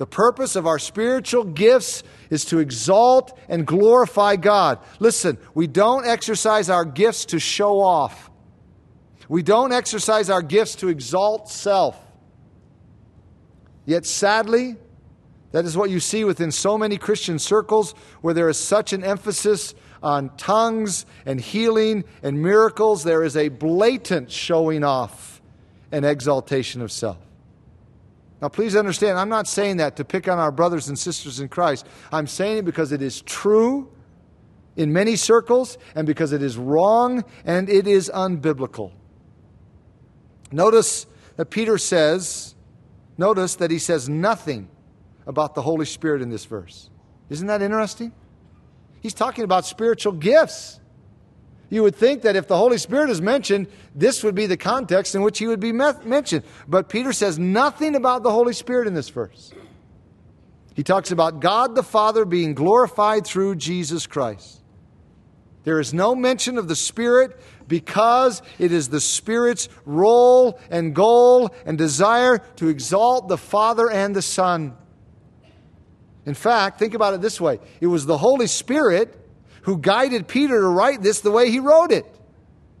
The 0.00 0.06
purpose 0.06 0.56
of 0.56 0.66
our 0.66 0.78
spiritual 0.78 1.44
gifts 1.44 2.02
is 2.30 2.46
to 2.46 2.58
exalt 2.58 3.38
and 3.50 3.66
glorify 3.66 4.36
God. 4.36 4.78
Listen, 4.98 5.36
we 5.52 5.66
don't 5.66 6.06
exercise 6.06 6.70
our 6.70 6.86
gifts 6.86 7.26
to 7.26 7.38
show 7.38 7.80
off. 7.80 8.30
We 9.28 9.42
don't 9.42 9.74
exercise 9.74 10.30
our 10.30 10.40
gifts 10.40 10.76
to 10.76 10.88
exalt 10.88 11.50
self. 11.50 12.02
Yet, 13.84 14.06
sadly, 14.06 14.76
that 15.52 15.66
is 15.66 15.76
what 15.76 15.90
you 15.90 16.00
see 16.00 16.24
within 16.24 16.50
so 16.50 16.78
many 16.78 16.96
Christian 16.96 17.38
circles 17.38 17.92
where 18.22 18.32
there 18.32 18.48
is 18.48 18.56
such 18.56 18.94
an 18.94 19.04
emphasis 19.04 19.74
on 20.02 20.34
tongues 20.38 21.04
and 21.26 21.38
healing 21.38 22.04
and 22.22 22.40
miracles. 22.40 23.04
There 23.04 23.22
is 23.22 23.36
a 23.36 23.50
blatant 23.50 24.30
showing 24.30 24.82
off 24.82 25.42
and 25.92 26.06
exaltation 26.06 26.80
of 26.80 26.90
self. 26.90 27.18
Now, 28.40 28.48
please 28.48 28.74
understand, 28.74 29.18
I'm 29.18 29.28
not 29.28 29.46
saying 29.46 29.76
that 29.78 29.96
to 29.96 30.04
pick 30.04 30.26
on 30.26 30.38
our 30.38 30.50
brothers 30.50 30.88
and 30.88 30.98
sisters 30.98 31.40
in 31.40 31.48
Christ. 31.48 31.86
I'm 32.10 32.26
saying 32.26 32.58
it 32.58 32.64
because 32.64 32.90
it 32.90 33.02
is 33.02 33.20
true 33.22 33.92
in 34.76 34.92
many 34.92 35.16
circles 35.16 35.76
and 35.94 36.06
because 36.06 36.32
it 36.32 36.42
is 36.42 36.56
wrong 36.56 37.24
and 37.44 37.68
it 37.68 37.86
is 37.86 38.10
unbiblical. 38.12 38.92
Notice 40.50 41.06
that 41.36 41.46
Peter 41.46 41.76
says, 41.76 42.54
notice 43.18 43.56
that 43.56 43.70
he 43.70 43.78
says 43.78 44.08
nothing 44.08 44.68
about 45.26 45.54
the 45.54 45.62
Holy 45.62 45.86
Spirit 45.86 46.22
in 46.22 46.30
this 46.30 46.46
verse. 46.46 46.88
Isn't 47.28 47.46
that 47.46 47.60
interesting? 47.60 48.12
He's 49.00 49.14
talking 49.14 49.44
about 49.44 49.66
spiritual 49.66 50.12
gifts. 50.14 50.79
You 51.70 51.84
would 51.84 51.94
think 51.94 52.22
that 52.22 52.34
if 52.34 52.48
the 52.48 52.56
Holy 52.56 52.78
Spirit 52.78 53.10
is 53.10 53.22
mentioned, 53.22 53.68
this 53.94 54.24
would 54.24 54.34
be 54.34 54.46
the 54.46 54.56
context 54.56 55.14
in 55.14 55.22
which 55.22 55.38
he 55.38 55.46
would 55.46 55.60
be 55.60 55.72
mentioned. 55.72 56.42
But 56.66 56.88
Peter 56.88 57.12
says 57.12 57.38
nothing 57.38 57.94
about 57.94 58.24
the 58.24 58.32
Holy 58.32 58.52
Spirit 58.52 58.88
in 58.88 58.94
this 58.94 59.08
verse. 59.08 59.52
He 60.74 60.82
talks 60.82 61.12
about 61.12 61.40
God 61.40 61.76
the 61.76 61.84
Father 61.84 62.24
being 62.24 62.54
glorified 62.54 63.24
through 63.24 63.56
Jesus 63.56 64.06
Christ. 64.06 64.60
There 65.62 65.78
is 65.78 65.94
no 65.94 66.14
mention 66.14 66.58
of 66.58 66.68
the 66.68 66.76
Spirit 66.76 67.38
because 67.68 68.42
it 68.58 68.72
is 68.72 68.88
the 68.88 69.00
Spirit's 69.00 69.68
role 69.84 70.58
and 70.70 70.94
goal 70.94 71.54
and 71.66 71.78
desire 71.78 72.38
to 72.56 72.68
exalt 72.68 73.28
the 73.28 73.38
Father 73.38 73.88
and 73.90 74.16
the 74.16 74.22
Son. 74.22 74.74
In 76.26 76.34
fact, 76.34 76.78
think 76.78 76.94
about 76.94 77.14
it 77.14 77.20
this 77.20 77.40
way 77.40 77.60
it 77.80 77.86
was 77.86 78.06
the 78.06 78.18
Holy 78.18 78.46
Spirit 78.46 79.16
who 79.62 79.78
guided 79.78 80.28
Peter 80.28 80.60
to 80.60 80.66
write 80.66 81.02
this 81.02 81.20
the 81.20 81.30
way 81.30 81.50
he 81.50 81.60
wrote 81.60 81.92
it, 81.92 82.06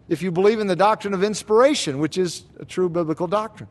if 0.08 0.22
you 0.22 0.30
believe 0.30 0.60
in 0.60 0.66
the 0.66 0.76
doctrine 0.76 1.14
of 1.14 1.22
inspiration, 1.22 1.98
which 1.98 2.18
is 2.18 2.44
a 2.58 2.64
true 2.64 2.88
biblical 2.88 3.26
doctrine. 3.26 3.68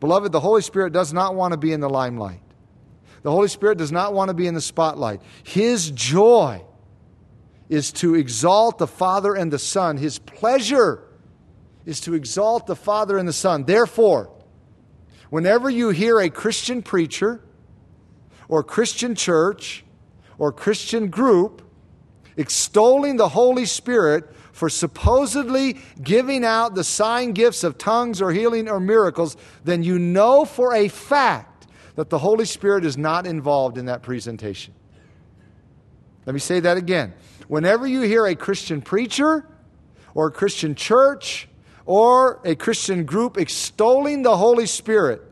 Beloved, 0.00 0.32
the 0.32 0.40
Holy 0.40 0.62
Spirit 0.62 0.92
does 0.92 1.12
not 1.12 1.34
want 1.34 1.52
to 1.52 1.56
be 1.56 1.72
in 1.72 1.80
the 1.80 1.88
limelight. 1.88 2.40
The 3.22 3.30
Holy 3.30 3.48
Spirit 3.48 3.78
does 3.78 3.90
not 3.90 4.12
want 4.12 4.28
to 4.28 4.34
be 4.34 4.46
in 4.46 4.54
the 4.54 4.60
spotlight. 4.60 5.22
His 5.42 5.90
joy 5.90 6.62
is 7.70 7.90
to 7.92 8.14
exalt 8.14 8.76
the 8.76 8.86
Father 8.86 9.34
and 9.34 9.50
the 9.50 9.58
Son. 9.58 9.96
His 9.96 10.18
pleasure 10.18 11.02
is 11.86 12.00
to 12.00 12.14
exalt 12.14 12.66
the 12.66 12.76
Father 12.76 13.16
and 13.16 13.26
the 13.26 13.32
Son. 13.32 13.64
Therefore, 13.64 14.30
whenever 15.30 15.70
you 15.70 15.88
hear 15.88 16.20
a 16.20 16.28
Christian 16.28 16.82
preacher 16.82 17.40
or 18.48 18.62
Christian 18.62 19.14
church 19.14 19.84
or 20.38 20.52
Christian 20.52 21.08
group 21.08 21.62
extolling 22.36 23.16
the 23.16 23.28
Holy 23.28 23.64
Spirit 23.64 24.24
for 24.52 24.68
supposedly 24.68 25.78
giving 26.02 26.44
out 26.44 26.74
the 26.74 26.84
sign 26.84 27.32
gifts 27.32 27.64
of 27.64 27.76
tongues 27.76 28.22
or 28.22 28.32
healing 28.32 28.68
or 28.68 28.78
miracles, 28.78 29.36
then 29.64 29.82
you 29.82 29.98
know 29.98 30.44
for 30.44 30.74
a 30.74 30.88
fact 30.88 31.66
that 31.96 32.10
the 32.10 32.18
Holy 32.18 32.44
Spirit 32.44 32.84
is 32.84 32.96
not 32.96 33.26
involved 33.26 33.78
in 33.78 33.86
that 33.86 34.02
presentation. 34.02 34.74
Let 36.26 36.34
me 36.34 36.40
say 36.40 36.60
that 36.60 36.76
again. 36.76 37.14
Whenever 37.48 37.86
you 37.86 38.02
hear 38.02 38.26
a 38.26 38.34
Christian 38.34 38.80
preacher 38.80 39.46
or 40.14 40.28
a 40.28 40.32
Christian 40.32 40.74
church 40.74 41.48
or 41.84 42.40
a 42.44 42.54
Christian 42.54 43.04
group 43.04 43.36
extolling 43.36 44.22
the 44.22 44.36
Holy 44.36 44.66
Spirit 44.66 45.22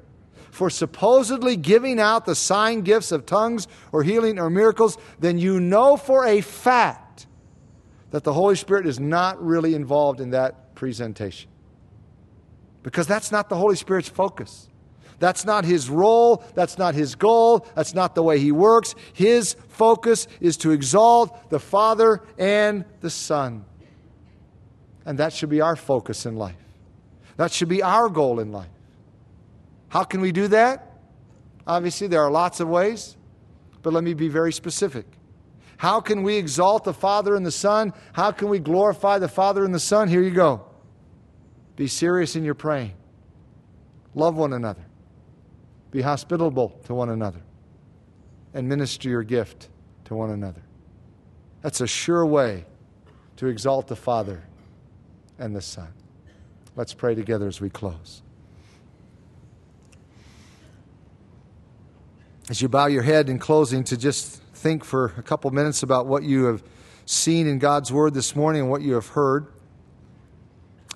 for 0.53 0.69
supposedly 0.69 1.57
giving 1.57 1.99
out 1.99 2.27
the 2.27 2.35
sign 2.35 2.83
gifts 2.83 3.11
of 3.11 3.25
tongues 3.25 3.67
or 3.91 4.03
healing 4.03 4.39
or 4.39 4.51
miracles, 4.51 4.99
then 5.19 5.39
you 5.39 5.59
know 5.59 5.97
for 5.97 6.27
a 6.27 6.43
fact 6.43 7.27
that 8.11 8.23
the 8.23 8.35
Holy 8.35 8.55
Spirit 8.55 8.87
is 8.87 9.01
not 9.01 9.43
really 9.43 9.75
involved 9.75 10.21
in 10.21 10.31
that 10.31 10.75
presentation. 10.75 11.51
Because 12.83 13.07
that's 13.07 13.33
not 13.33 13.49
the 13.49 13.57
Holy 13.57 13.77
Spirit's 13.77 14.11
focus. 14.11 14.69
That's 15.19 15.47
not 15.47 15.65
his 15.65 15.89
role. 15.89 16.45
That's 16.55 16.77
not 16.77 16.95
his 16.95 17.15
goal. 17.15 17.67
That's 17.75 17.95
not 17.95 18.15
the 18.15 18.23
way 18.23 18.39
he 18.39 18.53
works. 18.53 18.95
His 19.15 19.57
focus 19.69 20.29
is 20.39 20.59
to 20.59 20.73
exalt 20.73 21.49
the 21.49 21.61
Father 21.61 22.21
and 22.37 22.85
the 23.01 23.09
Son. 23.09 23.65
And 25.07 25.19
that 25.19 25.33
should 25.33 25.49
be 25.49 25.63
our 25.63 25.77
focus 25.77 26.27
in 26.27 26.37
life. 26.37 26.57
That 27.39 27.53
should 27.53 27.71
be 27.71 27.83
our 27.83 28.11
goal 28.11 28.39
in 28.39 28.53
life. 28.53 28.69
How 29.93 30.05
can 30.05 30.23
we 30.23 30.33
do 30.33 30.49
that? 30.49 30.91
Obviously, 31.67 32.07
there 32.07 32.23
are 32.23 32.31
lots 32.31 32.61
of 32.61 32.69
ways, 32.69 33.19
but 33.83 33.93
let 33.93 34.03
me 34.03 34.15
be 34.15 34.29
very 34.29 34.51
specific. 34.51 35.05
How 35.77 36.01
can 36.01 36.23
we 36.23 36.37
exalt 36.37 36.85
the 36.85 36.95
Father 36.95 37.37
and 37.37 37.45
the 37.45 37.53
Son? 37.53 37.93
How 38.15 38.33
can 38.33 38.49
we 38.49 38.59
glorify 38.59 39.19
the 39.19 39.29
Father 39.29 39.67
and 39.67 39.75
the 39.75 39.79
Son? 39.79 40.09
Here 40.09 40.23
you 40.23 40.31
go. 40.31 40.65
Be 41.77 41.89
serious 41.89 42.37
in 42.37 42.43
your 42.43 42.55
praying. 42.55 42.95
Love 44.15 44.35
one 44.35 44.55
another. 44.55 44.87
Be 45.91 46.01
hospitable 46.01 46.71
to 46.87 46.95
one 46.95 47.11
another. 47.11 47.43
And 48.55 48.67
minister 48.67 49.11
your 49.11 49.23
gift 49.23 49.69
to 50.07 50.15
one 50.15 50.31
another. 50.31 50.63
That's 51.61 51.83
a 51.83 51.87
sure 51.87 52.25
way 52.25 52.65
to 53.37 53.47
exalt 53.47 53.89
the 53.89 53.97
Father 53.97 54.43
and 55.39 55.55
the 55.55 55.61
Son. 55.61 55.93
Let's 56.77 56.95
pray 56.95 57.15
together 57.15 57.47
as 57.47 57.61
we 57.61 57.69
close. 57.69 58.23
As 62.51 62.61
you 62.61 62.69
bow 62.69 62.87
your 62.87 63.03
head 63.03 63.29
in 63.29 63.39
closing, 63.39 63.85
to 63.85 63.97
just 63.97 64.43
think 64.53 64.85
for 64.85 65.15
a 65.17 65.23
couple 65.23 65.51
minutes 65.53 65.85
about 65.85 66.07
what 66.07 66.25
you 66.25 66.47
have 66.47 66.65
seen 67.07 67.47
in 67.47 67.61
God's 67.61 67.93
Word 67.93 68.15
this 68.15 68.35
morning 68.35 68.63
and 68.63 68.71
what 68.71 68.83
you 68.83 68.95
have 68.95 69.07
heard. 69.07 69.47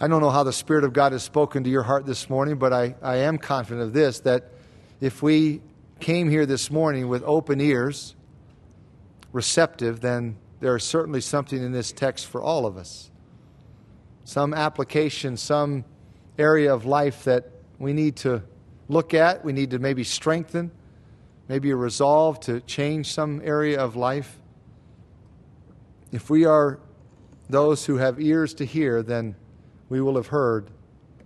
I 0.00 0.08
don't 0.08 0.20
know 0.20 0.30
how 0.30 0.42
the 0.42 0.52
Spirit 0.52 0.82
of 0.82 0.92
God 0.92 1.12
has 1.12 1.22
spoken 1.22 1.62
to 1.62 1.70
your 1.70 1.84
heart 1.84 2.04
this 2.04 2.28
morning, 2.28 2.56
but 2.58 2.72
I, 2.72 2.96
I 3.00 3.18
am 3.18 3.38
confident 3.38 3.82
of 3.82 3.92
this 3.92 4.20
that 4.20 4.50
if 5.00 5.22
we 5.22 5.62
came 6.00 6.28
here 6.28 6.46
this 6.46 6.68
morning 6.68 7.08
with 7.08 7.22
open 7.24 7.60
ears, 7.60 8.16
receptive, 9.32 10.00
then 10.00 10.38
there 10.58 10.74
is 10.74 10.82
certainly 10.82 11.20
something 11.20 11.62
in 11.62 11.70
this 11.70 11.92
text 11.92 12.26
for 12.26 12.42
all 12.42 12.66
of 12.66 12.76
us. 12.76 13.10
Some 14.24 14.52
application, 14.52 15.36
some 15.36 15.84
area 16.38 16.74
of 16.74 16.84
life 16.84 17.22
that 17.22 17.52
we 17.78 17.92
need 17.92 18.16
to 18.16 18.42
look 18.88 19.14
at, 19.14 19.44
we 19.44 19.52
need 19.52 19.70
to 19.70 19.78
maybe 19.78 20.02
strengthen, 20.02 20.72
maybe 21.48 21.70
a 21.70 21.76
resolve 21.76 22.40
to 22.40 22.60
change 22.60 23.12
some 23.12 23.40
area 23.44 23.78
of 23.80 23.96
life. 23.96 24.38
If 26.12 26.30
we 26.30 26.44
are 26.44 26.80
those 27.48 27.86
who 27.86 27.96
have 27.96 28.20
ears 28.20 28.54
to 28.54 28.64
hear, 28.64 29.02
then 29.02 29.36
we 29.88 30.00
will 30.00 30.16
have 30.16 30.28
heard 30.28 30.70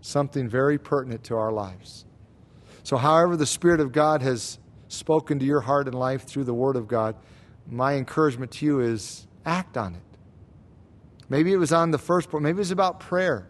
something 0.00 0.48
very 0.48 0.78
pertinent 0.78 1.24
to 1.24 1.36
our 1.36 1.52
lives. 1.52 2.04
So, 2.82 2.96
however, 2.96 3.36
the 3.36 3.46
Spirit 3.46 3.80
of 3.80 3.92
God 3.92 4.22
has 4.22 4.58
spoken 4.88 5.38
to 5.38 5.44
your 5.44 5.60
heart 5.60 5.86
and 5.86 5.94
life 5.94 6.24
through 6.24 6.44
the 6.44 6.54
Word 6.54 6.76
of 6.76 6.88
God, 6.88 7.14
my 7.66 7.94
encouragement 7.94 8.50
to 8.52 8.66
you 8.66 8.80
is 8.80 9.26
act 9.44 9.76
on 9.76 9.94
it. 9.94 10.00
Maybe 11.28 11.52
it 11.52 11.58
was 11.58 11.72
on 11.72 11.90
the 11.90 11.98
first 11.98 12.30
point, 12.30 12.42
maybe 12.42 12.56
it 12.56 12.58
was 12.58 12.70
about 12.72 12.98
prayer, 12.98 13.48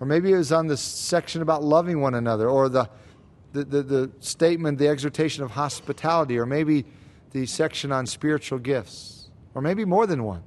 or 0.00 0.06
maybe 0.06 0.32
it 0.32 0.36
was 0.36 0.52
on 0.52 0.66
the 0.66 0.76
section 0.76 1.40
about 1.40 1.62
loving 1.62 2.00
one 2.00 2.14
another, 2.14 2.48
or 2.48 2.68
the, 2.68 2.90
the, 3.54 3.64
the, 3.64 3.82
the 3.82 4.10
statement, 4.18 4.78
the 4.78 4.88
exhortation 4.88 5.44
of 5.44 5.52
hospitality, 5.52 6.38
or 6.38 6.44
maybe 6.44 6.84
the 7.30 7.46
section 7.46 7.92
on 7.92 8.04
spiritual 8.04 8.58
gifts, 8.58 9.28
or 9.54 9.62
maybe 9.62 9.84
more 9.84 10.06
than 10.06 10.24
one. 10.24 10.42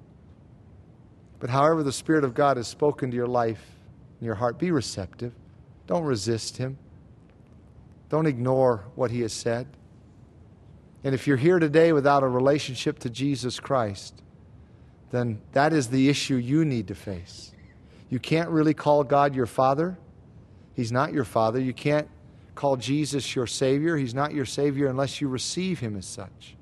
But 1.40 1.50
however 1.50 1.84
the 1.84 1.94
Spirit 1.94 2.24
of 2.24 2.34
God 2.34 2.58
has 2.58 2.68
spoken 2.68 3.10
to 3.10 3.16
your 3.16 3.28
life 3.28 3.64
and 4.20 4.26
your 4.26 4.36
heart, 4.36 4.60
be 4.60 4.72
receptive. 4.72 5.34
Don't 5.88 6.04
resist 6.04 6.58
Him. 6.58 6.78
Don't 8.10 8.26
ignore 8.26 8.84
what 8.96 9.10
He 9.10 9.22
has 9.22 9.34
said. 9.34 9.68
And 11.04 11.16
if 11.16 11.28
you're 11.28 11.38
here 11.38 11.60
today 11.60 11.94
without 11.94 12.24
a 12.24 12.28
relationship 12.28 13.00
to 13.00 13.10
Jesus 13.10 13.60
Christ, 13.60 14.22
then 15.12 15.40
that 15.54 15.72
is 15.72 15.88
the 15.88 16.10
issue 16.10 16.36
you 16.36 16.66
need 16.66 16.88
to 16.90 16.96
face. 16.96 17.54
You 18.10 18.20
can't 18.20 18.50
really 18.50 18.74
call 18.74 19.06
God 19.06 19.34
your 19.34 19.46
Father. 19.46 19.98
He's 20.76 20.92
not 20.92 21.14
your 21.14 21.24
Father. 21.24 21.60
You 21.60 21.74
can't 21.74 22.10
call 22.58 22.76
Jesus 22.76 23.36
your 23.36 23.48
Savior. 23.48 23.96
He's 23.96 24.14
not 24.14 24.34
your 24.34 24.46
Savior 24.46 24.88
unless 24.88 25.22
you 25.22 25.30
receive 25.30 25.80
Him 25.80 25.96
as 25.96 26.06
such. 26.06 26.56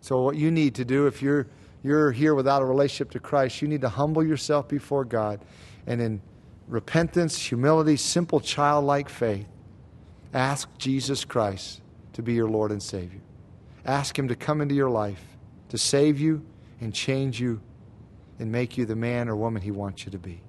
So, 0.00 0.22
what 0.22 0.36
you 0.36 0.50
need 0.50 0.74
to 0.76 0.84
do 0.84 1.06
if 1.06 1.20
you're 1.20 1.46
you're 1.82 2.12
here 2.12 2.34
without 2.34 2.62
a 2.62 2.64
relationship 2.64 3.10
to 3.10 3.20
Christ, 3.20 3.60
you 3.60 3.68
need 3.68 3.82
to 3.82 3.90
humble 3.90 4.26
yourself 4.26 4.68
before 4.68 5.04
God 5.04 5.44
and 5.86 6.00
in 6.00 6.22
repentance, 6.66 7.38
humility, 7.38 7.96
simple 7.96 8.40
childlike 8.40 9.10
faith, 9.10 9.46
ask 10.32 10.68
Jesus 10.78 11.24
Christ 11.26 11.82
to 12.14 12.22
be 12.22 12.32
your 12.32 12.48
Lord 12.48 12.70
and 12.70 12.82
Savior. 12.82 13.20
Ask 13.84 14.18
Him 14.18 14.28
to 14.28 14.34
come 14.34 14.62
into 14.62 14.74
your 14.74 14.88
life, 14.88 15.22
to 15.68 15.78
save 15.78 16.18
you 16.18 16.42
and 16.80 16.94
change 16.94 17.38
you 17.38 17.60
and 18.38 18.50
make 18.50 18.78
you 18.78 18.86
the 18.86 18.96
man 18.96 19.28
or 19.28 19.36
woman 19.36 19.60
He 19.60 19.70
wants 19.70 20.06
you 20.06 20.12
to 20.12 20.18
be. 20.18 20.40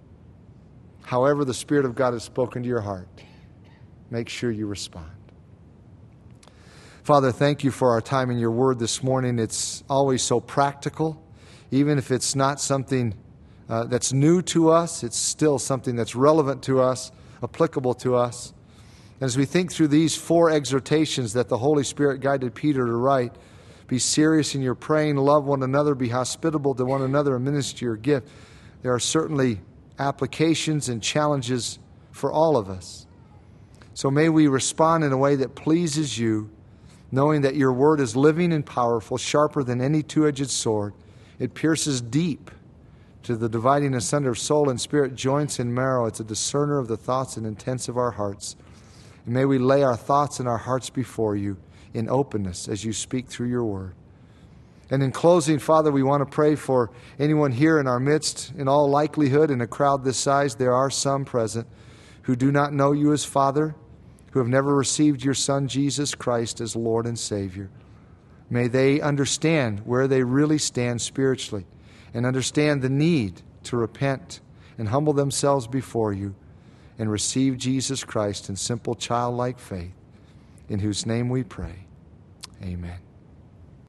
However, 1.03 1.45
the 1.45 1.53
Spirit 1.53 1.85
of 1.85 1.95
God 1.95 2.13
has 2.13 2.23
spoken 2.23 2.63
to 2.63 2.67
your 2.67 2.81
heart, 2.81 3.07
make 4.09 4.29
sure 4.29 4.51
you 4.51 4.67
respond. 4.67 5.11
Father, 7.03 7.31
thank 7.31 7.63
you 7.63 7.71
for 7.71 7.91
our 7.91 8.01
time 8.01 8.31
in 8.31 8.39
your 8.39 8.51
word 8.51 8.79
this 8.79 9.03
morning. 9.03 9.37
It's 9.37 9.83
always 9.89 10.23
so 10.23 10.39
practical 10.39 11.21
even 11.71 11.97
if 11.97 12.11
it's 12.11 12.35
not 12.35 12.61
something 12.61 13.13
uh, 13.67 13.85
that's 13.85 14.13
new 14.13 14.41
to 14.41 14.69
us, 14.69 15.03
it's 15.03 15.17
still 15.17 15.57
something 15.57 15.95
that's 15.95 16.15
relevant 16.15 16.63
to 16.63 16.79
us, 16.79 17.11
applicable 17.43 17.93
to 17.95 18.15
us. 18.15 18.53
And 19.19 19.23
as 19.23 19.37
we 19.37 19.45
think 19.45 19.71
through 19.71 19.87
these 19.89 20.15
four 20.15 20.49
exhortations 20.49 21.33
that 21.33 21.49
the 21.49 21.57
Holy 21.57 21.83
Spirit 21.83 22.21
guided 22.21 22.53
Peter 22.53 22.85
to 22.85 22.91
write, 22.91 23.35
be 23.87 23.99
serious 23.99 24.55
in 24.55 24.61
your 24.61 24.75
praying, 24.75 25.17
love 25.17 25.45
one 25.45 25.63
another, 25.63 25.95
be 25.95 26.09
hospitable 26.09 26.75
to 26.75 26.85
one 26.85 27.01
another, 27.01 27.35
and 27.35 27.45
minister 27.45 27.85
your 27.85 27.95
gift. 27.95 28.27
There 28.81 28.93
are 28.93 28.99
certainly 28.99 29.61
applications 29.97 30.89
and 30.89 31.01
challenges 31.01 31.79
for 32.11 32.31
all 32.31 32.57
of 32.57 32.69
us. 32.69 33.05
So 33.95 34.11
may 34.11 34.29
we 34.29 34.47
respond 34.47 35.03
in 35.03 35.11
a 35.11 35.17
way 35.17 35.35
that 35.37 35.55
pleases 35.55 36.19
you, 36.19 36.51
knowing 37.11 37.41
that 37.41 37.55
your 37.55 37.73
word 37.73 37.99
is 37.99 38.15
living 38.15 38.53
and 38.53 38.63
powerful, 38.65 39.17
sharper 39.17 39.63
than 39.63 39.81
any 39.81 40.03
two 40.03 40.27
edged 40.27 40.51
sword 40.51 40.93
it 41.39 41.53
pierces 41.53 42.01
deep 42.01 42.51
to 43.23 43.35
the 43.35 43.49
dividing 43.49 43.93
asunder 43.93 44.29
of 44.29 44.39
soul 44.39 44.69
and 44.69 44.79
spirit, 44.79 45.15
joints 45.15 45.59
and 45.59 45.73
marrow. 45.73 46.05
It's 46.05 46.19
a 46.19 46.23
discerner 46.23 46.77
of 46.77 46.87
the 46.87 46.97
thoughts 46.97 47.37
and 47.37 47.45
intents 47.45 47.87
of 47.87 47.97
our 47.97 48.11
hearts. 48.11 48.55
And 49.25 49.33
may 49.33 49.45
we 49.45 49.57
lay 49.57 49.83
our 49.83 49.97
thoughts 49.97 50.39
and 50.39 50.47
our 50.47 50.57
hearts 50.57 50.89
before 50.89 51.35
you 51.35 51.57
in 51.93 52.09
openness 52.09 52.67
as 52.67 52.85
you 52.85 52.93
speak 52.93 53.27
through 53.27 53.47
your 53.47 53.63
word. 53.63 53.93
And 54.91 55.01
in 55.01 55.11
closing, 55.11 55.57
Father, 55.57 55.91
we 55.91 56.03
want 56.03 56.21
to 56.21 56.25
pray 56.31 56.55
for 56.55 56.91
anyone 57.17 57.51
here 57.51 57.79
in 57.79 57.87
our 57.87 57.99
midst. 57.99 58.53
In 58.55 58.67
all 58.67 58.87
likelihood, 58.87 59.49
in 59.49 59.61
a 59.61 59.67
crowd 59.67 60.03
this 60.03 60.17
size, 60.17 60.55
there 60.55 60.73
are 60.73 60.91
some 60.91 61.25
present 61.25 61.67
who 62.23 62.35
do 62.35 62.51
not 62.51 62.71
know 62.71 62.91
you 62.91 63.11
as 63.11 63.25
Father, 63.25 63.75
who 64.35 64.39
have 64.39 64.49
never 64.49 64.75
received 64.75 65.23
your 65.23 65.33
Son, 65.33 65.65
Jesus 65.65 66.13
Christ, 66.13 66.59
as 66.59 66.75
Lord 66.75 67.05
and 67.05 67.17
Savior. 67.17 67.69
May 68.49 68.67
they 68.67 68.99
understand 68.99 69.79
where 69.85 70.09
they 70.09 70.23
really 70.23 70.57
stand 70.57 71.01
spiritually 71.01 71.65
and 72.13 72.25
understand 72.25 72.81
the 72.81 72.89
need 72.89 73.43
to 73.63 73.77
repent 73.77 74.41
and 74.77 74.89
humble 74.89 75.13
themselves 75.13 75.67
before 75.67 76.11
you 76.11 76.35
and 76.99 77.09
receive 77.09 77.57
Jesus 77.57 78.03
Christ 78.03 78.49
in 78.49 78.57
simple 78.57 78.93
childlike 78.93 79.57
faith, 79.57 79.93
in 80.67 80.79
whose 80.79 81.05
name 81.05 81.29
we 81.29 81.41
pray. 81.41 81.85
Amen. 82.61 83.04